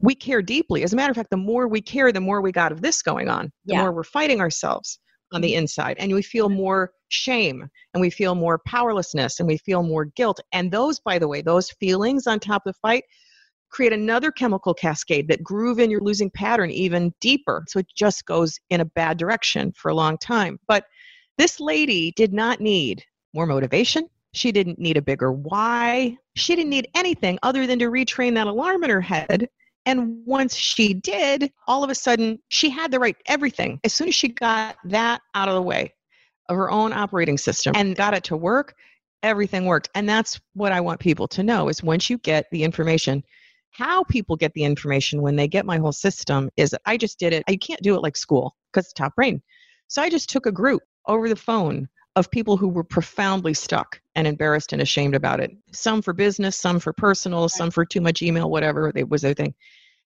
we 0.00 0.14
care 0.14 0.42
deeply. 0.42 0.82
As 0.82 0.92
a 0.92 0.96
matter 0.96 1.10
of 1.10 1.16
fact, 1.16 1.30
the 1.30 1.36
more 1.36 1.68
we 1.68 1.80
care, 1.80 2.10
the 2.10 2.20
more 2.20 2.40
we 2.40 2.52
got 2.52 2.72
of 2.72 2.82
this 2.82 3.02
going 3.02 3.28
on, 3.28 3.52
the 3.66 3.74
yeah. 3.74 3.82
more 3.82 3.92
we're 3.92 4.02
fighting 4.02 4.40
ourselves 4.40 4.98
on 5.32 5.40
the 5.40 5.52
mm-hmm. 5.52 5.60
inside. 5.60 5.96
And 5.98 6.12
we 6.12 6.22
feel 6.22 6.48
more 6.48 6.90
shame 7.08 7.68
and 7.94 8.00
we 8.00 8.10
feel 8.10 8.34
more 8.34 8.60
powerlessness 8.66 9.38
and 9.38 9.46
we 9.46 9.58
feel 9.58 9.82
more 9.82 10.06
guilt. 10.06 10.40
And 10.52 10.72
those, 10.72 10.98
by 11.00 11.18
the 11.18 11.28
way, 11.28 11.42
those 11.42 11.70
feelings 11.72 12.26
on 12.26 12.40
top 12.40 12.62
of 12.66 12.72
the 12.72 12.78
fight 12.80 13.04
create 13.70 13.92
another 13.92 14.30
chemical 14.30 14.74
cascade 14.74 15.28
that 15.28 15.42
groove 15.42 15.78
in 15.78 15.90
your 15.90 16.00
losing 16.00 16.30
pattern 16.30 16.70
even 16.70 17.14
deeper. 17.20 17.64
So 17.68 17.78
it 17.78 17.86
just 17.94 18.26
goes 18.26 18.58
in 18.68 18.80
a 18.80 18.84
bad 18.84 19.16
direction 19.16 19.72
for 19.72 19.90
a 19.90 19.94
long 19.94 20.18
time. 20.18 20.58
But 20.66 20.84
this 21.38 21.60
lady 21.60 22.12
did 22.16 22.32
not 22.32 22.60
need 22.60 23.04
more 23.32 23.46
motivation. 23.46 24.08
She 24.32 24.52
didn't 24.52 24.78
need 24.78 24.96
a 24.96 25.02
bigger 25.02 25.32
why. 25.32 26.16
She 26.36 26.54
didn't 26.54 26.70
need 26.70 26.88
anything 26.94 27.38
other 27.42 27.66
than 27.66 27.78
to 27.80 27.86
retrain 27.86 28.34
that 28.34 28.46
alarm 28.46 28.84
in 28.84 28.90
her 28.90 29.00
head. 29.00 29.48
And 29.86 30.24
once 30.26 30.54
she 30.54 30.94
did, 30.94 31.50
all 31.66 31.82
of 31.82 31.90
a 31.90 31.94
sudden, 31.94 32.38
she 32.48 32.68
had 32.70 32.90
the 32.90 33.00
right 33.00 33.16
everything. 33.26 33.80
As 33.82 33.94
soon 33.94 34.08
as 34.08 34.14
she 34.14 34.28
got 34.28 34.76
that 34.84 35.22
out 35.34 35.48
of 35.48 35.54
the 35.54 35.62
way 35.62 35.94
of 36.48 36.56
her 36.56 36.70
own 36.70 36.92
operating 36.92 37.38
system 37.38 37.72
and 37.74 37.96
got 37.96 38.14
it 38.14 38.24
to 38.24 38.36
work, 38.36 38.74
everything 39.22 39.64
worked. 39.64 39.88
And 39.94 40.08
that's 40.08 40.40
what 40.54 40.72
I 40.72 40.80
want 40.80 41.00
people 41.00 41.26
to 41.28 41.42
know 41.42 41.68
is 41.68 41.82
once 41.82 42.10
you 42.10 42.18
get 42.18 42.46
the 42.50 42.62
information, 42.62 43.24
how 43.70 44.04
people 44.04 44.36
get 44.36 44.52
the 44.54 44.64
information 44.64 45.22
when 45.22 45.36
they 45.36 45.48
get 45.48 45.66
my 45.66 45.78
whole 45.78 45.92
system 45.92 46.50
is 46.56 46.74
I 46.86 46.96
just 46.96 47.18
did 47.18 47.32
it. 47.32 47.44
I 47.48 47.56
can't 47.56 47.82
do 47.82 47.94
it 47.94 48.02
like 48.02 48.16
school 48.16 48.56
because 48.72 48.86
it's 48.86 48.92
top 48.92 49.14
brain. 49.14 49.42
So 49.88 50.02
I 50.02 50.10
just 50.10 50.30
took 50.30 50.46
a 50.46 50.52
group 50.52 50.82
over 51.06 51.28
the 51.28 51.36
phone 51.36 51.88
of 52.16 52.30
people 52.30 52.56
who 52.56 52.68
were 52.68 52.84
profoundly 52.84 53.54
stuck 53.54 54.00
and 54.14 54.26
embarrassed 54.26 54.72
and 54.72 54.82
ashamed 54.82 55.14
about 55.14 55.40
it. 55.40 55.52
Some 55.72 56.02
for 56.02 56.12
business, 56.12 56.56
some 56.56 56.80
for 56.80 56.92
personal, 56.92 57.48
some 57.48 57.70
for 57.70 57.84
too 57.84 58.00
much 58.00 58.22
email, 58.22 58.50
whatever 58.50 58.92
it 58.94 59.08
was 59.08 59.22
their 59.22 59.34
thing. 59.34 59.54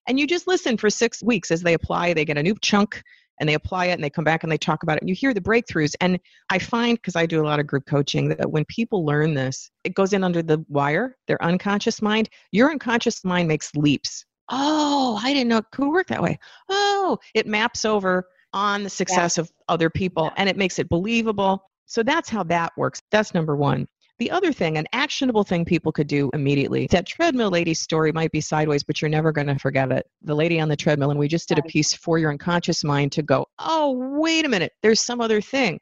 And 0.07 0.19
you 0.19 0.27
just 0.27 0.47
listen 0.47 0.77
for 0.77 0.91
six 0.91 1.23
weeks 1.23 1.51
as 1.51 1.63
they 1.63 1.73
apply. 1.73 2.13
They 2.13 2.27
get 2.27 2.39
a 2.39 2.43
new 2.43 2.55
chunk 2.61 3.03
and 3.41 3.49
they 3.49 3.55
apply 3.55 3.87
it 3.87 3.93
and 3.93 4.05
they 4.05 4.11
come 4.11 4.25
back 4.25 4.43
and 4.43 4.53
they 4.53 4.59
talk 4.59 4.83
about 4.83 4.97
it 4.97 5.03
and 5.03 5.09
you 5.09 5.15
hear 5.15 5.35
the 5.35 5.41
breakthroughs. 5.41 5.95
And 6.01 6.19
i 6.51 6.59
find 6.59 6.99
because 6.99 7.17
i 7.17 7.27
do 7.27 7.43
a 7.43 7.47
lot 7.47 7.61
of 7.61 7.67
group 7.67 7.85
coaching 7.87 8.29
that 8.29 8.51
when 8.51 8.65
people 8.67 9.05
learn 9.05 9.35
this 9.35 9.71
it 9.85 9.95
goes 9.95 10.13
in 10.13 10.25
under 10.25 10.43
the 10.43 10.65
wire 10.69 11.17
their 11.27 11.43
unconscious 11.43 12.03
mind. 12.03 12.29
Your 12.53 12.71
unconscious 12.71 13.25
mind 13.25 13.49
makes 13.49 13.75
leaps. 13.75 14.25
Oh 14.51 15.21
i 15.23 15.33
didn't 15.33 15.49
know 15.49 15.59
it 15.59 15.67
could 15.73 15.89
work 15.89 16.09
that 16.09 16.23
way. 16.23 16.39
Oh 16.69 17.19
it 17.35 17.47
maps 17.47 17.85
over 17.85 18.27
on 18.53 18.85
the 18.85 18.91
success 18.91 19.37
yeah. 19.37 19.43
of 19.43 19.53
other 19.69 19.91
people 19.91 20.25
yeah. 20.25 20.35
and 20.39 20.49
it 20.49 20.57
makes 20.57 20.79
it 20.79 20.89
believable. 20.89 21.71
So 21.87 22.03
that's 22.03 22.29
how 22.29 22.45
that 22.45 22.73
works. 22.77 23.03
That's 23.11 23.35
number 23.35 23.57
one 23.57 23.87
the 24.19 24.31
other 24.31 24.53
thing, 24.53 24.79
an 24.79 24.87
actionable 24.93 25.45
thing 25.45 25.65
people 25.65 25.93
could 25.93 26.07
do 26.07 26.31
immediately, 26.35 26.87
that 26.89 27.07
treadmill 27.07 27.51
lady 27.51 27.75
story 27.75 28.13
might 28.13 28.31
be 28.33 28.41
sideways, 28.41 28.85
but 28.85 29.03
you're 29.03 29.09
never 29.09 29.33
going 29.33 29.49
to 29.49 29.59
forget 29.59 29.91
it. 29.91 30.07
The 30.23 30.35
lady 30.35 30.61
on 30.61 30.69
the 30.69 30.77
treadmill, 30.77 31.11
and 31.11 31.19
we 31.19 31.29
just 31.29 31.49
did 31.49 31.59
a 31.59 31.63
piece 31.63 31.95
for 31.95 32.19
your 32.19 32.31
unconscious 32.31 32.85
mind 32.85 33.13
to 33.13 33.23
go, 33.23 33.47
oh, 33.59 33.93
wait 34.19 34.45
a 34.45 34.49
minute, 34.49 34.73
there's 34.83 35.01
some 35.01 35.21
other 35.21 35.41
thing. 35.41 35.81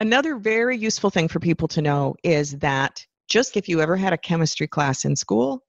Another 0.00 0.36
very 0.36 0.76
useful 0.76 1.10
thing 1.10 1.28
for 1.28 1.40
people 1.40 1.68
to 1.68 1.82
know 1.82 2.14
is 2.24 2.58
that 2.58 3.04
just 3.28 3.56
if 3.56 3.68
you 3.68 3.80
ever 3.80 3.96
had 3.96 4.12
a 4.12 4.18
chemistry 4.18 4.66
class 4.66 5.04
in 5.04 5.14
school, 5.14 5.62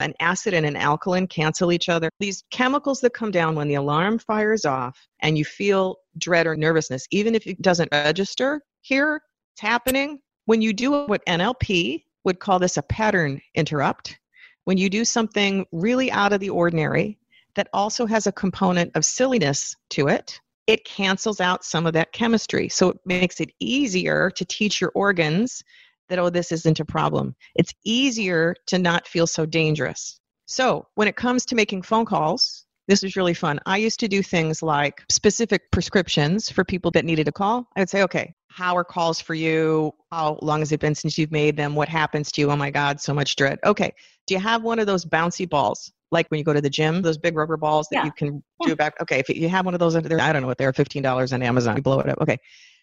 an 0.00 0.14
acid 0.20 0.54
and 0.54 0.66
an 0.66 0.76
alkaline 0.76 1.26
cancel 1.26 1.72
each 1.72 1.88
other. 1.88 2.10
These 2.20 2.44
chemicals 2.50 3.00
that 3.00 3.14
come 3.14 3.30
down 3.30 3.54
when 3.54 3.68
the 3.68 3.76
alarm 3.76 4.18
fires 4.18 4.64
off 4.64 4.98
and 5.20 5.38
you 5.38 5.44
feel 5.44 5.96
dread 6.18 6.46
or 6.46 6.56
nervousness, 6.56 7.06
even 7.10 7.34
if 7.34 7.46
it 7.46 7.60
doesn't 7.62 7.88
register 7.92 8.60
here, 8.82 9.20
it's 9.54 9.62
happening, 9.62 10.18
when 10.46 10.62
you 10.62 10.72
do 10.72 11.04
what 11.06 11.26
NLP 11.26 12.04
would 12.24 12.40
call 12.40 12.58
this 12.58 12.76
a 12.76 12.82
pattern 12.82 13.40
interrupt, 13.54 14.18
when 14.64 14.78
you 14.78 14.88
do 14.88 15.04
something 15.04 15.66
really 15.70 16.10
out 16.10 16.32
of 16.32 16.40
the 16.40 16.50
ordinary 16.50 17.18
that 17.54 17.68
also 17.72 18.06
has 18.06 18.26
a 18.26 18.32
component 18.32 18.92
of 18.96 19.04
silliness 19.04 19.76
to 19.90 20.08
it, 20.08 20.40
it 20.66 20.84
cancels 20.84 21.40
out 21.40 21.64
some 21.64 21.86
of 21.86 21.92
that 21.92 22.12
chemistry. 22.12 22.68
So 22.68 22.90
it 22.90 23.00
makes 23.04 23.40
it 23.40 23.50
easier 23.60 24.30
to 24.30 24.44
teach 24.44 24.80
your 24.80 24.90
organs 24.94 25.62
that, 26.08 26.18
oh, 26.18 26.30
this 26.30 26.52
isn't 26.52 26.80
a 26.80 26.84
problem. 26.84 27.34
It's 27.54 27.72
easier 27.84 28.54
to 28.66 28.78
not 28.78 29.06
feel 29.06 29.26
so 29.26 29.46
dangerous. 29.46 30.20
So 30.46 30.86
when 30.94 31.08
it 31.08 31.16
comes 31.16 31.44
to 31.46 31.54
making 31.54 31.82
phone 31.82 32.04
calls 32.04 32.65
This 32.88 33.02
was 33.02 33.16
really 33.16 33.34
fun. 33.34 33.58
I 33.66 33.78
used 33.78 33.98
to 34.00 34.08
do 34.08 34.22
things 34.22 34.62
like 34.62 35.02
specific 35.10 35.70
prescriptions 35.72 36.50
for 36.50 36.64
people 36.64 36.90
that 36.92 37.04
needed 37.04 37.26
a 37.26 37.32
call. 37.32 37.68
I 37.76 37.80
would 37.80 37.90
say, 37.90 38.02
okay, 38.02 38.34
how 38.48 38.76
are 38.76 38.84
calls 38.84 39.20
for 39.20 39.34
you? 39.34 39.92
How 40.10 40.38
long 40.40 40.60
has 40.60 40.72
it 40.72 40.80
been 40.80 40.94
since 40.94 41.18
you've 41.18 41.32
made 41.32 41.56
them? 41.56 41.74
What 41.74 41.88
happens 41.88 42.30
to 42.32 42.40
you? 42.40 42.50
Oh 42.50 42.56
my 42.56 42.70
God, 42.70 43.00
so 43.00 43.12
much 43.12 43.36
dread. 43.36 43.58
Okay, 43.64 43.92
do 44.26 44.34
you 44.34 44.40
have 44.40 44.62
one 44.62 44.78
of 44.78 44.86
those 44.86 45.04
bouncy 45.04 45.48
balls? 45.48 45.92
Like 46.12 46.28
when 46.28 46.38
you 46.38 46.44
go 46.44 46.52
to 46.52 46.60
the 46.60 46.70
gym, 46.70 47.02
those 47.02 47.18
big 47.18 47.36
rubber 47.36 47.56
balls 47.56 47.88
that 47.90 47.98
yeah. 47.98 48.04
you 48.04 48.12
can 48.12 48.42
yeah. 48.60 48.68
do 48.68 48.76
back. 48.76 48.94
Okay, 49.02 49.18
if 49.18 49.28
you 49.28 49.48
have 49.48 49.64
one 49.64 49.74
of 49.74 49.80
those, 49.80 49.96
under 49.96 50.08
there, 50.08 50.20
I 50.20 50.32
don't 50.32 50.42
know 50.42 50.48
what 50.48 50.58
they're 50.58 50.72
$15 50.72 51.32
on 51.32 51.42
Amazon. 51.42 51.76
You 51.76 51.82
blow 51.82 52.00
it 52.00 52.08
up. 52.08 52.18
Okay. 52.20 52.38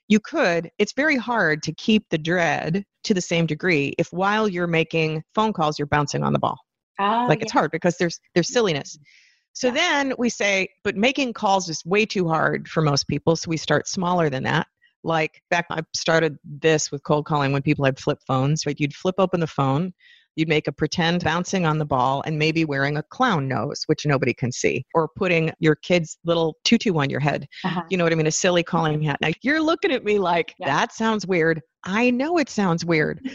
You 0.09 0.19
could, 0.19 0.69
it's 0.77 0.91
very 0.93 1.15
hard 1.15 1.63
to 1.63 1.73
keep 1.73 2.09
the 2.09 2.17
dread 2.17 2.83
to 3.05 3.13
the 3.13 3.21
same 3.21 3.45
degree 3.45 3.95
if 3.97 4.09
while 4.11 4.49
you're 4.49 4.67
making 4.67 5.23
phone 5.33 5.53
calls, 5.53 5.79
you're 5.79 5.87
bouncing 5.87 6.23
on 6.23 6.33
the 6.33 6.39
ball. 6.39 6.57
Uh, 6.99 7.25
like 7.27 7.39
yeah. 7.39 7.43
it's 7.43 7.51
hard 7.51 7.71
because 7.71 7.97
there's 7.97 8.19
there's 8.35 8.51
silliness. 8.51 8.99
So 9.53 9.67
yeah. 9.67 9.73
then 9.73 10.13
we 10.17 10.29
say, 10.29 10.67
but 10.83 10.95
making 10.95 11.33
calls 11.33 11.69
is 11.69 11.85
way 11.85 12.05
too 12.05 12.27
hard 12.27 12.67
for 12.67 12.81
most 12.81 13.07
people. 13.07 13.35
So 13.35 13.49
we 13.49 13.57
start 13.57 13.87
smaller 13.87 14.29
than 14.29 14.43
that. 14.43 14.67
Like 15.03 15.41
back, 15.49 15.65
I 15.69 15.81
started 15.95 16.37
this 16.43 16.91
with 16.91 17.03
cold 17.03 17.25
calling 17.25 17.51
when 17.51 17.61
people 17.61 17.85
had 17.85 17.99
flip 17.99 18.19
phones, 18.25 18.65
right? 18.65 18.79
You'd 18.79 18.95
flip 18.95 19.15
open 19.17 19.39
the 19.41 19.47
phone, 19.47 19.93
you'd 20.35 20.47
make 20.47 20.67
a 20.67 20.71
pretend 20.71 21.23
bouncing 21.23 21.65
on 21.65 21.77
the 21.77 21.85
ball 21.85 22.23
and 22.25 22.39
maybe 22.39 22.65
wearing 22.65 22.97
a 22.97 23.03
clown 23.03 23.47
nose, 23.47 23.83
which 23.87 24.05
nobody 24.05 24.33
can 24.33 24.51
see, 24.51 24.85
or 24.93 25.09
putting 25.15 25.51
your 25.59 25.75
kid's 25.75 26.17
little 26.23 26.55
tutu 26.63 26.97
on 26.97 27.09
your 27.09 27.19
head. 27.19 27.47
Uh-huh. 27.63 27.83
You 27.89 27.97
know 27.97 28.03
what 28.03 28.13
I 28.13 28.15
mean? 28.15 28.27
A 28.27 28.31
silly 28.31 28.63
calling 28.63 29.01
hat. 29.01 29.19
Now 29.21 29.29
you're 29.41 29.61
looking 29.61 29.91
at 29.91 30.03
me 30.03 30.19
like, 30.19 30.55
yeah. 30.57 30.67
that 30.67 30.93
sounds 30.93 31.27
weird. 31.27 31.61
I 31.83 32.09
know 32.09 32.37
it 32.37 32.49
sounds 32.49 32.85
weird. 32.85 33.29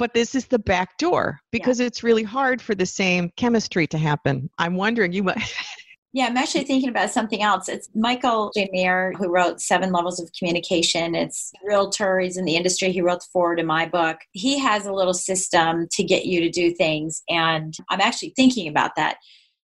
But 0.00 0.14
this 0.14 0.34
is 0.34 0.46
the 0.46 0.58
back 0.58 0.96
door 0.96 1.40
because 1.52 1.78
yeah. 1.78 1.86
it's 1.86 2.02
really 2.02 2.22
hard 2.22 2.62
for 2.62 2.74
the 2.74 2.86
same 2.86 3.30
chemistry 3.36 3.86
to 3.88 3.98
happen. 3.98 4.48
I'm 4.58 4.74
wondering, 4.74 5.12
you 5.12 5.22
might. 5.22 5.36
Yeah, 6.12 6.26
I'm 6.26 6.36
actually 6.36 6.64
thinking 6.64 6.88
about 6.88 7.12
something 7.12 7.40
else. 7.40 7.68
It's 7.68 7.88
Michael 7.94 8.50
J. 8.56 8.68
Maher 8.72 9.12
who 9.16 9.28
wrote 9.28 9.60
Seven 9.60 9.92
Levels 9.92 10.18
of 10.18 10.28
Communication. 10.36 11.14
It's 11.14 11.52
realtor, 11.64 12.18
he's 12.18 12.36
in 12.36 12.44
the 12.44 12.56
industry. 12.56 12.90
He 12.90 13.00
wrote 13.00 13.20
the 13.20 13.28
forward 13.32 13.60
in 13.60 13.66
my 13.66 13.86
book. 13.86 14.16
He 14.32 14.58
has 14.58 14.86
a 14.86 14.92
little 14.92 15.14
system 15.14 15.86
to 15.92 16.02
get 16.02 16.26
you 16.26 16.40
to 16.40 16.50
do 16.50 16.74
things. 16.74 17.22
And 17.28 17.72
I'm 17.90 18.00
actually 18.00 18.32
thinking 18.34 18.66
about 18.66 18.96
that 18.96 19.18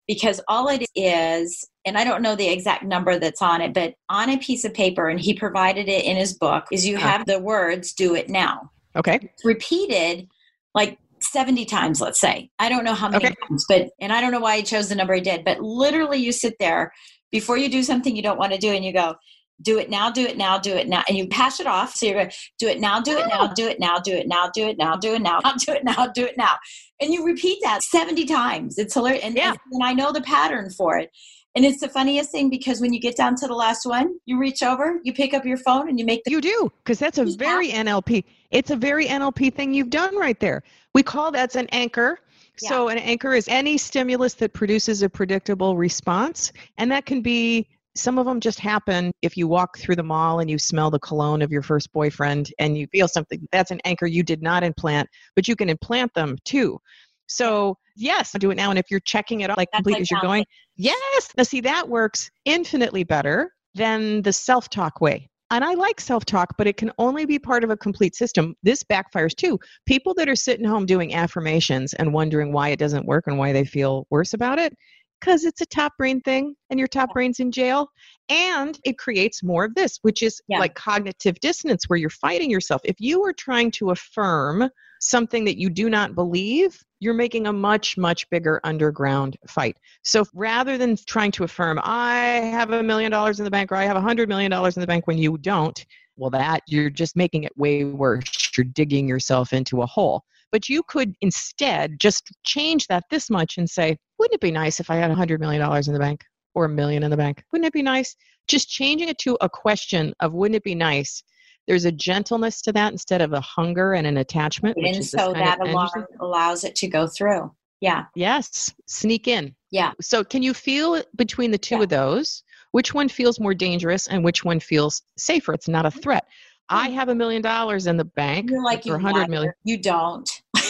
because 0.07 0.39
all 0.47 0.69
it 0.69 0.85
is, 0.95 1.67
and 1.83 1.97
I 1.97 2.05
don't 2.05 2.21
know 2.21 2.37
the 2.37 2.47
exact 2.47 2.85
number 2.85 3.19
that's 3.19 3.41
on 3.41 3.59
it, 3.59 3.73
but 3.73 3.95
on 4.07 4.29
a 4.29 4.37
piece 4.37 4.63
of 4.63 4.73
paper, 4.73 5.09
and 5.09 5.19
he 5.19 5.33
provided 5.33 5.89
it 5.89 6.05
in 6.05 6.15
his 6.15 6.33
book, 6.33 6.67
is 6.71 6.87
you 6.87 6.95
uh-huh. 6.95 7.05
have 7.05 7.25
the 7.25 7.39
words, 7.39 7.91
do 7.91 8.15
it 8.15 8.29
now. 8.29 8.71
Okay. 8.95 9.31
Repeated 9.43 10.27
like 10.73 10.97
70 11.21 11.65
times, 11.65 12.01
let's 12.01 12.19
say. 12.19 12.49
I 12.59 12.69
don't 12.69 12.83
know 12.83 12.93
how 12.93 13.09
many 13.09 13.25
okay. 13.25 13.35
times, 13.47 13.65
but, 13.67 13.89
and 13.99 14.11
I 14.11 14.21
don't 14.21 14.31
know 14.31 14.39
why 14.39 14.57
he 14.57 14.63
chose 14.63 14.89
the 14.89 14.95
number 14.95 15.13
he 15.13 15.21
did, 15.21 15.43
but 15.43 15.59
literally 15.59 16.17
you 16.17 16.31
sit 16.31 16.55
there 16.59 16.91
before 17.31 17.57
you 17.57 17.69
do 17.69 17.83
something 17.83 18.15
you 18.15 18.21
don't 18.21 18.39
want 18.39 18.53
to 18.53 18.57
do 18.57 18.71
and 18.71 18.83
you 18.83 18.93
go, 18.93 19.15
do 19.61 19.77
it 19.77 19.89
now, 19.89 20.09
do 20.09 20.21
it 20.21 20.37
now, 20.37 20.57
do 20.57 20.73
it 20.73 20.87
now. 20.87 21.03
And 21.07 21.17
you 21.17 21.27
pass 21.27 21.59
it 21.59 21.67
off. 21.67 21.93
So 21.95 22.05
you're 22.05 22.15
going, 22.15 22.29
oh. 22.29 22.33
do 22.59 22.67
it 22.69 22.79
now, 22.79 23.01
do 23.01 23.17
it 23.17 23.27
now, 23.29 23.47
do 23.47 23.67
it 23.67 23.79
now, 23.79 23.99
do 23.99 24.13
it 24.13 24.27
now, 24.27 24.47
do 24.47 24.67
it 24.67 24.77
now, 24.77 24.95
do 24.95 25.13
it 25.13 25.21
now, 25.21 25.41
do 25.41 25.73
it 25.73 25.83
now, 25.83 26.07
do 26.07 26.25
it 26.25 26.37
now. 26.37 26.55
And 27.01 27.13
you 27.13 27.25
repeat 27.25 27.59
that 27.63 27.83
70 27.83 28.25
times. 28.25 28.77
It's 28.77 28.93
hilarious. 28.93 29.23
And, 29.23 29.35
yeah. 29.35 29.53
and 29.71 29.83
I 29.83 29.93
know 29.93 30.11
the 30.11 30.21
pattern 30.21 30.69
for 30.69 30.97
it. 30.97 31.09
And 31.55 31.65
it's 31.65 31.81
the 31.81 31.89
funniest 31.89 32.31
thing 32.31 32.49
because 32.49 32.79
when 32.79 32.93
you 32.93 33.01
get 33.01 33.17
down 33.17 33.35
to 33.35 33.47
the 33.47 33.55
last 33.55 33.85
one, 33.85 34.17
you 34.25 34.39
reach 34.39 34.61
over, 34.61 34.99
you 35.03 35.13
pick 35.13 35.33
up 35.33 35.45
your 35.45 35.57
phone, 35.57 35.89
and 35.89 35.99
you 35.99 36.05
make 36.05 36.23
the. 36.23 36.31
You 36.31 36.41
do, 36.41 36.71
because 36.83 36.99
that's 36.99 37.17
a 37.17 37.25
very 37.25 37.69
NLP. 37.69 38.23
It's 38.51 38.71
a 38.71 38.75
very 38.75 39.07
NLP 39.07 39.53
thing 39.53 39.73
you've 39.73 39.89
done 39.89 40.15
right 40.17 40.39
there. 40.39 40.63
We 40.93 41.03
call 41.03 41.31
that's 41.31 41.55
an 41.55 41.67
anchor. 41.71 42.19
Yeah. 42.61 42.69
So, 42.69 42.89
an 42.89 42.97
anchor 42.97 43.33
is 43.33 43.47
any 43.47 43.77
stimulus 43.77 44.33
that 44.35 44.53
produces 44.53 45.01
a 45.01 45.09
predictable 45.09 45.77
response. 45.77 46.51
And 46.77 46.91
that 46.91 47.05
can 47.05 47.21
be 47.21 47.69
some 47.95 48.17
of 48.17 48.25
them 48.25 48.39
just 48.39 48.59
happen 48.59 49.11
if 49.21 49.35
you 49.37 49.47
walk 49.47 49.77
through 49.77 49.95
the 49.95 50.03
mall 50.03 50.39
and 50.39 50.49
you 50.49 50.57
smell 50.57 50.89
the 50.89 50.99
cologne 50.99 51.41
of 51.41 51.51
your 51.51 51.61
first 51.61 51.91
boyfriend 51.91 52.51
and 52.59 52.77
you 52.77 52.87
feel 52.87 53.07
something. 53.07 53.47
That's 53.51 53.71
an 53.71 53.79
anchor 53.85 54.07
you 54.07 54.23
did 54.23 54.41
not 54.41 54.63
implant, 54.63 55.09
but 55.35 55.47
you 55.47 55.55
can 55.55 55.69
implant 55.69 56.13
them 56.13 56.37
too. 56.45 56.79
So 57.27 57.77
yes, 57.95 58.33
do 58.39 58.51
it 58.51 58.55
now. 58.55 58.69
And 58.69 58.79
if 58.79 58.89
you're 58.89 59.01
checking 59.01 59.41
it 59.41 59.49
out 59.49 59.57
like 59.57 59.71
complete 59.71 59.93
like 59.93 60.01
as 60.01 60.11
you're 60.11 60.21
going, 60.21 60.45
yes. 60.75 61.29
Now 61.37 61.43
see 61.43 61.61
that 61.61 61.87
works 61.87 62.29
infinitely 62.45 63.03
better 63.03 63.53
than 63.75 64.21
the 64.21 64.33
self-talk 64.33 65.01
way. 65.01 65.29
And 65.51 65.63
I 65.63 65.73
like 65.73 65.99
self 65.99 66.25
talk, 66.25 66.55
but 66.57 66.67
it 66.67 66.77
can 66.77 66.91
only 66.97 67.25
be 67.25 67.39
part 67.39 67.63
of 67.63 67.71
a 67.71 67.77
complete 67.77 68.15
system. 68.15 68.55
This 68.61 68.83
backfires 68.83 69.35
too. 69.35 69.59
People 69.85 70.13
that 70.15 70.29
are 70.29 70.35
sitting 70.35 70.65
home 70.65 70.85
doing 70.85 71.15
affirmations 71.15 71.93
and 71.93 72.13
wondering 72.13 72.53
why 72.53 72.69
it 72.69 72.79
doesn't 72.79 73.05
work 73.05 73.25
and 73.27 73.37
why 73.37 73.51
they 73.51 73.65
feel 73.65 74.05
worse 74.11 74.33
about 74.33 74.59
it, 74.59 74.75
because 75.19 75.43
it's 75.43 75.61
a 75.61 75.65
top 75.65 75.93
brain 75.97 76.21
thing 76.21 76.55
and 76.69 76.79
your 76.79 76.87
top 76.87 77.13
brain's 77.13 77.39
in 77.39 77.51
jail. 77.51 77.89
And 78.29 78.79
it 78.83 78.97
creates 78.97 79.43
more 79.43 79.65
of 79.65 79.75
this, 79.75 79.99
which 80.01 80.21
is 80.21 80.41
yeah. 80.47 80.59
like 80.59 80.75
cognitive 80.75 81.39
dissonance 81.39 81.85
where 81.87 81.97
you're 81.97 82.09
fighting 82.09 82.49
yourself. 82.49 82.81
If 82.83 82.95
you 82.99 83.23
are 83.25 83.33
trying 83.33 83.71
to 83.71 83.91
affirm 83.91 84.69
something 85.01 85.45
that 85.45 85.57
you 85.57 85.69
do 85.69 85.89
not 85.89 86.13
believe, 86.13 86.77
you're 86.99 87.13
making 87.13 87.47
a 87.47 87.53
much, 87.53 87.97
much 87.97 88.29
bigger 88.29 88.59
underground 88.63 89.37
fight. 89.47 89.77
So 90.03 90.25
rather 90.33 90.77
than 90.77 90.97
trying 91.07 91.31
to 91.33 91.43
affirm, 91.43 91.79
I 91.81 92.17
have 92.51 92.71
a 92.71 92.83
million 92.83 93.11
dollars 93.11 93.39
in 93.39 93.45
the 93.45 93.51
bank 93.51 93.71
or 93.71 93.75
I 93.75 93.85
have 93.85 93.97
a 93.97 94.01
hundred 94.01 94.29
million 94.29 94.51
dollars 94.51 94.75
in 94.75 94.81
the 94.81 94.87
bank 94.87 95.07
when 95.07 95.17
you 95.17 95.37
don't, 95.37 95.83
well, 96.17 96.29
that 96.31 96.61
you're 96.67 96.89
just 96.89 97.15
making 97.15 97.45
it 97.45 97.57
way 97.57 97.85
worse. 97.85 98.51
You're 98.57 98.65
digging 98.65 99.07
yourself 99.07 99.53
into 99.53 99.81
a 99.81 99.85
hole. 99.85 100.23
But 100.51 100.69
you 100.69 100.83
could 100.83 101.15
instead 101.21 101.99
just 101.99 102.23
change 102.43 102.87
that 102.87 103.03
this 103.11 103.29
much 103.29 103.57
and 103.57 103.69
say, 103.69 103.97
wouldn't 104.17 104.35
it 104.35 104.41
be 104.41 104.51
nice 104.51 104.79
if 104.79 104.89
I 104.89 104.95
had 104.95 105.11
a 105.11 105.15
hundred 105.15 105.39
million 105.39 105.61
dollars 105.61 105.87
in 105.87 105.93
the 105.93 105.99
bank 105.99 106.23
or 106.55 106.65
a 106.65 106.69
million 106.69 107.03
in 107.03 107.11
the 107.11 107.17
bank? 107.17 107.43
Wouldn't 107.51 107.67
it 107.67 107.73
be 107.73 107.83
nice? 107.83 108.15
Just 108.47 108.69
changing 108.69 109.09
it 109.09 109.19
to 109.19 109.37
a 109.41 109.49
question 109.49 110.13
of 110.19 110.33
wouldn't 110.33 110.55
it 110.55 110.63
be 110.63 110.75
nice 110.75 111.23
there's 111.69 111.85
a 111.85 111.91
gentleness 111.91 112.63
to 112.63 112.73
that 112.73 112.91
instead 112.91 113.21
of 113.21 113.31
a 113.31 113.39
hunger 113.39 113.93
and 113.93 114.07
an 114.07 114.17
attachment. 114.17 114.75
And 114.75 115.05
so 115.05 115.33
that 115.33 115.59
alarm 115.61 116.07
allows 116.19 116.63
it 116.63 116.75
to 116.77 116.87
go 116.87 117.05
through. 117.05 117.51
Yeah. 117.79 118.05
Yes. 118.15 118.73
Sneak 118.87 119.27
in. 119.27 119.55
Yeah. 119.69 119.91
So 120.01 120.23
can 120.23 120.41
you 120.41 120.55
feel 120.55 121.03
between 121.15 121.51
the 121.51 121.59
two 121.59 121.75
yeah. 121.75 121.83
of 121.83 121.89
those? 121.89 122.43
Which 122.71 122.95
one 122.95 123.07
feels 123.07 123.39
more 123.39 123.53
dangerous 123.53 124.07
and 124.07 124.23
which 124.23 124.43
one 124.43 124.59
feels 124.59 125.03
safer? 125.17 125.53
It's 125.53 125.67
not 125.67 125.85
a 125.85 125.89
mm-hmm. 125.89 125.99
threat. 125.99 126.25
I 126.69 126.87
mm-hmm. 126.87 126.95
have 126.95 127.09
a 127.09 127.15
million 127.15 127.41
dollars 127.41 127.87
in 127.87 127.97
the 127.97 128.05
bank 128.05 128.49
you're 128.49 128.63
like 128.63 128.85
a 128.85 128.97
hundred 128.97 129.29
million. 129.29 129.53
You 129.63 129.77
don't. 129.77 130.29
you're 130.55 130.65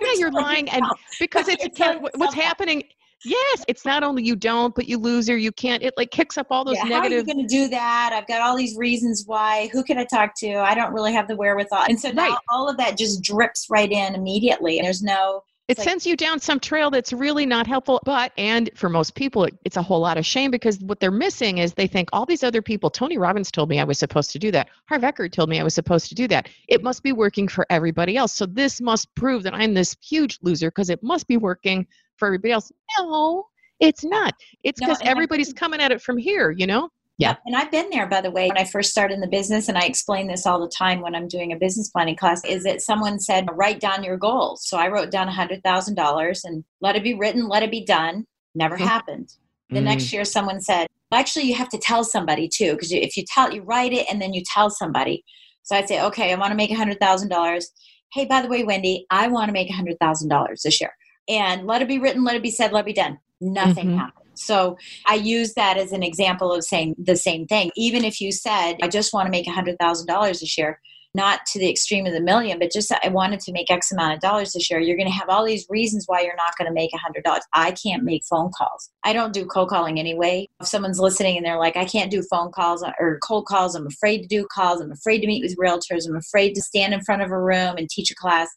yeah, 0.00 0.12
you're 0.16 0.32
lying, 0.32 0.68
and 0.70 0.84
because 1.18 1.48
it's 1.48 1.78
what's 2.16 2.34
happening 2.34 2.82
Yes, 3.24 3.64
it's 3.66 3.84
not 3.84 4.04
only 4.04 4.22
you 4.22 4.36
don't, 4.36 4.74
but 4.74 4.86
you 4.86 4.98
lose 4.98 5.30
or 5.30 5.36
you 5.36 5.50
can't. 5.50 5.82
It 5.82 5.94
like 5.96 6.10
kicks 6.10 6.36
up 6.36 6.48
all 6.50 6.64
those 6.64 6.76
yeah, 6.76 6.84
negative. 6.84 7.00
How 7.02 7.06
are 7.06 7.18
you 7.18 7.24
going 7.24 7.48
to 7.48 7.54
do 7.54 7.68
that? 7.68 8.10
I've 8.12 8.26
got 8.28 8.42
all 8.42 8.56
these 8.56 8.76
reasons 8.76 9.24
why. 9.26 9.68
Who 9.72 9.82
can 9.82 9.98
I 9.98 10.04
talk 10.04 10.32
to? 10.38 10.56
I 10.56 10.74
don't 10.74 10.92
really 10.92 11.12
have 11.12 11.26
the 11.26 11.36
wherewithal, 11.36 11.86
and 11.88 11.98
so 11.98 12.10
now 12.10 12.30
right. 12.30 12.38
all 12.50 12.68
of 12.68 12.76
that 12.76 12.98
just 12.98 13.22
drips 13.22 13.66
right 13.70 13.90
in 13.90 14.14
immediately. 14.14 14.80
There's 14.80 15.02
no. 15.02 15.42
It 15.68 15.78
like, 15.78 15.84
sends 15.88 16.06
you 16.06 16.16
down 16.16 16.38
some 16.38 16.60
trail 16.60 16.90
that's 16.90 17.12
really 17.12 17.44
not 17.44 17.66
helpful. 17.66 18.00
But, 18.04 18.32
and 18.38 18.70
for 18.74 18.88
most 18.88 19.16
people, 19.16 19.48
it's 19.64 19.76
a 19.76 19.82
whole 19.82 19.98
lot 19.98 20.16
of 20.16 20.24
shame 20.24 20.50
because 20.50 20.78
what 20.78 21.00
they're 21.00 21.10
missing 21.10 21.58
is 21.58 21.74
they 21.74 21.88
think 21.88 22.08
all 22.12 22.24
these 22.24 22.44
other 22.44 22.62
people, 22.62 22.88
Tony 22.88 23.18
Robbins 23.18 23.50
told 23.50 23.68
me 23.68 23.80
I 23.80 23.84
was 23.84 23.98
supposed 23.98 24.30
to 24.32 24.38
do 24.38 24.52
that. 24.52 24.68
Harv 24.88 25.02
Eker 25.02 25.30
told 25.30 25.48
me 25.48 25.58
I 25.58 25.64
was 25.64 25.74
supposed 25.74 26.08
to 26.08 26.14
do 26.14 26.28
that. 26.28 26.48
It 26.68 26.84
must 26.84 27.02
be 27.02 27.12
working 27.12 27.48
for 27.48 27.66
everybody 27.68 28.16
else. 28.16 28.34
So 28.34 28.46
this 28.46 28.80
must 28.80 29.12
prove 29.16 29.42
that 29.42 29.54
I'm 29.54 29.74
this 29.74 29.96
huge 30.00 30.38
loser 30.42 30.70
because 30.70 30.88
it 30.88 31.02
must 31.02 31.26
be 31.26 31.36
working 31.36 31.86
for 32.16 32.26
everybody 32.26 32.52
else. 32.52 32.70
No, 32.98 33.48
it's 33.80 34.04
not. 34.04 34.34
It's 34.62 34.80
because 34.80 35.02
no, 35.02 35.10
everybody's 35.10 35.52
coming 35.52 35.80
at 35.80 35.90
it 35.90 36.00
from 36.00 36.16
here, 36.16 36.52
you 36.52 36.68
know? 36.68 36.90
Yeah. 37.18 37.36
And 37.46 37.56
I've 37.56 37.70
been 37.70 37.88
there, 37.90 38.06
by 38.06 38.20
the 38.20 38.30
way, 38.30 38.48
when 38.48 38.58
I 38.58 38.64
first 38.64 38.90
started 38.90 39.14
in 39.14 39.20
the 39.20 39.26
business, 39.26 39.68
and 39.68 39.78
I 39.78 39.86
explain 39.86 40.26
this 40.26 40.46
all 40.46 40.60
the 40.60 40.68
time 40.68 41.00
when 41.00 41.14
I'm 41.14 41.28
doing 41.28 41.52
a 41.52 41.56
business 41.56 41.88
planning 41.88 42.16
class, 42.16 42.44
is 42.44 42.64
that 42.64 42.82
someone 42.82 43.18
said, 43.18 43.48
write 43.52 43.80
down 43.80 44.04
your 44.04 44.18
goals. 44.18 44.68
So 44.68 44.76
I 44.76 44.88
wrote 44.88 45.10
down 45.10 45.28
$100,000 45.28 46.40
and 46.44 46.64
let 46.82 46.94
it 46.94 47.02
be 47.02 47.14
written, 47.14 47.48
let 47.48 47.62
it 47.62 47.70
be 47.70 47.84
done. 47.84 48.26
Never 48.54 48.76
mm-hmm. 48.76 48.86
happened. 48.86 49.32
The 49.70 49.80
mm. 49.80 49.84
next 49.84 50.12
year, 50.12 50.24
someone 50.24 50.60
said, 50.60 50.86
actually, 51.12 51.46
you 51.46 51.54
have 51.54 51.70
to 51.70 51.78
tell 51.78 52.04
somebody 52.04 52.48
too, 52.48 52.72
because 52.72 52.92
if 52.92 53.16
you 53.16 53.24
tell, 53.26 53.52
you 53.52 53.62
write 53.62 53.92
it 53.92 54.06
and 54.10 54.20
then 54.20 54.34
you 54.34 54.42
tell 54.44 54.68
somebody. 54.68 55.24
So 55.62 55.74
I'd 55.74 55.88
say, 55.88 56.02
okay, 56.02 56.32
I 56.32 56.36
want 56.36 56.52
to 56.52 56.56
make 56.56 56.70
$100,000. 56.70 57.64
Hey, 58.12 58.24
by 58.26 58.42
the 58.42 58.48
way, 58.48 58.62
Wendy, 58.62 59.06
I 59.10 59.28
want 59.28 59.48
to 59.48 59.52
make 59.52 59.70
$100,000 59.70 60.62
this 60.62 60.80
year. 60.80 60.92
And 61.28 61.66
let 61.66 61.82
it 61.82 61.88
be 61.88 61.98
written, 61.98 62.24
let 62.24 62.36
it 62.36 62.42
be 62.42 62.50
said, 62.50 62.72
let 62.72 62.80
it 62.80 62.86
be 62.86 62.92
done 62.92 63.18
nothing 63.40 63.88
mm-hmm. 63.88 63.98
happened. 63.98 64.15
So 64.36 64.78
I 65.06 65.14
use 65.14 65.54
that 65.54 65.76
as 65.76 65.92
an 65.92 66.02
example 66.02 66.52
of 66.52 66.64
saying 66.64 66.96
the 66.98 67.16
same 67.16 67.46
thing. 67.46 67.70
Even 67.76 68.04
if 68.04 68.20
you 68.20 68.32
said, 68.32 68.76
I 68.82 68.88
just 68.88 69.12
want 69.12 69.26
to 69.26 69.30
make 69.30 69.46
$100,000 69.46 70.40
this 70.40 70.58
year, 70.58 70.80
not 71.16 71.46
to 71.46 71.58
the 71.58 71.70
extreme 71.70 72.06
of 72.06 72.12
the 72.12 72.20
million, 72.20 72.58
but 72.58 72.70
just 72.70 72.92
I 72.92 73.08
wanted 73.08 73.40
to 73.40 73.52
make 73.52 73.70
X 73.70 73.90
amount 73.90 74.14
of 74.14 74.20
dollars 74.20 74.52
this 74.52 74.70
year, 74.70 74.78
you're 74.78 74.98
going 74.98 75.08
to 75.08 75.14
have 75.14 75.30
all 75.30 75.44
these 75.44 75.66
reasons 75.70 76.04
why 76.06 76.20
you're 76.20 76.36
not 76.36 76.56
going 76.58 76.68
to 76.68 76.74
make 76.74 76.90
$100. 76.92 77.40
I 77.54 77.72
can't 77.72 78.04
make 78.04 78.22
phone 78.28 78.50
calls. 78.56 78.90
I 79.02 79.14
don't 79.14 79.32
do 79.32 79.46
cold 79.46 79.70
calling 79.70 79.98
anyway. 79.98 80.46
If 80.60 80.68
someone's 80.68 81.00
listening 81.00 81.38
and 81.38 81.46
they're 81.46 81.58
like, 81.58 81.76
I 81.76 81.86
can't 81.86 82.10
do 82.10 82.22
phone 82.30 82.52
calls 82.52 82.84
or 83.00 83.18
cold 83.26 83.46
calls, 83.46 83.74
I'm 83.74 83.86
afraid 83.86 84.22
to 84.22 84.28
do 84.28 84.46
calls, 84.52 84.80
I'm 84.80 84.92
afraid 84.92 85.20
to 85.20 85.26
meet 85.26 85.42
with 85.42 85.56
realtors, 85.56 86.06
I'm 86.06 86.16
afraid 86.16 86.54
to 86.54 86.60
stand 86.60 86.92
in 86.92 87.00
front 87.00 87.22
of 87.22 87.30
a 87.30 87.40
room 87.40 87.76
and 87.78 87.88
teach 87.88 88.10
a 88.10 88.14
class. 88.14 88.50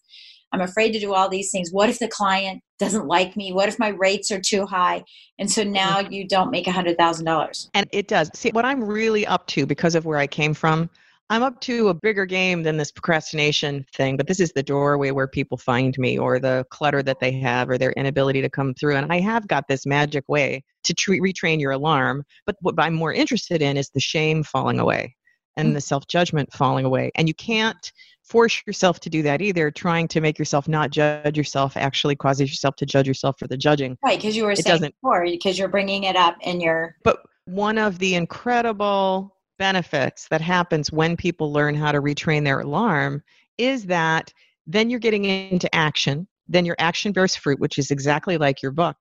I'm 0.52 0.62
afraid 0.62 0.92
to 0.94 1.00
do 1.00 1.14
all 1.14 1.30
these 1.30 1.52
things. 1.52 1.72
What 1.72 1.90
if 1.90 2.00
the 2.00 2.08
client 2.08 2.62
doesn't 2.80 3.08
like 3.08 3.36
me? 3.36 3.54
What 3.54 3.70
if 3.70 3.78
my 3.78 3.90
rates 3.90 4.32
are 4.32 4.42
too 4.42 4.66
high? 4.66 5.04
And 5.38 5.50
so 5.50 5.64
now 5.64 6.02
mm-hmm. 6.02 6.12
you 6.12 6.28
don't 6.28 6.52
make 6.52 6.68
a 6.68 6.72
$100,000. 6.72 7.70
And 7.74 7.88
it 7.92 8.08
does. 8.08 8.32
See, 8.34 8.50
what 8.52 8.66
I'm 8.66 8.84
really 8.84 9.26
up 9.26 9.48
to 9.48 9.66
because 9.66 9.96
of 9.96 10.06
where 10.06 10.18
I 10.18 10.28
came 10.28 10.54
from, 10.54 10.90
I'm 11.32 11.44
up 11.44 11.62
to 11.62 11.90
a 11.90 11.94
bigger 11.94 12.26
game 12.26 12.64
than 12.64 12.78
this 12.78 12.92
procrastination 12.92 13.86
thing, 13.94 14.18
but 14.18 14.26
this 14.26 14.40
is 14.40 14.52
the 14.52 14.64
doorway 14.64 15.12
where 15.12 15.28
people 15.28 15.60
find 15.60 15.96
me 16.00 16.18
or 16.18 16.40
the 16.40 16.66
clutter 16.72 17.04
that 17.04 17.20
they 17.20 17.32
have 17.34 17.70
or 17.70 17.78
their 17.78 17.92
inability 17.92 18.42
to 18.42 18.50
come 18.50 18.74
through. 18.74 18.96
And 18.96 19.12
I 19.12 19.20
have 19.20 19.48
got 19.48 19.68
this 19.68 19.86
magic 19.86 20.24
way 20.28 20.64
to 20.86 20.94
retrain 20.96 21.60
your 21.60 21.72
alarm. 21.72 22.24
But 22.48 22.56
what 22.62 22.76
I'm 22.80 22.96
more 22.96 23.14
interested 23.14 23.62
in 23.62 23.78
is 23.78 23.92
the 23.92 24.00
shame 24.00 24.42
falling 24.42 24.80
away 24.80 25.16
and 25.56 25.68
mm-hmm. 25.68 25.76
the 25.76 25.82
self 25.82 26.08
judgment 26.08 26.52
falling 26.52 26.86
away. 26.86 27.12
And 27.14 27.28
you 27.28 27.36
can't 27.36 27.92
force 28.30 28.62
yourself 28.66 29.00
to 29.02 29.10
do 29.10 29.22
that 29.24 29.42
either. 29.42 29.72
Trying 29.72 30.08
to 30.10 30.22
make 30.22 30.38
yourself 30.38 30.68
not 30.68 30.92
judge 30.92 31.38
yourself 31.38 31.76
actually 31.76 32.16
causes 32.16 32.50
yourself 32.50 32.76
to 32.78 32.86
judge 32.86 33.08
yourself 33.08 33.38
for 33.40 33.48
the 33.48 33.58
judging. 33.58 33.98
Right, 34.04 34.18
because 34.18 34.38
you 34.38 34.46
were 34.46 34.52
it 34.52 34.60
saying 34.60 34.76
doesn't, 34.76 34.96
before, 35.02 35.26
because 35.26 35.58
you're 35.58 35.68
bringing 35.68 36.04
it 36.04 36.16
up 36.16 36.38
in 36.42 36.62
your. 36.62 36.96
But 37.04 37.20
one 37.46 37.78
of 37.78 38.00
the 38.00 38.16
incredible 38.16 39.36
benefits 39.58 40.28
that 40.30 40.42
happens 40.42 40.92
when 40.92 41.18
people 41.18 41.52
learn 41.52 41.76
how 41.76 41.92
to 41.92 42.02
retrain 42.02 42.44
their 42.46 42.62
alarm 42.62 43.24
is 43.58 43.88
that 43.88 44.32
then 44.68 44.90
you're 44.90 45.00
getting 45.00 45.26
into 45.26 45.74
action. 45.76 46.28
Then 46.48 46.66
your 46.66 46.76
action 46.80 47.12
bears 47.12 47.36
fruit, 47.36 47.60
which 47.60 47.78
is 47.78 47.92
exactly 47.92 48.38
like 48.38 48.62
your 48.62 48.72
book 48.72 48.96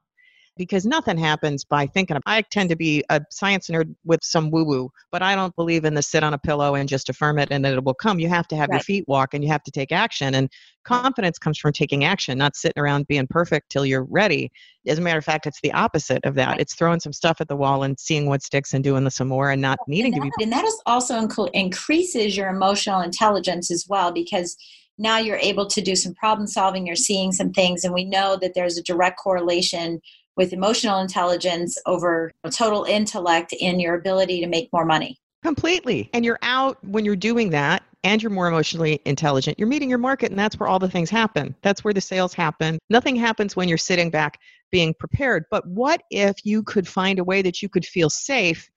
because 0.59 0.85
nothing 0.85 1.17
happens 1.17 1.65
by 1.65 1.87
thinking. 1.87 2.19
I 2.27 2.43
tend 2.43 2.69
to 2.71 2.77
be 2.77 3.05
a 3.09 3.23
science 3.31 3.69
nerd 3.69 3.95
with 4.05 4.21
some 4.23 4.51
woo 4.51 4.65
woo, 4.65 4.91
but 5.11 5.23
I 5.23 5.35
don't 5.35 5.55
believe 5.57 5.85
in 5.85 5.95
the 5.95 6.03
sit 6.03 6.23
on 6.23 6.35
a 6.35 6.39
pillow 6.39 6.75
and 6.75 6.89
just 6.89 7.09
affirm 7.09 7.39
it 7.39 7.49
and 7.51 7.65
it 7.65 7.83
will 7.83 7.95
come. 7.95 8.19
You 8.19 8.29
have 8.29 8.49
to 8.49 8.57
have 8.57 8.69
right. 8.69 8.77
your 8.77 8.83
feet 8.83 9.05
walk 9.07 9.33
and 9.33 9.43
you 9.43 9.51
have 9.51 9.63
to 9.63 9.71
take 9.71 9.93
action. 9.93 10.35
And 10.35 10.51
confidence 10.85 11.39
comes 11.39 11.59
from 11.59 11.73
taking 11.73 12.05
action, 12.05 12.37
not 12.37 12.57
sitting 12.57 12.81
around 12.83 13.07
being 13.07 13.27
perfect 13.29 13.71
till 13.71 13.87
you're 13.87 14.07
ready. 14.11 14.51
As 14.87 14.99
a 14.99 15.01
matter 15.01 15.19
of 15.19 15.25
fact, 15.25 15.47
it's 15.47 15.61
the 15.63 15.73
opposite 15.73 16.25
of 16.25 16.35
that. 16.35 16.49
Right. 16.49 16.61
It's 16.61 16.75
throwing 16.75 17.01
some 17.01 17.13
stuff 17.13 17.41
at 17.41 17.49
the 17.49 17.57
wall 17.57 17.85
and 17.85 17.99
seeing 17.99 18.27
what 18.27 18.43
sticks 18.43 18.75
and 18.75 18.83
doing 18.83 19.05
the 19.05 19.11
some 19.11 19.29
more 19.29 19.51
and 19.51 19.63
not 19.63 19.79
needing 19.87 20.15
and 20.15 20.23
that, 20.23 20.27
to 20.27 20.33
be. 20.39 20.45
And 20.45 20.53
that 20.53 20.65
is 20.65 20.83
also 20.87 21.15
inc- 21.15 21.51
increases 21.55 22.37
your 22.37 22.49
emotional 22.49 23.01
intelligence 23.01 23.71
as 23.71 23.87
well 23.89 24.13
because 24.13 24.57
now 24.99 25.19
you're 25.19 25.37
able 25.37 25.67
to 25.67 25.81
do 25.81 25.95
some 25.95 26.13
problem 26.15 26.47
solving 26.47 26.87
you're 26.87 26.97
seeing 26.97 27.33
some 27.33 27.53
things 27.53 27.85
and 27.85 27.95
we 27.95 28.05
know 28.05 28.37
that 28.41 28.53
there's 28.55 28.77
a 28.77 28.83
direct 28.83 29.19
correlation 29.19 30.01
with 30.39 30.55
emotional 30.55 31.01
intelligence 31.01 31.77
over 31.85 32.31
total 32.51 32.85
intellect 32.85 33.53
in 33.53 33.79
your 33.79 33.97
ability 33.97 34.41
to 34.41 34.47
make 34.47 34.71
more 34.73 34.87
money. 34.87 35.19
Completely. 35.43 36.09
And 36.15 36.25
you're 36.25 36.39
out 36.43 36.83
when 36.85 37.05
you're 37.05 37.17
doing 37.17 37.51
that 37.51 37.83
and 38.05 38.23
you're 38.23 38.31
more 38.31 38.49
emotionally 38.49 39.01
intelligent. 39.05 39.59
You're 39.59 39.69
meeting 39.69 39.89
your 39.89 39.99
market, 39.99 40.31
and 40.31 40.39
that's 40.39 40.59
where 40.59 40.69
all 40.69 40.79
the 40.79 40.89
things 40.89 41.11
happen. 41.11 41.55
That's 41.63 41.85
where 41.85 41.93
the 41.93 42.01
sales 42.01 42.33
happen. 42.33 42.79
Nothing 42.89 43.17
happens 43.17 43.57
when 43.57 43.69
you're 43.69 43.77
sitting 43.77 44.11
back 44.11 44.39
being 44.71 44.95
prepared. 44.95 45.45
But 45.51 45.67
what 45.67 46.03
if 46.11 46.37
you 46.45 46.63
could 46.63 46.87
find 46.87 47.19
a 47.19 47.25
way 47.25 47.43
that 47.43 47.61
you 47.61 47.69
could 47.69 47.85
feel 47.85 48.09
safe 48.09 48.71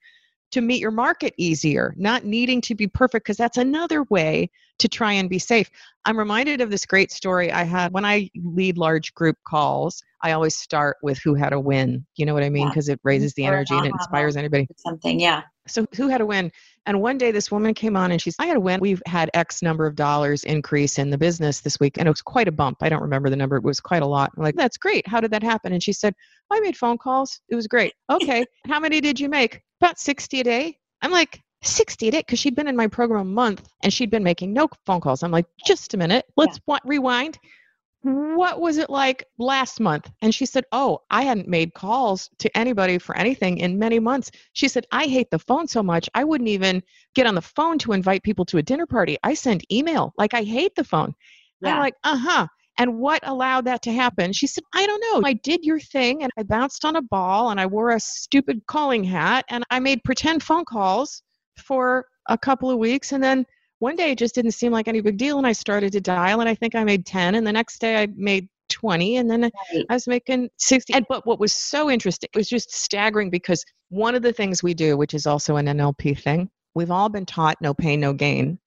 to 0.52 0.60
meet 0.60 0.80
your 0.80 0.90
market 0.90 1.34
easier, 1.36 1.94
not 1.96 2.24
needing 2.24 2.60
to 2.62 2.74
be 2.74 2.86
perfect, 2.86 3.24
because 3.24 3.36
that's 3.36 3.58
another 3.58 4.04
way 4.04 4.50
to 4.78 4.88
try 4.88 5.12
and 5.12 5.28
be 5.28 5.38
safe. 5.38 5.70
I'm 6.04 6.18
reminded 6.18 6.60
of 6.60 6.70
this 6.70 6.84
great 6.86 7.12
story 7.12 7.52
I 7.52 7.64
had 7.64 7.92
when 7.92 8.04
I 8.04 8.30
lead 8.34 8.78
large 8.78 9.14
group 9.14 9.36
calls. 9.46 10.02
I 10.22 10.32
always 10.32 10.56
start 10.56 10.96
with 11.02 11.18
who 11.18 11.34
had 11.34 11.52
a 11.52 11.60
win. 11.60 12.06
You 12.16 12.26
know 12.26 12.34
what 12.34 12.42
I 12.42 12.50
mean? 12.50 12.68
Because 12.68 12.88
yeah. 12.88 12.94
it 12.94 13.00
raises 13.02 13.34
the 13.34 13.44
energy 13.44 13.74
and 13.74 13.86
it 13.86 13.92
inspires 13.92 14.36
anybody. 14.36 14.68
Something, 14.76 15.20
yeah. 15.20 15.42
So, 15.66 15.86
who 15.94 16.08
had 16.08 16.20
a 16.20 16.26
win? 16.26 16.50
And 16.86 17.00
one 17.00 17.18
day, 17.18 17.30
this 17.30 17.52
woman 17.52 17.74
came 17.74 17.96
on 17.96 18.10
and 18.10 18.20
she's, 18.20 18.34
I 18.40 18.46
had 18.46 18.56
a 18.56 18.60
win. 18.60 18.80
We've 18.80 19.02
had 19.06 19.30
X 19.34 19.62
number 19.62 19.86
of 19.86 19.94
dollars 19.94 20.42
increase 20.42 20.98
in 20.98 21.10
the 21.10 21.18
business 21.18 21.60
this 21.60 21.78
week. 21.78 21.96
And 21.98 22.08
it 22.08 22.10
was 22.10 22.22
quite 22.22 22.48
a 22.48 22.52
bump. 22.52 22.78
I 22.80 22.88
don't 22.88 23.02
remember 23.02 23.30
the 23.30 23.36
number. 23.36 23.56
It 23.56 23.62
was 23.62 23.78
quite 23.78 24.02
a 24.02 24.06
lot. 24.06 24.32
I'm 24.36 24.42
like, 24.42 24.56
that's 24.56 24.76
great. 24.76 25.06
How 25.06 25.20
did 25.20 25.30
that 25.30 25.44
happen? 25.44 25.72
And 25.72 25.82
she 25.82 25.92
said, 25.92 26.14
I 26.50 26.58
made 26.58 26.76
phone 26.76 26.98
calls. 26.98 27.40
It 27.48 27.54
was 27.54 27.68
great. 27.68 27.94
Okay. 28.10 28.44
How 28.66 28.80
many 28.80 29.00
did 29.00 29.20
you 29.20 29.28
make? 29.28 29.62
About 29.82 29.98
60 29.98 30.38
a 30.38 30.44
day. 30.44 30.78
I'm 31.02 31.10
like, 31.10 31.42
60 31.64 32.06
a 32.06 32.10
day 32.12 32.18
because 32.20 32.38
she'd 32.38 32.54
been 32.54 32.68
in 32.68 32.76
my 32.76 32.86
program 32.86 33.20
a 33.20 33.24
month 33.24 33.68
and 33.82 33.92
she'd 33.92 34.10
been 34.10 34.22
making 34.22 34.52
no 34.52 34.68
phone 34.86 35.00
calls. 35.00 35.24
I'm 35.24 35.32
like, 35.32 35.46
just 35.66 35.92
a 35.92 35.96
minute, 35.96 36.24
let's 36.36 36.60
yeah. 36.68 36.78
rewind. 36.84 37.36
What 38.02 38.60
was 38.60 38.78
it 38.78 38.90
like 38.90 39.24
last 39.38 39.80
month? 39.80 40.08
And 40.22 40.32
she 40.32 40.46
said, 40.46 40.66
Oh, 40.70 41.00
I 41.10 41.22
hadn't 41.22 41.48
made 41.48 41.74
calls 41.74 42.30
to 42.38 42.56
anybody 42.56 42.98
for 42.98 43.16
anything 43.16 43.58
in 43.58 43.76
many 43.76 43.98
months. 43.98 44.30
She 44.52 44.68
said, 44.68 44.86
I 44.92 45.06
hate 45.06 45.30
the 45.32 45.40
phone 45.40 45.66
so 45.66 45.82
much. 45.82 46.08
I 46.14 46.22
wouldn't 46.22 46.48
even 46.48 46.80
get 47.16 47.26
on 47.26 47.34
the 47.34 47.42
phone 47.42 47.76
to 47.78 47.92
invite 47.92 48.22
people 48.22 48.44
to 48.46 48.58
a 48.58 48.62
dinner 48.62 48.86
party. 48.86 49.18
I 49.24 49.34
send 49.34 49.64
email. 49.72 50.14
Like, 50.16 50.32
I 50.32 50.44
hate 50.44 50.76
the 50.76 50.84
phone. 50.84 51.12
Yeah. 51.60 51.74
I'm 51.74 51.80
like, 51.80 51.94
Uh 52.04 52.16
huh. 52.16 52.46
And 52.82 52.98
what 52.98 53.20
allowed 53.22 53.66
that 53.66 53.80
to 53.82 53.92
happen? 53.92 54.32
She 54.32 54.48
said, 54.48 54.64
I 54.74 54.84
don't 54.86 55.04
know. 55.12 55.28
I 55.28 55.34
did 55.34 55.64
your 55.64 55.78
thing 55.78 56.24
and 56.24 56.32
I 56.36 56.42
bounced 56.42 56.84
on 56.84 56.96
a 56.96 57.02
ball 57.02 57.50
and 57.50 57.60
I 57.60 57.66
wore 57.66 57.90
a 57.90 58.00
stupid 58.00 58.60
calling 58.66 59.04
hat 59.04 59.44
and 59.50 59.62
I 59.70 59.78
made 59.78 60.02
pretend 60.02 60.42
phone 60.42 60.64
calls 60.64 61.22
for 61.64 62.06
a 62.28 62.36
couple 62.36 62.72
of 62.72 62.78
weeks. 62.78 63.12
And 63.12 63.22
then 63.22 63.46
one 63.78 63.94
day 63.94 64.10
it 64.10 64.18
just 64.18 64.34
didn't 64.34 64.50
seem 64.50 64.72
like 64.72 64.88
any 64.88 65.00
big 65.00 65.16
deal. 65.16 65.38
And 65.38 65.46
I 65.46 65.52
started 65.52 65.92
to 65.92 66.00
dial 66.00 66.40
and 66.40 66.48
I 66.48 66.56
think 66.56 66.74
I 66.74 66.82
made 66.82 67.06
10. 67.06 67.36
And 67.36 67.46
the 67.46 67.52
next 67.52 67.78
day 67.78 68.02
I 68.02 68.08
made 68.16 68.48
20 68.70 69.18
and 69.18 69.30
then 69.30 69.42
right. 69.42 69.86
I 69.88 69.94
was 69.94 70.08
making 70.08 70.48
60. 70.58 70.92
And, 70.92 71.06
but 71.08 71.24
what 71.24 71.38
was 71.38 71.52
so 71.52 71.88
interesting, 71.88 72.30
it 72.34 72.36
was 72.36 72.48
just 72.48 72.74
staggering 72.74 73.30
because 73.30 73.64
one 73.90 74.16
of 74.16 74.22
the 74.22 74.32
things 74.32 74.60
we 74.60 74.74
do, 74.74 74.96
which 74.96 75.14
is 75.14 75.24
also 75.24 75.54
an 75.54 75.66
NLP 75.66 76.20
thing, 76.20 76.50
we've 76.74 76.90
all 76.90 77.08
been 77.08 77.26
taught 77.26 77.58
no 77.60 77.74
pain, 77.74 78.00
no 78.00 78.12
gain. 78.12 78.58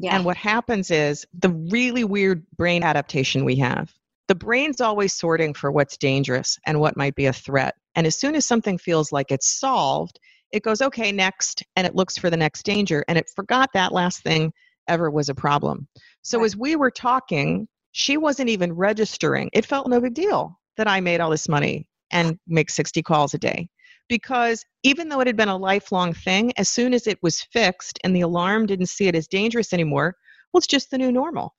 Yeah. 0.00 0.16
And 0.16 0.24
what 0.24 0.38
happens 0.38 0.90
is 0.90 1.26
the 1.38 1.50
really 1.50 2.04
weird 2.04 2.46
brain 2.56 2.82
adaptation 2.82 3.44
we 3.44 3.56
have. 3.56 3.92
The 4.28 4.34
brain's 4.34 4.80
always 4.80 5.12
sorting 5.12 5.52
for 5.52 5.70
what's 5.70 5.98
dangerous 5.98 6.58
and 6.66 6.80
what 6.80 6.96
might 6.96 7.14
be 7.14 7.26
a 7.26 7.34
threat. 7.34 7.74
And 7.96 8.06
as 8.06 8.18
soon 8.18 8.34
as 8.34 8.46
something 8.46 8.78
feels 8.78 9.12
like 9.12 9.30
it's 9.30 9.60
solved, 9.60 10.18
it 10.52 10.62
goes, 10.62 10.80
okay, 10.80 11.12
next, 11.12 11.62
and 11.76 11.86
it 11.86 11.94
looks 11.94 12.16
for 12.16 12.30
the 12.30 12.36
next 12.36 12.62
danger. 12.62 13.04
And 13.08 13.18
it 13.18 13.28
forgot 13.36 13.70
that 13.74 13.92
last 13.92 14.22
thing 14.22 14.54
ever 14.88 15.10
was 15.10 15.28
a 15.28 15.34
problem. 15.34 15.86
So 16.22 16.38
right. 16.38 16.46
as 16.46 16.56
we 16.56 16.76
were 16.76 16.90
talking, 16.90 17.68
she 17.92 18.16
wasn't 18.16 18.48
even 18.48 18.72
registering. 18.72 19.50
It 19.52 19.66
felt 19.66 19.86
no 19.86 20.00
big 20.00 20.14
deal 20.14 20.58
that 20.78 20.88
I 20.88 21.00
made 21.00 21.20
all 21.20 21.30
this 21.30 21.48
money 21.48 21.86
and 22.10 22.38
make 22.46 22.70
60 22.70 23.02
calls 23.02 23.34
a 23.34 23.38
day 23.38 23.68
because 24.10 24.66
even 24.82 25.08
though 25.08 25.20
it 25.20 25.26
had 25.28 25.36
been 25.36 25.48
a 25.48 25.56
lifelong 25.56 26.12
thing, 26.12 26.52
as 26.58 26.68
soon 26.68 26.92
as 26.92 27.06
it 27.06 27.22
was 27.22 27.40
fixed 27.40 27.98
and 28.04 28.14
the 28.14 28.20
alarm 28.20 28.66
didn't 28.66 28.86
see 28.86 29.06
it 29.06 29.14
as 29.14 29.28
dangerous 29.28 29.72
anymore, 29.72 30.16
well, 30.52 30.58
it's 30.58 30.66
just 30.66 30.90
the 30.90 30.98
new 30.98 31.12
normal. 31.12 31.54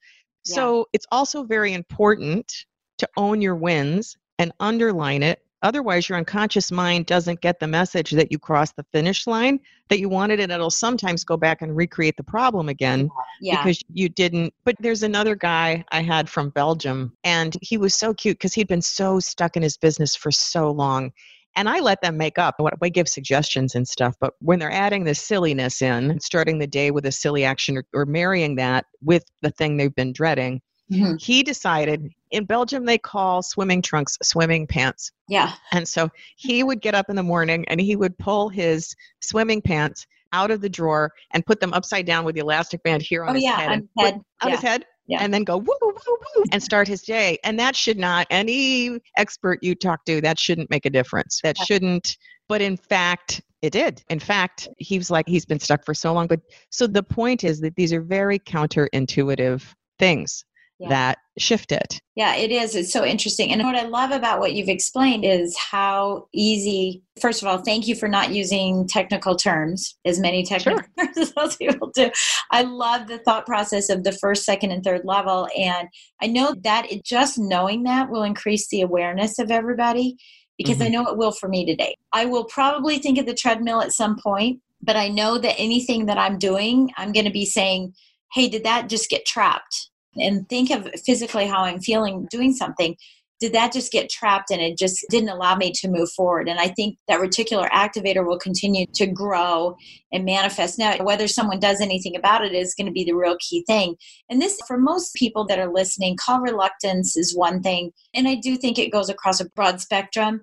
Yeah. 0.46 0.54
So 0.54 0.86
it's 0.92 1.06
also 1.10 1.44
very 1.44 1.72
important 1.72 2.52
to 2.98 3.08
own 3.16 3.40
your 3.40 3.56
wins 3.56 4.16
and 4.38 4.52
underline 4.60 5.22
it. 5.22 5.40
Otherwise, 5.62 6.08
your 6.08 6.18
unconscious 6.18 6.70
mind 6.70 7.06
doesn't 7.06 7.40
get 7.40 7.58
the 7.58 7.68
message 7.68 8.10
that 8.10 8.30
you 8.30 8.38
crossed 8.38 8.76
the 8.76 8.84
finish 8.92 9.28
line 9.28 9.60
that 9.88 10.00
you 10.00 10.08
wanted, 10.08 10.40
and 10.40 10.50
it'll 10.50 10.70
sometimes 10.70 11.24
go 11.24 11.36
back 11.36 11.62
and 11.62 11.76
recreate 11.76 12.16
the 12.16 12.24
problem 12.24 12.68
again 12.68 13.08
yeah. 13.40 13.62
because 13.62 13.80
you 13.94 14.08
didn't. 14.08 14.52
But 14.64 14.74
there's 14.80 15.04
another 15.04 15.36
guy 15.36 15.84
I 15.92 16.02
had 16.02 16.28
from 16.28 16.50
Belgium, 16.50 17.16
and 17.22 17.56
he 17.62 17.78
was 17.78 17.94
so 17.94 18.12
cute 18.12 18.38
because 18.38 18.52
he'd 18.52 18.66
been 18.66 18.82
so 18.82 19.20
stuck 19.20 19.56
in 19.56 19.62
his 19.62 19.76
business 19.76 20.16
for 20.16 20.32
so 20.32 20.70
long 20.70 21.12
and 21.56 21.68
I 21.68 21.80
let 21.80 22.00
them 22.00 22.16
make 22.16 22.38
up. 22.38 22.56
I 22.82 22.88
give 22.88 23.08
suggestions 23.08 23.74
and 23.74 23.86
stuff, 23.86 24.16
but 24.20 24.34
when 24.40 24.58
they're 24.58 24.72
adding 24.72 25.04
the 25.04 25.14
silliness 25.14 25.82
in, 25.82 26.18
starting 26.20 26.58
the 26.58 26.66
day 26.66 26.90
with 26.90 27.06
a 27.06 27.12
silly 27.12 27.44
action 27.44 27.76
or, 27.76 27.84
or 27.92 28.06
marrying 28.06 28.56
that 28.56 28.86
with 29.02 29.24
the 29.42 29.50
thing 29.50 29.76
they've 29.76 29.94
been 29.94 30.12
dreading, 30.12 30.60
mm-hmm. 30.90 31.16
he 31.18 31.42
decided 31.42 32.08
in 32.30 32.44
Belgium 32.44 32.84
they 32.84 32.98
call 32.98 33.42
swimming 33.42 33.82
trunks 33.82 34.16
swimming 34.22 34.66
pants. 34.66 35.12
Yeah. 35.28 35.52
And 35.72 35.86
so 35.86 36.08
he 36.36 36.62
would 36.62 36.80
get 36.80 36.94
up 36.94 37.10
in 37.10 37.16
the 37.16 37.22
morning 37.22 37.64
and 37.68 37.80
he 37.80 37.96
would 37.96 38.16
pull 38.18 38.48
his 38.48 38.94
swimming 39.20 39.60
pants 39.60 40.06
out 40.32 40.50
of 40.50 40.62
the 40.62 40.68
drawer 40.68 41.12
and 41.32 41.44
put 41.44 41.60
them 41.60 41.74
upside 41.74 42.06
down 42.06 42.24
with 42.24 42.34
the 42.34 42.40
elastic 42.40 42.82
band 42.82 43.02
here 43.02 43.24
on 43.24 43.30
oh, 43.30 43.34
his 43.34 43.42
yeah, 43.42 43.56
head. 43.56 43.70
On, 43.70 43.88
head. 43.98 44.14
on 44.14 44.48
yeah. 44.48 44.50
his 44.50 44.60
head 44.62 44.84
yeah. 45.12 45.22
and 45.22 45.32
then 45.32 45.44
go 45.44 45.56
woo, 45.58 45.76
woo, 45.80 45.92
woo, 46.06 46.44
and 46.52 46.62
start 46.62 46.88
his 46.88 47.02
day. 47.02 47.38
And 47.44 47.58
that 47.58 47.76
should 47.76 47.98
not, 47.98 48.26
any 48.30 48.98
expert 49.16 49.58
you 49.62 49.74
talk 49.74 50.04
to, 50.06 50.20
that 50.20 50.38
shouldn't 50.38 50.70
make 50.70 50.86
a 50.86 50.90
difference. 50.90 51.40
That 51.42 51.56
shouldn't, 51.58 52.16
but 52.48 52.60
in 52.60 52.76
fact, 52.76 53.42
it 53.62 53.70
did. 53.70 54.02
In 54.10 54.18
fact, 54.18 54.68
he 54.78 54.98
was 54.98 55.10
like, 55.10 55.28
he's 55.28 55.46
been 55.46 55.60
stuck 55.60 55.84
for 55.84 55.94
so 55.94 56.12
long. 56.12 56.26
But 56.26 56.40
so 56.70 56.86
the 56.86 57.02
point 57.02 57.44
is 57.44 57.60
that 57.60 57.76
these 57.76 57.92
are 57.92 58.02
very 58.02 58.38
counterintuitive 58.38 59.62
things 59.98 60.44
yeah. 60.82 60.88
that 60.88 61.18
shift 61.38 61.72
it. 61.72 62.00
Yeah, 62.14 62.36
it 62.36 62.50
is. 62.50 62.74
It's 62.74 62.92
so 62.92 63.04
interesting. 63.04 63.52
And 63.52 63.62
what 63.62 63.74
I 63.74 63.84
love 63.84 64.10
about 64.10 64.38
what 64.38 64.52
you've 64.52 64.68
explained 64.68 65.24
is 65.24 65.56
how 65.56 66.28
easy, 66.34 67.02
first 67.20 67.40
of 67.40 67.48
all, 67.48 67.58
thank 67.58 67.88
you 67.88 67.94
for 67.94 68.08
not 68.08 68.32
using 68.32 68.86
technical 68.86 69.34
terms, 69.34 69.96
as 70.04 70.18
many 70.18 70.44
technical 70.44 70.82
sure. 70.82 70.88
terms 71.06 71.16
as 71.16 71.32
most 71.36 71.58
people 71.58 71.90
do. 71.94 72.10
I 72.50 72.62
love 72.62 73.06
the 73.06 73.18
thought 73.18 73.46
process 73.46 73.88
of 73.88 74.04
the 74.04 74.12
first, 74.12 74.44
second, 74.44 74.72
and 74.72 74.84
third 74.84 75.02
level. 75.04 75.48
And 75.56 75.88
I 76.20 76.26
know 76.26 76.54
that 76.64 76.90
it, 76.90 77.04
just 77.04 77.38
knowing 77.38 77.84
that 77.84 78.10
will 78.10 78.24
increase 78.24 78.68
the 78.68 78.82
awareness 78.82 79.38
of 79.38 79.50
everybody 79.50 80.16
because 80.58 80.76
mm-hmm. 80.76 80.84
I 80.84 80.88
know 80.88 81.06
it 81.08 81.16
will 81.16 81.32
for 81.32 81.48
me 81.48 81.64
today. 81.64 81.96
I 82.12 82.26
will 82.26 82.44
probably 82.44 82.98
think 82.98 83.18
of 83.18 83.26
the 83.26 83.34
treadmill 83.34 83.80
at 83.80 83.92
some 83.92 84.18
point, 84.18 84.60
but 84.82 84.96
I 84.96 85.08
know 85.08 85.38
that 85.38 85.54
anything 85.58 86.06
that 86.06 86.18
I'm 86.18 86.38
doing, 86.38 86.90
I'm 86.96 87.12
going 87.12 87.24
to 87.24 87.32
be 87.32 87.46
saying, 87.46 87.94
hey, 88.32 88.48
did 88.48 88.64
that 88.64 88.88
just 88.88 89.08
get 89.08 89.24
trapped? 89.24 89.88
And 90.16 90.48
think 90.48 90.70
of 90.70 90.88
physically 91.04 91.46
how 91.46 91.64
I'm 91.64 91.80
feeling 91.80 92.26
doing 92.30 92.52
something, 92.52 92.96
did 93.42 93.52
that 93.54 93.72
just 93.72 93.90
get 93.90 94.08
trapped 94.08 94.52
and 94.52 94.62
it 94.62 94.78
just 94.78 95.04
didn't 95.10 95.28
allow 95.28 95.56
me 95.56 95.72
to 95.72 95.88
move 95.88 96.08
forward? 96.12 96.48
And 96.48 96.60
I 96.60 96.68
think 96.68 96.96
that 97.08 97.18
reticular 97.18 97.68
activator 97.70 98.24
will 98.24 98.38
continue 98.38 98.86
to 98.94 99.06
grow 99.06 99.74
and 100.12 100.24
manifest. 100.24 100.78
Now, 100.78 100.96
whether 101.02 101.26
someone 101.26 101.58
does 101.58 101.80
anything 101.80 102.14
about 102.14 102.44
it 102.44 102.52
is 102.52 102.72
going 102.72 102.86
to 102.86 102.92
be 102.92 103.02
the 103.02 103.14
real 103.14 103.36
key 103.40 103.64
thing. 103.66 103.96
And 104.30 104.40
this, 104.40 104.60
for 104.68 104.78
most 104.78 105.14
people 105.14 105.44
that 105.46 105.58
are 105.58 105.72
listening, 105.72 106.16
call 106.16 106.40
reluctance 106.40 107.16
is 107.16 107.36
one 107.36 107.62
thing. 107.62 107.90
And 108.14 108.28
I 108.28 108.36
do 108.36 108.56
think 108.56 108.78
it 108.78 108.92
goes 108.92 109.08
across 109.08 109.40
a 109.40 109.48
broad 109.50 109.80
spectrum 109.80 110.42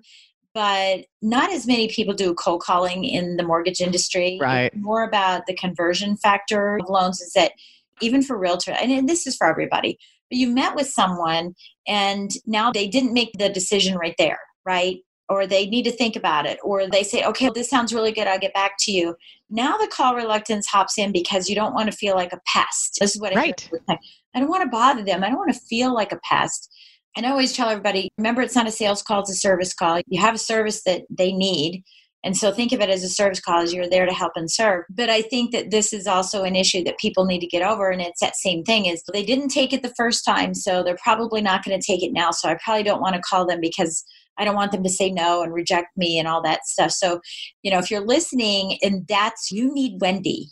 but 0.52 1.04
not 1.22 1.52
as 1.52 1.64
many 1.64 1.88
people 1.88 2.12
do 2.12 2.34
cold 2.34 2.60
calling 2.60 3.04
in 3.04 3.36
the 3.36 3.42
mortgage 3.44 3.80
industry. 3.80 4.36
Right. 4.40 4.72
It's 4.72 4.82
more 4.82 5.04
about 5.04 5.46
the 5.46 5.54
conversion 5.54 6.16
factor 6.16 6.76
of 6.76 6.88
loans 6.88 7.20
is 7.20 7.32
that 7.34 7.52
even 8.00 8.22
for 8.22 8.38
realtor, 8.38 8.72
and 8.72 9.08
this 9.08 9.26
is 9.26 9.36
for 9.36 9.46
everybody, 9.46 9.98
but 10.30 10.38
you 10.38 10.48
met 10.48 10.74
with 10.74 10.86
someone 10.86 11.54
and 11.86 12.30
now 12.46 12.70
they 12.70 12.86
didn't 12.86 13.12
make 13.12 13.32
the 13.38 13.48
decision 13.48 13.96
right 13.96 14.14
there, 14.18 14.38
right? 14.64 14.98
Or 15.28 15.46
they 15.46 15.66
need 15.66 15.84
to 15.84 15.92
think 15.92 16.16
about 16.16 16.46
it, 16.46 16.58
or 16.64 16.88
they 16.88 17.02
say, 17.04 17.24
okay, 17.24 17.50
this 17.54 17.70
sounds 17.70 17.94
really 17.94 18.12
good, 18.12 18.26
I'll 18.26 18.38
get 18.38 18.54
back 18.54 18.72
to 18.80 18.92
you. 18.92 19.14
Now 19.48 19.76
the 19.76 19.86
call 19.86 20.14
reluctance 20.14 20.66
hops 20.66 20.98
in 20.98 21.12
because 21.12 21.48
you 21.48 21.54
don't 21.54 21.74
want 21.74 21.90
to 21.90 21.96
feel 21.96 22.14
like 22.14 22.32
a 22.32 22.40
pest. 22.46 22.98
This 23.00 23.14
is 23.14 23.20
what 23.20 23.34
right. 23.34 23.68
I, 23.88 23.98
I 24.34 24.40
don't 24.40 24.48
want 24.48 24.62
to 24.64 24.70
bother 24.70 25.04
them. 25.04 25.22
I 25.24 25.28
don't 25.28 25.38
want 25.38 25.52
to 25.52 25.60
feel 25.60 25.94
like 25.94 26.12
a 26.12 26.20
pest. 26.22 26.72
And 27.16 27.26
I 27.26 27.30
always 27.30 27.52
tell 27.52 27.68
everybody 27.68 28.08
remember, 28.18 28.42
it's 28.42 28.54
not 28.54 28.68
a 28.68 28.72
sales 28.72 29.02
call, 29.02 29.20
it's 29.20 29.30
a 29.30 29.34
service 29.34 29.74
call. 29.74 30.00
You 30.06 30.20
have 30.20 30.34
a 30.34 30.38
service 30.38 30.82
that 30.84 31.02
they 31.10 31.32
need. 31.32 31.82
And 32.22 32.36
so 32.36 32.52
think 32.52 32.72
of 32.72 32.80
it 32.80 32.90
as 32.90 33.02
a 33.02 33.08
service 33.08 33.40
call 33.40 33.60
as 33.60 33.72
you're 33.72 33.88
there 33.88 34.04
to 34.04 34.12
help 34.12 34.32
and 34.36 34.50
serve. 34.50 34.84
But 34.90 35.08
I 35.08 35.22
think 35.22 35.52
that 35.52 35.70
this 35.70 35.92
is 35.92 36.06
also 36.06 36.44
an 36.44 36.54
issue 36.54 36.84
that 36.84 36.98
people 36.98 37.24
need 37.24 37.40
to 37.40 37.46
get 37.46 37.62
over. 37.62 37.88
And 37.88 38.02
it's 38.02 38.20
that 38.20 38.36
same 38.36 38.62
thing 38.62 38.86
is 38.86 39.02
they 39.12 39.24
didn't 39.24 39.48
take 39.48 39.72
it 39.72 39.82
the 39.82 39.94
first 39.96 40.24
time, 40.24 40.54
so 40.54 40.82
they're 40.82 40.98
probably 41.02 41.40
not 41.40 41.64
going 41.64 41.78
to 41.78 41.84
take 41.84 42.02
it 42.02 42.12
now. 42.12 42.30
So 42.30 42.48
I 42.48 42.58
probably 42.62 42.82
don't 42.82 43.00
want 43.00 43.16
to 43.16 43.22
call 43.22 43.46
them 43.46 43.60
because 43.60 44.04
I 44.36 44.44
don't 44.44 44.54
want 44.54 44.72
them 44.72 44.82
to 44.82 44.90
say 44.90 45.10
no 45.10 45.42
and 45.42 45.52
reject 45.52 45.96
me 45.96 46.18
and 46.18 46.28
all 46.28 46.42
that 46.42 46.66
stuff. 46.66 46.90
So, 46.92 47.20
you 47.62 47.70
know, 47.70 47.78
if 47.78 47.90
you're 47.90 48.06
listening 48.06 48.78
and 48.82 49.06
that's 49.08 49.50
you 49.50 49.72
need 49.72 50.00
Wendy. 50.00 50.48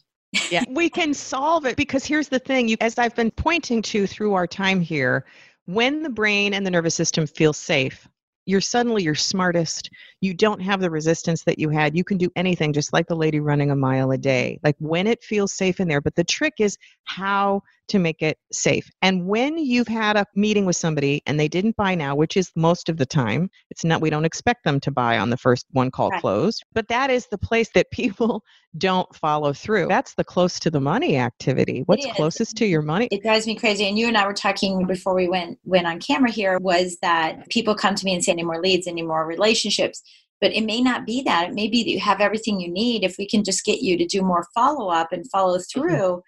yeah, 0.51 0.65
we 0.69 0.91
can 0.91 1.15
solve 1.15 1.65
it 1.65 1.77
because 1.77 2.05
here's 2.05 2.29
the 2.29 2.39
thing, 2.39 2.69
you 2.69 2.77
as 2.81 2.99
I've 2.99 3.15
been 3.15 3.31
pointing 3.31 3.81
to 3.83 4.07
through 4.07 4.35
our 4.35 4.47
time 4.47 4.81
here, 4.81 5.25
when 5.65 6.03
the 6.03 6.11
brain 6.11 6.53
and 6.53 6.67
the 6.67 6.71
nervous 6.71 6.95
system 6.95 7.27
feel 7.27 7.53
safe, 7.53 8.07
you're 8.49 8.63
suddenly 8.63 9.03
your 9.03 9.15
smartest. 9.15 9.91
You 10.23 10.33
don't 10.33 10.63
have 10.63 10.81
the 10.81 10.91
resistance 10.91 11.45
that 11.45 11.59
you 11.59 11.69
had. 11.69 11.95
You 11.95 12.03
can 12.03 12.17
do 12.17 12.31
anything, 12.35 12.73
just 12.73 12.95
like 12.95 13.07
the 13.07 13.15
lady 13.15 13.41
running 13.41 13.71
a 13.71 13.77
mile 13.77 14.11
a 14.11 14.17
day. 14.17 14.59
Like 14.65 14.75
when 14.79 15.07
it 15.07 15.23
feels 15.23 15.53
safe 15.53 15.81
in 15.81 15.87
there. 15.87 16.01
But 16.01 16.15
the 16.15 16.25
trick 16.25 16.55
is 16.59 16.79
how 17.05 17.63
to 17.89 17.99
make 17.99 18.23
it 18.23 18.39
safe. 18.53 18.89
And 19.03 19.27
when 19.27 19.59
you've 19.59 19.89
had 19.89 20.17
a 20.17 20.27
meeting 20.35 20.67
with 20.67 20.77
somebody 20.77 21.23
and 21.27 21.39
they 21.39 21.49
didn't 21.49 21.77
buy 21.77 21.95
now, 21.95 22.15
which 22.15 22.37
is 22.37 22.51
most 22.55 22.89
of 22.89 22.97
the 22.97 23.07
time, 23.07 23.51
it's 23.71 23.85
not, 23.85 24.01
we 24.01 24.11
don't 24.11 24.25
expect 24.25 24.65
them 24.65 24.81
to 24.81 24.91
buy 24.91 25.19
on 25.19 25.31
the 25.31 25.37
first 25.37 25.67
one 25.73 25.91
call 25.91 26.11
right. 26.11 26.21
closed, 26.21 26.65
but 26.73 26.89
that 26.89 27.11
is 27.11 27.27
the 27.27 27.39
place 27.39 27.71
that 27.75 27.91
people 27.91 28.43
don't 28.77 29.13
follow 29.15 29.53
through. 29.53 29.89
That's 29.89 30.15
the 30.15 30.25
close 30.25 30.59
to 30.61 30.71
the 30.71 30.81
money 30.81 31.17
activity. 31.17 31.83
What's 31.87 32.07
closest 32.15 32.57
to 32.59 32.67
your 32.67 32.83
money? 32.83 33.09
It 33.11 33.23
drives 33.23 33.47
me 33.47 33.57
crazy. 33.57 33.89
And 33.89 33.99
you 33.99 34.07
and 34.09 34.17
I 34.17 34.27
were 34.27 34.35
talking 34.35 34.87
before 34.87 35.15
we 35.15 35.29
went 35.29 35.59
went 35.65 35.87
on 35.87 36.01
camera 36.01 36.31
here 36.31 36.59
was 36.59 36.99
that 37.03 37.49
people 37.49 37.75
come 37.75 37.95
to 37.95 38.05
me 38.05 38.15
and 38.15 38.23
say 38.23 38.33
any 38.33 38.43
more 38.43 38.61
leads, 38.61 38.87
any 38.87 39.03
more 39.03 39.27
relationships. 39.27 40.03
But 40.41 40.53
it 40.53 40.65
may 40.65 40.81
not 40.81 41.05
be 41.05 41.23
that. 41.23 41.49
It 41.49 41.55
may 41.55 41.67
be 41.67 41.83
that 41.83 41.91
you 41.91 41.99
have 42.01 42.21
everything 42.21 42.61
you 42.61 42.71
need. 42.71 43.03
If 43.03 43.17
we 43.19 43.27
can 43.27 43.43
just 43.43 43.65
get 43.65 43.81
you 43.81 43.99
to 43.99 44.07
do 44.07 44.23
more 44.23 44.47
follow 44.55 44.89
up 44.89 45.13
and 45.13 45.29
follow 45.31 45.59
mm-hmm. 45.59 45.81
through, 45.81 45.97
mm-hmm 45.97 46.19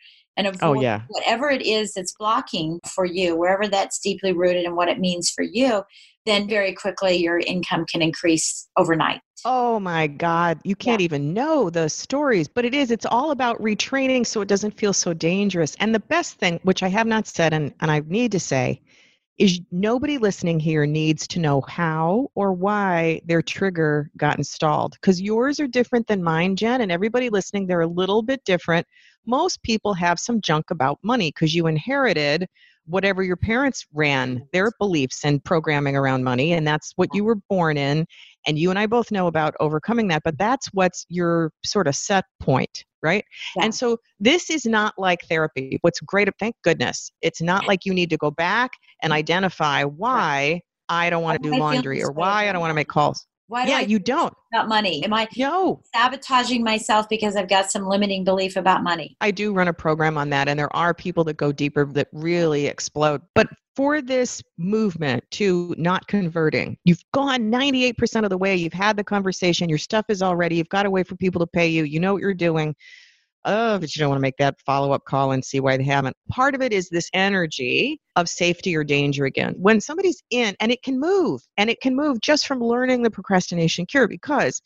and 0.46 0.56
oh, 0.62 0.72
avoid 0.72 0.78
oh, 0.78 0.80
yeah. 0.80 1.02
whatever 1.08 1.50
it 1.50 1.62
is 1.62 1.94
that's 1.94 2.12
blocking 2.12 2.80
for 2.86 3.04
you, 3.04 3.36
wherever 3.36 3.68
that's 3.68 3.98
deeply 3.98 4.32
rooted 4.32 4.64
and 4.64 4.76
what 4.76 4.88
it 4.88 4.98
means 4.98 5.30
for 5.30 5.42
you, 5.42 5.82
then 6.26 6.48
very 6.48 6.74
quickly 6.74 7.16
your 7.16 7.38
income 7.38 7.84
can 7.86 8.02
increase 8.02 8.68
overnight. 8.76 9.20
Oh 9.44 9.80
my 9.80 10.06
God. 10.06 10.60
You 10.64 10.76
can't 10.76 11.00
yeah. 11.00 11.06
even 11.06 11.32
know 11.32 11.70
the 11.70 11.88
stories, 11.88 12.46
but 12.46 12.64
it 12.64 12.74
is. 12.74 12.90
It's 12.90 13.06
all 13.06 13.30
about 13.30 13.60
retraining 13.60 14.26
so 14.26 14.42
it 14.42 14.48
doesn't 14.48 14.78
feel 14.78 14.92
so 14.92 15.14
dangerous. 15.14 15.76
And 15.80 15.94
the 15.94 16.00
best 16.00 16.34
thing, 16.34 16.60
which 16.62 16.82
I 16.82 16.88
have 16.88 17.06
not 17.06 17.26
said 17.26 17.54
and, 17.54 17.72
and 17.80 17.90
I 17.90 18.02
need 18.06 18.32
to 18.32 18.40
say, 18.40 18.82
is 19.40 19.58
nobody 19.72 20.18
listening 20.18 20.60
here 20.60 20.84
needs 20.84 21.26
to 21.26 21.40
know 21.40 21.62
how 21.62 22.28
or 22.34 22.52
why 22.52 23.22
their 23.24 23.40
trigger 23.40 24.10
got 24.18 24.36
installed 24.36 24.92
because 24.92 25.18
yours 25.18 25.58
are 25.58 25.66
different 25.66 26.06
than 26.06 26.22
mine, 26.22 26.56
Jen, 26.56 26.82
and 26.82 26.92
everybody 26.92 27.30
listening, 27.30 27.66
they're 27.66 27.80
a 27.80 27.86
little 27.86 28.20
bit 28.20 28.44
different. 28.44 28.86
Most 29.24 29.62
people 29.62 29.94
have 29.94 30.20
some 30.20 30.42
junk 30.42 30.70
about 30.70 30.98
money 31.02 31.30
because 31.30 31.54
you 31.54 31.68
inherited 31.68 32.46
whatever 32.84 33.22
your 33.22 33.36
parents 33.36 33.86
ran 33.94 34.46
their 34.52 34.72
beliefs 34.78 35.24
and 35.24 35.42
programming 35.42 35.96
around 35.96 36.22
money 36.22 36.52
and 36.52 36.66
that's 36.66 36.92
what 36.96 37.08
you 37.14 37.24
were 37.24 37.36
born 37.48 37.78
in 37.78 38.04
and 38.46 38.58
you 38.58 38.68
and 38.68 38.78
I 38.78 38.86
both 38.86 39.10
know 39.10 39.26
about 39.26 39.54
overcoming 39.60 40.08
that 40.08 40.22
but 40.22 40.36
that's 40.36 40.66
what's 40.72 41.06
your 41.08 41.52
sort 41.64 41.86
of 41.86 41.94
set 41.94 42.24
point 42.40 42.84
right? 43.02 43.24
Yeah. 43.56 43.64
and 43.64 43.74
so 43.74 43.98
this 44.18 44.50
is 44.50 44.64
not 44.64 44.94
like 44.98 45.22
therapy. 45.28 45.78
What's 45.82 46.00
great 46.00 46.28
thank 46.38 46.54
goodness 46.62 47.10
it's 47.22 47.40
not 47.40 47.66
like 47.66 47.84
you 47.84 47.94
need 47.94 48.10
to 48.10 48.16
go 48.16 48.30
back 48.30 48.70
and 49.02 49.12
identify 49.12 49.84
why 49.84 50.60
I 50.88 51.10
don't 51.10 51.22
want 51.22 51.42
to 51.42 51.50
do 51.50 51.56
laundry 51.56 52.02
or 52.02 52.12
why 52.12 52.48
I 52.48 52.52
don't 52.52 52.60
want 52.60 52.70
to 52.70 52.74
make 52.74 52.88
calls 52.88 53.26
why 53.50 53.64
do 53.64 53.72
yeah, 53.72 53.78
I 53.78 53.80
you 53.80 53.98
don't 53.98 54.32
about 54.52 54.68
money? 54.68 55.04
Am 55.04 55.12
I 55.12 55.26
no 55.36 55.82
sabotaging 55.92 56.62
myself 56.62 57.08
because 57.08 57.34
I've 57.34 57.48
got 57.48 57.68
some 57.70 57.84
limiting 57.84 58.22
belief 58.22 58.54
about 58.54 58.84
money? 58.84 59.16
I 59.20 59.32
do 59.32 59.52
run 59.52 59.66
a 59.66 59.72
program 59.72 60.16
on 60.16 60.30
that, 60.30 60.48
and 60.48 60.56
there 60.56 60.74
are 60.74 60.94
people 60.94 61.24
that 61.24 61.36
go 61.36 61.50
deeper 61.50 61.84
that 61.84 62.06
really 62.12 62.66
explode. 62.66 63.22
But 63.34 63.48
for 63.74 64.00
this 64.00 64.40
movement 64.56 65.24
to 65.32 65.74
not 65.76 66.06
converting, 66.06 66.78
you've 66.84 67.02
gone 67.12 67.50
98% 67.50 68.22
of 68.22 68.30
the 68.30 68.38
way. 68.38 68.54
You've 68.54 68.72
had 68.72 68.96
the 68.96 69.02
conversation. 69.04 69.68
Your 69.68 69.78
stuff 69.78 70.04
is 70.08 70.22
already. 70.22 70.54
You've 70.54 70.68
got 70.68 70.86
a 70.86 70.90
way 70.90 71.02
for 71.02 71.16
people 71.16 71.40
to 71.40 71.46
pay 71.48 71.66
you. 71.66 71.82
You 71.82 71.98
know 71.98 72.12
what 72.12 72.22
you're 72.22 72.34
doing 72.34 72.76
oh, 73.44 73.78
but 73.78 73.94
you 73.94 74.00
don't 74.00 74.10
want 74.10 74.18
to 74.18 74.22
make 74.22 74.36
that 74.38 74.60
follow 74.60 74.92
up 74.92 75.04
call 75.04 75.32
and 75.32 75.44
see 75.44 75.60
why 75.60 75.76
they 75.76 75.84
haven't. 75.84 76.16
Part 76.30 76.54
of 76.54 76.62
it 76.62 76.72
is 76.72 76.88
this 76.88 77.10
energy 77.14 78.00
of 78.16 78.28
safety 78.28 78.76
or 78.76 78.84
danger 78.84 79.24
again. 79.24 79.54
When 79.56 79.80
somebody's 79.80 80.22
in, 80.30 80.54
and 80.60 80.70
it 80.72 80.82
can 80.82 80.98
move, 80.98 81.42
and 81.56 81.70
it 81.70 81.80
can 81.80 81.96
move 81.96 82.20
just 82.20 82.46
from 82.46 82.60
learning 82.60 83.02
the 83.02 83.10
procrastination 83.10 83.86
cure, 83.86 84.08
because 84.08 84.60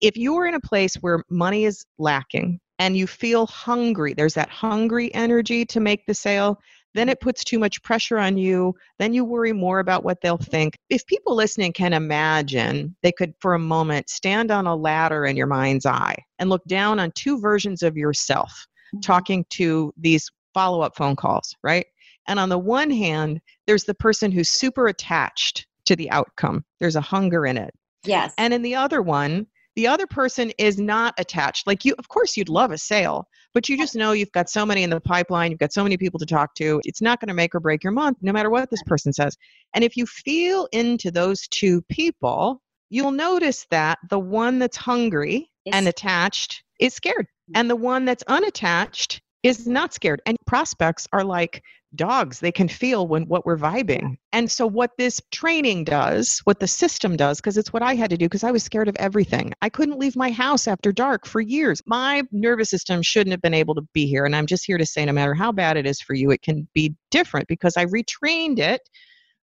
if 0.00 0.16
you're 0.16 0.46
in 0.46 0.54
a 0.54 0.60
place 0.60 0.94
where 0.96 1.24
money 1.30 1.64
is 1.64 1.84
lacking 1.98 2.58
and 2.78 2.96
you 2.96 3.06
feel 3.06 3.46
hungry, 3.46 4.14
there's 4.14 4.34
that 4.34 4.48
hungry 4.48 5.12
energy 5.14 5.64
to 5.66 5.80
make 5.80 6.06
the 6.06 6.14
sale 6.14 6.58
then 6.94 7.08
it 7.08 7.20
puts 7.20 7.44
too 7.44 7.58
much 7.58 7.82
pressure 7.82 8.18
on 8.18 8.36
you. 8.36 8.74
Then 8.98 9.12
you 9.12 9.24
worry 9.24 9.52
more 9.52 9.78
about 9.78 10.04
what 10.04 10.20
they'll 10.20 10.36
think. 10.36 10.76
If 10.88 11.06
people 11.06 11.34
listening 11.34 11.72
can 11.72 11.92
imagine, 11.92 12.96
they 13.02 13.12
could 13.12 13.34
for 13.40 13.54
a 13.54 13.58
moment 13.58 14.10
stand 14.10 14.50
on 14.50 14.66
a 14.66 14.74
ladder 14.74 15.24
in 15.24 15.36
your 15.36 15.46
mind's 15.46 15.86
eye 15.86 16.16
and 16.38 16.50
look 16.50 16.64
down 16.66 16.98
on 16.98 17.12
two 17.12 17.40
versions 17.40 17.82
of 17.82 17.96
yourself 17.96 18.66
mm-hmm. 18.94 19.00
talking 19.00 19.44
to 19.50 19.92
these 19.96 20.28
follow 20.54 20.82
up 20.82 20.96
phone 20.96 21.16
calls, 21.16 21.54
right? 21.62 21.86
And 22.28 22.38
on 22.38 22.48
the 22.48 22.58
one 22.58 22.90
hand, 22.90 23.40
there's 23.66 23.84
the 23.84 23.94
person 23.94 24.30
who's 24.30 24.48
super 24.48 24.88
attached 24.88 25.66
to 25.86 25.96
the 25.96 26.10
outcome, 26.10 26.64
there's 26.78 26.96
a 26.96 27.00
hunger 27.00 27.46
in 27.46 27.56
it. 27.56 27.74
Yes. 28.04 28.32
And 28.38 28.54
in 28.54 28.62
the 28.62 28.76
other 28.76 29.02
one, 29.02 29.46
the 29.76 29.86
other 29.86 30.06
person 30.06 30.52
is 30.58 30.78
not 30.78 31.14
attached. 31.18 31.66
Like 31.66 31.84
you, 31.84 31.94
of 31.98 32.08
course, 32.08 32.36
you'd 32.36 32.48
love 32.48 32.70
a 32.70 32.78
sale, 32.78 33.26
but 33.54 33.68
you 33.68 33.76
just 33.76 33.94
know 33.94 34.12
you've 34.12 34.32
got 34.32 34.50
so 34.50 34.66
many 34.66 34.82
in 34.82 34.90
the 34.90 35.00
pipeline, 35.00 35.50
you've 35.50 35.60
got 35.60 35.72
so 35.72 35.82
many 35.82 35.96
people 35.96 36.18
to 36.18 36.26
talk 36.26 36.54
to. 36.56 36.80
It's 36.84 37.00
not 37.00 37.20
going 37.20 37.28
to 37.28 37.34
make 37.34 37.54
or 37.54 37.60
break 37.60 37.84
your 37.84 37.92
month, 37.92 38.18
no 38.20 38.32
matter 38.32 38.50
what 38.50 38.70
this 38.70 38.82
person 38.84 39.12
says. 39.12 39.36
And 39.74 39.84
if 39.84 39.96
you 39.96 40.06
feel 40.06 40.68
into 40.72 41.10
those 41.10 41.46
two 41.48 41.82
people, 41.82 42.60
you'll 42.90 43.12
notice 43.12 43.66
that 43.70 43.98
the 44.08 44.18
one 44.18 44.58
that's 44.58 44.76
hungry 44.76 45.50
and 45.72 45.86
attached 45.86 46.62
is 46.80 46.94
scared, 46.94 47.26
mm. 47.50 47.52
and 47.54 47.70
the 47.70 47.76
one 47.76 48.04
that's 48.04 48.24
unattached 48.26 49.20
is 49.42 49.66
not 49.66 49.94
scared. 49.94 50.20
And 50.26 50.36
prospects 50.46 51.06
are 51.12 51.24
like 51.24 51.62
dogs 51.94 52.40
they 52.40 52.52
can 52.52 52.68
feel 52.68 53.08
when 53.08 53.24
what 53.24 53.44
we're 53.44 53.56
vibing. 53.56 54.16
And 54.32 54.50
so 54.50 54.66
what 54.66 54.92
this 54.96 55.20
training 55.32 55.84
does 55.84 56.40
what 56.44 56.60
the 56.60 56.68
system 56.68 57.16
does 57.16 57.38
because 57.38 57.58
it's 57.58 57.72
what 57.72 57.82
i 57.82 57.94
had 57.94 58.10
to 58.10 58.16
do 58.16 58.26
because 58.26 58.44
i 58.44 58.50
was 58.50 58.62
scared 58.62 58.88
of 58.88 58.96
everything. 58.96 59.52
I 59.62 59.68
couldn't 59.68 59.98
leave 59.98 60.16
my 60.16 60.30
house 60.30 60.68
after 60.68 60.92
dark 60.92 61.26
for 61.26 61.40
years. 61.40 61.82
My 61.86 62.22
nervous 62.32 62.70
system 62.70 63.02
shouldn't 63.02 63.32
have 63.32 63.42
been 63.42 63.54
able 63.54 63.74
to 63.74 63.82
be 63.92 64.06
here 64.06 64.24
and 64.24 64.36
i'm 64.36 64.46
just 64.46 64.66
here 64.66 64.78
to 64.78 64.86
say 64.86 65.04
no 65.04 65.12
matter 65.12 65.34
how 65.34 65.52
bad 65.52 65.76
it 65.76 65.86
is 65.86 66.00
for 66.00 66.14
you 66.14 66.30
it 66.30 66.42
can 66.42 66.68
be 66.74 66.94
different 67.10 67.48
because 67.48 67.76
i 67.76 67.84
retrained 67.86 68.58
it 68.58 68.80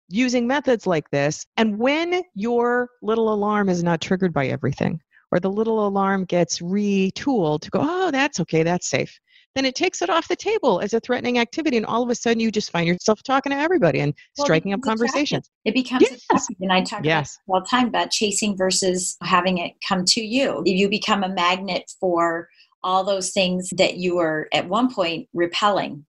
using 0.08 0.46
methods 0.46 0.86
like 0.86 1.10
this. 1.10 1.46
And 1.56 1.78
when 1.78 2.22
your 2.34 2.88
little 3.02 3.32
alarm 3.32 3.68
is 3.68 3.82
not 3.82 4.00
triggered 4.00 4.32
by 4.32 4.46
everything 4.46 5.00
or 5.32 5.40
the 5.40 5.50
little 5.50 5.86
alarm 5.86 6.24
gets 6.24 6.60
retooled 6.60 7.60
to 7.60 7.70
go 7.70 7.80
oh 7.82 8.10
that's 8.12 8.38
okay 8.38 8.62
that's 8.62 8.88
safe 8.88 9.18
then 9.56 9.64
it 9.64 9.74
takes 9.74 10.02
it 10.02 10.10
off 10.10 10.28
the 10.28 10.36
table 10.36 10.80
as 10.80 10.94
a 10.94 11.00
threatening 11.00 11.38
activity. 11.38 11.76
And 11.76 11.86
all 11.86 12.02
of 12.02 12.10
a 12.10 12.14
sudden, 12.14 12.40
you 12.40 12.50
just 12.50 12.70
find 12.70 12.86
yourself 12.86 13.22
talking 13.22 13.50
to 13.50 13.58
everybody 13.58 14.00
and 14.00 14.14
well, 14.36 14.44
striking 14.44 14.72
up 14.72 14.80
conversations. 14.82 15.50
It 15.64 15.74
becomes 15.74 16.06
yes. 16.30 16.46
And 16.60 16.72
I 16.72 16.82
talk 16.82 17.04
yes. 17.04 17.38
all 17.48 17.60
the 17.60 17.66
time 17.66 17.88
about 17.88 18.10
chasing 18.10 18.56
versus 18.56 19.16
having 19.22 19.58
it 19.58 19.72
come 19.86 20.04
to 20.08 20.20
you. 20.20 20.62
You 20.64 20.88
become 20.88 21.24
a 21.24 21.28
magnet 21.28 21.90
for 21.98 22.48
all 22.82 23.02
those 23.02 23.30
things 23.30 23.70
that 23.76 23.96
you 23.96 24.16
were 24.16 24.48
at 24.52 24.68
one 24.68 24.92
point 24.94 25.28
repelling 25.34 26.04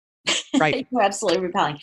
Right. 0.59 0.87
You're 0.91 1.01
absolutely 1.01 1.41
repelling. 1.41 1.79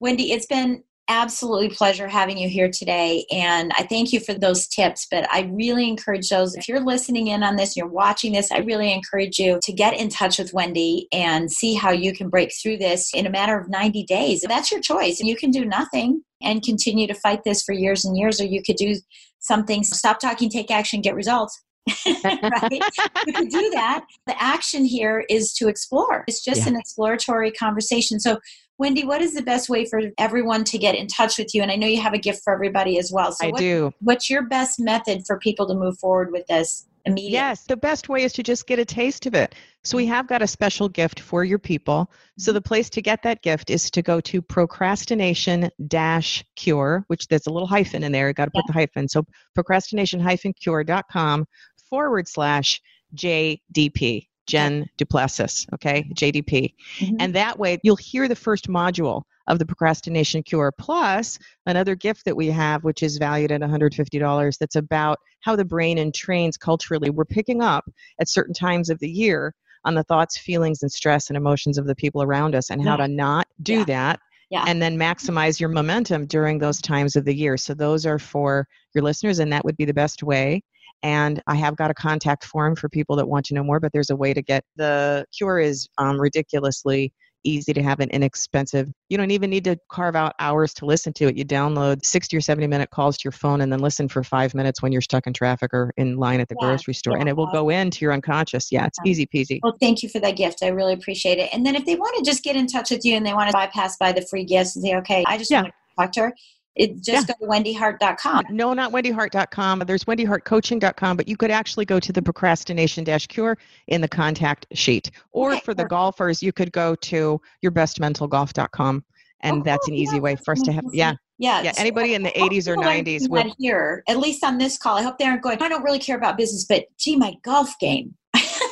Wendy, 0.00 0.32
it's 0.32 0.46
been 0.46 0.82
absolutely 1.08 1.70
pleasure 1.70 2.06
having 2.06 2.36
you 2.36 2.48
here 2.48 2.70
today 2.70 3.24
and 3.30 3.72
i 3.78 3.82
thank 3.82 4.12
you 4.12 4.20
for 4.20 4.34
those 4.34 4.66
tips 4.68 5.06
but 5.10 5.26
i 5.32 5.50
really 5.54 5.88
encourage 5.88 6.28
those 6.28 6.54
if 6.54 6.68
you're 6.68 6.84
listening 6.84 7.28
in 7.28 7.42
on 7.42 7.56
this 7.56 7.76
you're 7.76 7.86
watching 7.86 8.32
this 8.32 8.52
i 8.52 8.58
really 8.58 8.92
encourage 8.92 9.38
you 9.38 9.58
to 9.62 9.72
get 9.72 9.94
in 9.94 10.10
touch 10.10 10.38
with 10.38 10.52
wendy 10.52 11.08
and 11.12 11.50
see 11.50 11.74
how 11.74 11.90
you 11.90 12.12
can 12.12 12.28
break 12.28 12.52
through 12.62 12.76
this 12.76 13.10
in 13.14 13.24
a 13.24 13.30
matter 13.30 13.58
of 13.58 13.70
90 13.70 14.04
days 14.04 14.44
that's 14.46 14.70
your 14.70 14.80
choice 14.80 15.18
you 15.20 15.36
can 15.36 15.50
do 15.50 15.64
nothing 15.64 16.22
and 16.42 16.62
continue 16.62 17.06
to 17.06 17.14
fight 17.14 17.40
this 17.44 17.62
for 17.62 17.72
years 17.72 18.04
and 18.04 18.16
years 18.16 18.38
or 18.38 18.44
you 18.44 18.62
could 18.62 18.76
do 18.76 18.94
something 19.38 19.82
stop 19.82 20.20
talking 20.20 20.50
take 20.50 20.70
action 20.70 21.00
get 21.00 21.14
results 21.14 21.62
right? 22.06 22.82
you 23.26 23.32
can 23.32 23.48
do 23.48 23.70
that. 23.70 24.04
The 24.26 24.42
action 24.42 24.84
here 24.84 25.24
is 25.30 25.54
to 25.54 25.68
explore. 25.68 26.24
It's 26.28 26.44
just 26.44 26.62
yeah. 26.62 26.68
an 26.68 26.76
exploratory 26.76 27.50
conversation. 27.50 28.20
So 28.20 28.38
Wendy, 28.78 29.04
what 29.04 29.20
is 29.20 29.34
the 29.34 29.42
best 29.42 29.68
way 29.68 29.84
for 29.84 30.00
everyone 30.18 30.62
to 30.64 30.78
get 30.78 30.94
in 30.94 31.08
touch 31.08 31.36
with 31.36 31.52
you? 31.52 31.62
And 31.62 31.70
I 31.70 31.74
know 31.74 31.88
you 31.88 32.00
have 32.00 32.14
a 32.14 32.18
gift 32.18 32.44
for 32.44 32.52
everybody 32.52 32.98
as 32.98 33.10
well. 33.12 33.32
So 33.32 33.48
I 33.48 33.50
what, 33.50 33.58
do. 33.58 33.92
What's 34.00 34.30
your 34.30 34.42
best 34.42 34.78
method 34.78 35.26
for 35.26 35.36
people 35.38 35.66
to 35.66 35.74
move 35.74 35.98
forward 35.98 36.30
with 36.30 36.46
this 36.46 36.86
immediately? 37.04 37.32
Yes, 37.32 37.64
the 37.64 37.76
best 37.76 38.08
way 38.08 38.22
is 38.22 38.32
to 38.34 38.44
just 38.44 38.68
get 38.68 38.78
a 38.78 38.84
taste 38.84 39.26
of 39.26 39.34
it. 39.34 39.56
So 39.82 39.96
we 39.96 40.06
have 40.06 40.28
got 40.28 40.42
a 40.42 40.46
special 40.46 40.88
gift 40.88 41.18
for 41.18 41.42
your 41.42 41.58
people. 41.58 42.12
So 42.38 42.52
the 42.52 42.60
place 42.60 42.88
to 42.90 43.02
get 43.02 43.24
that 43.24 43.42
gift 43.42 43.68
is 43.68 43.90
to 43.90 44.00
go 44.00 44.20
to 44.20 44.40
procrastination 44.40 45.70
dash 45.88 46.44
cure, 46.54 47.04
which 47.08 47.26
there's 47.26 47.48
a 47.48 47.50
little 47.50 47.68
hyphen 47.68 48.04
in 48.04 48.12
there. 48.12 48.28
You 48.28 48.34
got 48.34 48.44
to 48.44 48.52
put 48.52 48.64
yeah. 48.68 48.72
the 48.72 48.78
hyphen. 48.80 49.08
So 49.08 49.26
procrastination 49.56 50.20
hyphen 50.20 50.52
cure.com 50.52 51.46
forward 51.90 52.28
slash 52.28 52.80
JDP. 53.16 54.27
Jen 54.48 54.88
Du 54.96 55.04
Plessis, 55.04 55.66
okay, 55.74 56.10
JDP. 56.14 56.74
Mm-hmm. 56.98 57.16
And 57.20 57.34
that 57.34 57.58
way 57.58 57.78
you'll 57.82 57.96
hear 57.96 58.26
the 58.26 58.34
first 58.34 58.68
module 58.68 59.22
of 59.46 59.58
the 59.58 59.66
procrastination 59.66 60.42
cure 60.42 60.72
plus 60.78 61.38
another 61.66 61.94
gift 61.94 62.24
that 62.24 62.36
we 62.36 62.48
have 62.48 62.84
which 62.84 63.02
is 63.02 63.16
valued 63.16 63.50
at 63.50 63.60
$150 63.60 64.58
that's 64.58 64.76
about 64.76 65.18
how 65.40 65.56
the 65.56 65.64
brain 65.64 65.96
entrains 65.96 66.58
culturally 66.58 67.10
we're 67.10 67.24
picking 67.24 67.62
up 67.62 67.84
at 68.20 68.28
certain 68.28 68.54
times 68.54 68.90
of 68.90 68.98
the 69.00 69.08
year 69.08 69.54
on 69.84 69.94
the 69.94 70.02
thoughts 70.04 70.36
feelings 70.38 70.82
and 70.82 70.92
stress 70.92 71.28
and 71.28 71.36
emotions 71.36 71.78
of 71.78 71.86
the 71.86 71.94
people 71.94 72.22
around 72.22 72.54
us 72.54 72.70
and 72.70 72.82
yeah. 72.82 72.90
how 72.90 72.96
to 72.96 73.08
not 73.08 73.46
do 73.62 73.78
yeah. 73.78 73.84
that 73.84 74.20
yeah. 74.50 74.64
and 74.66 74.82
then 74.82 74.98
maximize 74.98 75.58
your 75.58 75.70
momentum 75.70 76.26
during 76.26 76.58
those 76.58 76.80
times 76.80 77.16
of 77.16 77.24
the 77.24 77.34
year 77.34 77.56
so 77.56 77.74
those 77.74 78.04
are 78.04 78.18
for 78.18 78.66
your 78.94 79.02
listeners 79.02 79.38
and 79.38 79.52
that 79.52 79.64
would 79.64 79.76
be 79.76 79.84
the 79.86 79.94
best 79.94 80.22
way 80.22 80.62
and 81.02 81.42
I 81.46 81.54
have 81.54 81.76
got 81.76 81.90
a 81.90 81.94
contact 81.94 82.44
form 82.44 82.76
for 82.76 82.88
people 82.88 83.16
that 83.16 83.28
want 83.28 83.46
to 83.46 83.54
know 83.54 83.62
more, 83.62 83.80
but 83.80 83.92
there's 83.92 84.10
a 84.10 84.16
way 84.16 84.34
to 84.34 84.42
get 84.42 84.64
the 84.76 85.24
cure 85.36 85.58
is 85.58 85.88
um, 85.98 86.20
ridiculously 86.20 87.12
easy 87.44 87.72
to 87.72 87.82
have 87.82 88.00
and 88.00 88.10
inexpensive. 88.10 88.90
You 89.08 89.16
don't 89.16 89.30
even 89.30 89.50
need 89.50 89.64
to 89.64 89.76
carve 89.90 90.16
out 90.16 90.34
hours 90.38 90.74
to 90.74 90.86
listen 90.86 91.12
to 91.14 91.28
it. 91.28 91.36
You 91.36 91.44
download 91.44 92.04
60 92.04 92.36
or 92.36 92.40
70 92.40 92.66
minute 92.66 92.90
calls 92.90 93.16
to 93.18 93.24
your 93.24 93.32
phone 93.32 93.60
and 93.60 93.72
then 93.72 93.80
listen 93.80 94.08
for 94.08 94.22
five 94.22 94.54
minutes 94.54 94.82
when 94.82 94.92
you're 94.92 95.00
stuck 95.00 95.26
in 95.26 95.32
traffic 95.32 95.72
or 95.72 95.92
in 95.96 96.16
line 96.16 96.40
at 96.40 96.48
the 96.48 96.56
yeah, 96.60 96.68
grocery 96.68 96.94
store. 96.94 97.14
Yeah. 97.14 97.20
And 97.20 97.28
it 97.28 97.36
will 97.36 97.50
go 97.50 97.68
into 97.68 98.04
your 98.04 98.12
unconscious. 98.12 98.70
Yeah, 98.70 98.86
it's 98.86 98.98
easy 99.04 99.26
peasy. 99.26 99.60
Well, 99.62 99.76
thank 99.80 100.02
you 100.02 100.08
for 100.08 100.20
that 100.20 100.36
gift. 100.36 100.62
I 100.62 100.68
really 100.68 100.92
appreciate 100.92 101.38
it. 101.38 101.48
And 101.52 101.64
then 101.64 101.74
if 101.74 101.84
they 101.84 101.96
want 101.96 102.16
to 102.18 102.24
just 102.28 102.42
get 102.42 102.56
in 102.56 102.66
touch 102.66 102.90
with 102.90 103.04
you 103.04 103.14
and 103.14 103.24
they 103.24 103.34
want 103.34 103.48
to 103.48 103.52
bypass 103.52 103.96
by 103.96 104.12
the 104.12 104.22
free 104.22 104.44
gifts 104.44 104.76
and 104.76 104.84
say, 104.84 104.96
okay, 104.96 105.24
I 105.26 105.38
just 105.38 105.50
want 105.50 105.66
to 105.66 105.72
talk 105.96 106.12
to 106.12 106.20
her, 106.20 106.34
it 106.78 107.02
just 107.02 107.28
yeah. 107.28 107.34
go 107.40 107.46
to 107.46 107.50
wendyhart.com. 107.50 108.44
No, 108.50 108.72
not 108.72 108.92
wendyhart.com. 108.92 109.80
There's 109.80 110.04
wendyhartcoaching.com, 110.04 111.16
but 111.16 111.28
you 111.28 111.36
could 111.36 111.50
actually 111.50 111.84
go 111.84 111.98
to 111.98 112.12
the 112.12 112.22
procrastination 112.22 113.04
dash 113.04 113.26
cure 113.26 113.58
in 113.88 114.00
the 114.00 114.08
contact 114.08 114.66
sheet. 114.72 115.10
Or 115.32 115.52
okay, 115.52 115.60
for 115.60 115.74
the 115.74 115.84
golfers, 115.84 116.42
you 116.42 116.52
could 116.52 116.72
go 116.72 116.94
to 116.94 117.40
yourbestmentalgolf.com. 117.64 119.04
And 119.40 119.60
oh, 119.60 119.62
that's 119.64 119.86
an 119.88 119.94
easy 119.94 120.16
yeah, 120.16 120.22
way 120.22 120.36
for 120.36 120.52
us 120.52 120.62
to 120.62 120.72
have, 120.72 120.84
yeah. 120.92 121.14
Yeah. 121.38 121.62
Yeah. 121.62 121.72
Anybody 121.76 122.14
in 122.14 122.24
the 122.24 122.30
80s 122.30 122.66
or 122.66 122.76
90s 122.76 123.28
would. 123.28 123.52
Here, 123.58 124.02
at 124.08 124.18
least 124.18 124.42
on 124.42 124.58
this 124.58 124.76
call, 124.76 124.96
I 124.96 125.02
hope 125.02 125.18
they 125.18 125.24
aren't 125.24 125.42
going, 125.42 125.62
I 125.62 125.68
don't 125.68 125.84
really 125.84 126.00
care 126.00 126.16
about 126.16 126.36
business, 126.36 126.64
but 126.64 126.86
gee, 126.98 127.16
my 127.16 127.34
golf 127.44 127.78
game. 127.78 128.14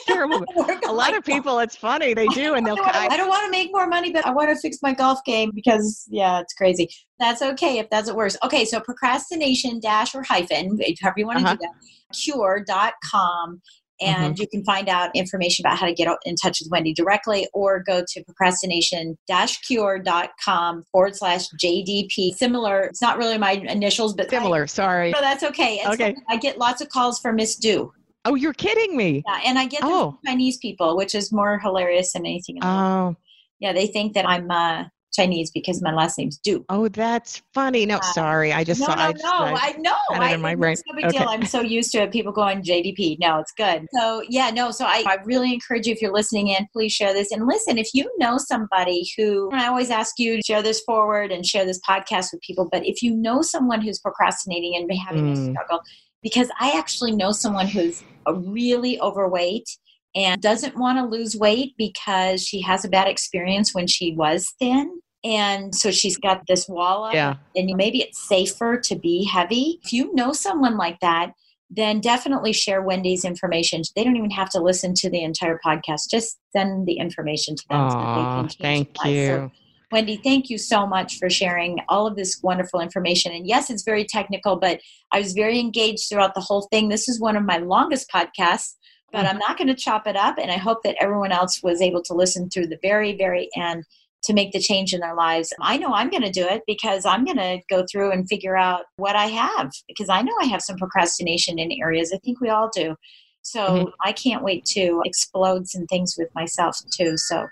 Terrible. 0.07 0.45
a 0.89 0.93
lot 0.93 1.17
of 1.17 1.25
people, 1.25 1.59
it's 1.59 1.77
funny, 1.77 2.15
they 2.15 2.27
do, 2.29 2.55
and 2.55 2.67
they'll. 2.67 2.79
I, 2.81 3.09
I 3.11 3.17
don't 3.17 3.29
want 3.29 3.45
to 3.45 3.51
make 3.51 3.71
more 3.73 3.87
money, 3.87 4.13
but 4.13 4.25
I 4.27 4.31
want 4.31 4.51
to 4.51 4.57
fix 4.57 4.79
my 4.83 4.95
golf 4.95 5.19
game 5.25 5.51
because, 5.55 6.07
yeah, 6.09 6.41
it's 6.41 6.55
crazy. 6.55 6.89
That's 7.19 7.43
okay 7.43 7.79
if 7.79 7.91
that's 7.91 8.09
what 8.09 8.17
works. 8.17 8.37
Okay, 8.45 8.65
so 8.65 8.81
procrastination 8.81 9.81
dash 9.81 10.15
or 10.15 10.23
hyphen, 10.23 10.79
however 11.03 11.15
you 11.19 11.27
want 11.27 11.41
to 11.41 11.45
uh-huh. 11.45 11.57
do 11.57 11.61
that, 11.61 12.17
cure.com. 12.17 13.61
And 13.99 14.35
mm-hmm. 14.35 14.43
you 14.43 14.47
can 14.49 14.63
find 14.65 14.91
out 14.91 15.11
information 15.15 15.65
about 15.65 15.79
how 15.79 15.87
to 15.87 15.95
get 15.95 16.07
in 16.27 16.37
touch 16.37 16.61
with 16.61 16.69
Wendy 16.71 16.93
directly 16.93 17.49
or 17.55 17.83
go 17.83 18.05
to 18.07 18.25
procrastination 18.25 19.17
dash 19.27 19.59
cure.com 19.63 20.85
forward 20.93 21.17
slash 21.17 21.47
JDP. 21.63 22.35
Similar, 22.35 22.83
it's 22.83 23.01
not 23.01 23.17
really 23.17 23.39
my 23.39 23.53
initials, 23.53 24.13
but 24.13 24.29
similar, 24.29 24.65
I, 24.65 24.67
sorry. 24.67 25.11
No, 25.13 25.21
that's 25.23 25.43
okay. 25.45 25.79
And 25.79 25.95
okay. 25.95 26.15
I 26.29 26.37
get 26.37 26.59
lots 26.59 26.83
of 26.83 26.91
calls 26.91 27.19
for 27.19 27.33
Miss 27.33 27.57
Du. 27.57 27.91
Oh, 28.27 28.35
you're 28.35 28.55
kidding 28.55 28.97
me. 28.97 29.23
Yeah, 29.27 29.41
and 29.47 29.59
I 29.59 29.67
get 29.67 29.81
them 29.83 29.91
oh. 29.91 30.19
Chinese 30.27 30.59
people, 30.59 30.97
which 30.97 31.15
is 31.15 31.33
more 31.33 31.59
hilarious 31.59 32.13
than 32.13 32.27
anything 32.27 32.59
else. 32.63 33.17
Oh. 33.17 33.17
Yeah, 33.61 33.73
they 33.73 33.87
think 33.87 34.15
that 34.15 34.29
I'm 34.29 34.51
uh, 34.51 34.85
Chinese 35.17 35.51
because 35.51 35.83
my 35.83 35.93
last 35.93 36.19
name's 36.19 36.39
Du. 36.39 36.65
Oh, 36.69 36.89
that's 36.89 37.43
funny. 37.55 37.87
No, 37.87 37.97
uh, 37.97 38.03
sorry. 38.03 38.53
I 38.53 38.65
just 38.65 38.81
no, 38.81 38.87
saw 38.87 38.95
no, 38.95 39.03
I 39.03 39.13
just, 39.13 39.25
no. 39.25 39.31
I, 39.31 39.55
I 39.55 39.73
know. 39.79 39.97
I, 40.11 40.35
in 40.35 40.41
my 40.41 40.55
brain. 40.55 40.75
It's 40.75 40.83
no 40.87 40.95
big 40.95 41.07
okay. 41.07 41.19
deal. 41.19 41.29
I'm 41.29 41.47
so 41.47 41.61
used 41.61 41.91
to 41.93 42.03
it. 42.03 42.13
People 42.13 42.33
going 42.33 42.63
JDP. 42.63 43.17
No, 43.21 43.39
it's 43.39 43.53
good. 43.57 43.87
So 43.95 44.23
yeah, 44.29 44.51
no. 44.51 44.71
So 44.71 44.85
I, 44.85 45.05
I 45.07 45.19
really 45.25 45.53
encourage 45.53 45.87
you 45.87 45.93
if 45.93 46.03
you're 46.03 46.13
listening 46.13 46.49
in, 46.49 46.67
please 46.73 46.93
share 46.93 47.13
this. 47.13 47.33
And 47.33 47.47
listen, 47.47 47.79
if 47.79 47.89
you 47.95 48.11
know 48.19 48.39
somebody 48.39 49.09
who, 49.17 49.51
I 49.53 49.67
always 49.67 49.91
ask 49.91 50.19
you 50.19 50.37
to 50.37 50.43
share 50.43 50.63
this 50.63 50.81
forward 50.83 51.33
and 51.33 51.47
share 51.47 51.65
this 51.65 51.81
podcast 51.89 52.33
with 52.33 52.43
people. 52.43 52.69
But 52.71 52.87
if 52.87 53.03
you 53.03 53.17
know 53.17 53.41
someone 53.43 53.81
who's 53.81 53.99
procrastinating 53.99 54.75
and 54.77 54.91
having 55.07 55.33
mm. 55.33 55.33
a 55.33 55.53
struggle, 55.53 55.81
because 56.27 56.51
I 56.59 56.77
actually 56.77 57.13
know 57.13 57.31
someone 57.31 57.69
who's 57.69 58.03
really 58.29 59.01
overweight 59.01 59.69
and 60.17 60.43
doesn't 60.43 60.77
want 60.77 60.99
to 60.99 61.05
lose 61.05 61.37
weight 61.37 61.77
because 61.79 62.45
she 62.45 62.61
has 62.63 62.85
a 62.85 62.89
bad 62.89 63.07
experience 63.07 63.73
when 63.73 63.87
she 63.87 64.13
was 64.13 64.53
thin. 64.59 65.01
And 65.23 65.73
so 65.73 65.93
she's 65.93 66.17
got 66.17 66.43
this 66.49 66.69
wall 66.69 67.05
up. 67.05 67.15
Yeah. 67.15 67.37
And 67.55 67.71
maybe 67.77 68.03
it's 68.03 68.27
safer 68.27 68.77
to 68.77 68.97
be 68.97 69.23
heavy. 69.23 69.79
If 69.85 69.93
you 69.93 70.13
know 70.15 70.33
someone 70.33 70.77
like 70.77 70.99
that, 70.99 71.31
then 71.71 72.01
definitely 72.01 72.53
share 72.53 72.83
Wendy's 72.83 73.25
information. 73.25 73.83
They 73.95 74.03
don't 74.03 74.17
even 74.17 74.33
have 74.33 74.51
to 74.51 74.61
listen 74.61 74.95
to 74.95 75.09
the 75.09 75.23
entire 75.23 75.61
podcast. 75.65 76.11
Just 76.11 76.39
send 76.51 76.89
the 76.89 76.95
information 76.95 77.55
to 77.55 77.63
them. 77.71 77.81
Aww, 77.83 78.51
so 78.51 78.57
thank 78.61 78.89
you. 79.05 79.27
So 79.27 79.53
Wendy, 79.93 80.17
thank 80.17 80.51
you 80.51 80.59
so 80.59 80.87
much 80.87 81.19
for 81.19 81.31
sharing 81.31 81.79
all 81.89 82.07
of 82.07 82.17
this 82.17 82.41
wonderful 82.43 82.81
information. 82.81 83.33
And 83.33 83.47
yes, 83.47 83.71
it's 83.71 83.85
very 83.85 84.05
technical, 84.05 84.57
but 84.57 84.81
I 85.13 85.19
was 85.19 85.33
very 85.33 85.61
engaged 85.61 86.09
throughout 86.09 86.35
the 86.35 86.41
whole 86.41 86.69
thing. 86.73 86.89
This 86.89 87.09
is 87.09 87.21
one 87.21 87.37
of 87.37 87.45
my 87.45 87.59
longest 87.59 88.11
podcasts, 88.11 88.75
but 89.13 89.21
mm-hmm. 89.21 89.29
I'm 89.29 89.39
not 89.39 89.57
going 89.57 89.69
to 89.69 89.77
chop 89.77 90.09
it 90.09 90.17
up. 90.17 90.39
And 90.39 90.51
I 90.51 90.57
hope 90.57 90.83
that 90.83 90.97
everyone 91.01 91.31
else 91.31 91.63
was 91.63 91.81
able 91.81 92.03
to 92.03 92.15
listen 92.15 92.51
through 92.51 92.67
the 92.67 92.79
very, 92.83 93.17
very 93.17 93.49
end 93.57 93.85
to 94.25 94.33
make 94.33 94.51
the 94.51 94.59
change 94.59 94.93
in 94.93 94.99
their 94.99 95.15
lives. 95.15 95.53
I 95.61 95.77
know 95.77 95.93
I'm 95.95 96.11
going 96.11 96.25
to 96.25 96.31
do 96.31 96.47
it 96.49 96.63
because 96.67 97.07
I'm 97.07 97.25
going 97.25 97.37
to 97.37 97.61
go 97.71 97.85
through 97.91 98.11
and 98.11 98.29
figure 98.29 98.57
out 98.57 98.83
what 98.97 99.15
I 99.15 99.27
have 99.27 99.71
because 99.87 100.09
I 100.09 100.23
know 100.23 100.35
I 100.41 100.47
have 100.47 100.63
some 100.63 100.77
procrastination 100.77 101.61
in 101.61 101.71
areas. 101.81 102.13
I 102.13 102.19
think 102.19 102.41
we 102.41 102.49
all 102.49 102.69
do. 102.75 102.97
So 103.43 103.61
mm-hmm. 103.61 103.89
I 104.01 104.11
can't 104.11 104.43
wait 104.43 104.65
to 104.67 105.01
explode 105.05 105.69
some 105.69 105.87
things 105.87 106.17
with 106.19 106.29
myself 106.35 106.77
too. 106.93 107.17
So 107.17 107.47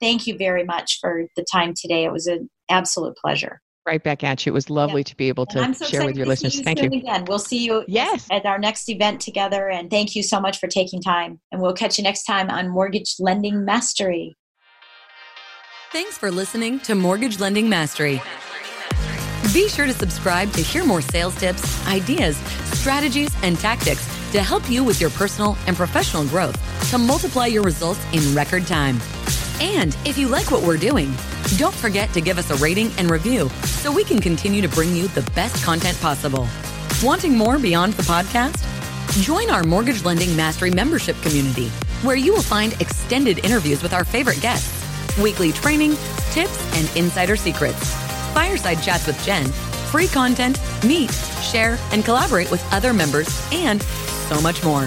thank 0.00 0.26
you 0.26 0.36
very 0.36 0.64
much 0.64 0.98
for 1.00 1.26
the 1.36 1.44
time 1.50 1.74
today. 1.74 2.04
It 2.04 2.12
was 2.12 2.26
an 2.26 2.50
absolute 2.68 3.16
pleasure. 3.16 3.60
Right 3.86 4.02
back 4.02 4.24
at 4.24 4.44
you. 4.44 4.50
It 4.50 4.54
was 4.54 4.68
lovely 4.68 5.04
to 5.04 5.16
be 5.16 5.28
able 5.28 5.46
to 5.46 5.72
so 5.74 5.84
share 5.84 6.04
with 6.04 6.16
your 6.16 6.26
listeners. 6.26 6.56
You 6.56 6.64
thank 6.64 6.82
you. 6.82 6.88
Again, 6.88 7.24
we'll 7.26 7.38
see 7.38 7.64
you 7.64 7.84
yes. 7.86 8.26
at 8.32 8.44
our 8.44 8.58
next 8.58 8.88
event 8.88 9.20
together. 9.20 9.68
And 9.68 9.88
thank 9.88 10.16
you 10.16 10.24
so 10.24 10.40
much 10.40 10.58
for 10.58 10.66
taking 10.66 11.00
time. 11.00 11.40
And 11.52 11.62
we'll 11.62 11.72
catch 11.72 11.96
you 11.96 12.02
next 12.02 12.24
time 12.24 12.50
on 12.50 12.68
Mortgage 12.68 13.14
Lending 13.20 13.64
Mastery. 13.64 14.34
Thanks 15.92 16.18
for 16.18 16.32
listening 16.32 16.80
to 16.80 16.96
Mortgage 16.96 17.38
Lending 17.38 17.68
Mastery. 17.68 18.20
Be 19.54 19.68
sure 19.68 19.86
to 19.86 19.92
subscribe 19.92 20.50
to 20.52 20.60
hear 20.60 20.84
more 20.84 21.00
sales 21.00 21.36
tips, 21.36 21.86
ideas, 21.86 22.36
strategies, 22.74 23.34
and 23.44 23.56
tactics 23.56 24.04
to 24.32 24.42
help 24.42 24.68
you 24.68 24.82
with 24.82 25.00
your 25.00 25.10
personal 25.10 25.56
and 25.68 25.76
professional 25.76 26.24
growth 26.26 26.60
to 26.90 26.98
multiply 26.98 27.46
your 27.46 27.62
results 27.62 28.00
in 28.12 28.34
record 28.34 28.66
time. 28.66 29.00
And 29.60 29.96
if 30.04 30.18
you 30.18 30.28
like 30.28 30.50
what 30.50 30.62
we're 30.62 30.76
doing, 30.76 31.14
don't 31.56 31.74
forget 31.74 32.12
to 32.12 32.20
give 32.20 32.38
us 32.38 32.50
a 32.50 32.56
rating 32.56 32.90
and 32.98 33.10
review 33.10 33.48
so 33.64 33.90
we 33.90 34.04
can 34.04 34.20
continue 34.20 34.60
to 34.60 34.68
bring 34.68 34.94
you 34.94 35.08
the 35.08 35.28
best 35.32 35.64
content 35.64 35.98
possible. 36.00 36.46
Wanting 37.02 37.36
more 37.36 37.58
beyond 37.58 37.94
the 37.94 38.02
podcast? 38.02 38.62
Join 39.22 39.50
our 39.50 39.62
Mortgage 39.62 40.04
Lending 40.04 40.36
Mastery 40.36 40.70
membership 40.70 41.16
community, 41.22 41.68
where 42.02 42.16
you 42.16 42.34
will 42.34 42.42
find 42.42 42.74
extended 42.80 43.44
interviews 43.44 43.82
with 43.82 43.94
our 43.94 44.04
favorite 44.04 44.40
guests, 44.42 45.18
weekly 45.18 45.52
training, 45.52 45.92
tips, 46.32 46.76
and 46.76 46.94
insider 46.96 47.36
secrets, 47.36 47.94
fireside 48.34 48.82
chats 48.82 49.06
with 49.06 49.22
Jen, 49.24 49.46
free 49.90 50.08
content, 50.08 50.60
meet, 50.84 51.10
share, 51.42 51.78
and 51.92 52.04
collaborate 52.04 52.50
with 52.50 52.62
other 52.74 52.92
members, 52.92 53.28
and 53.52 53.82
so 53.82 54.40
much 54.42 54.62
more. 54.62 54.86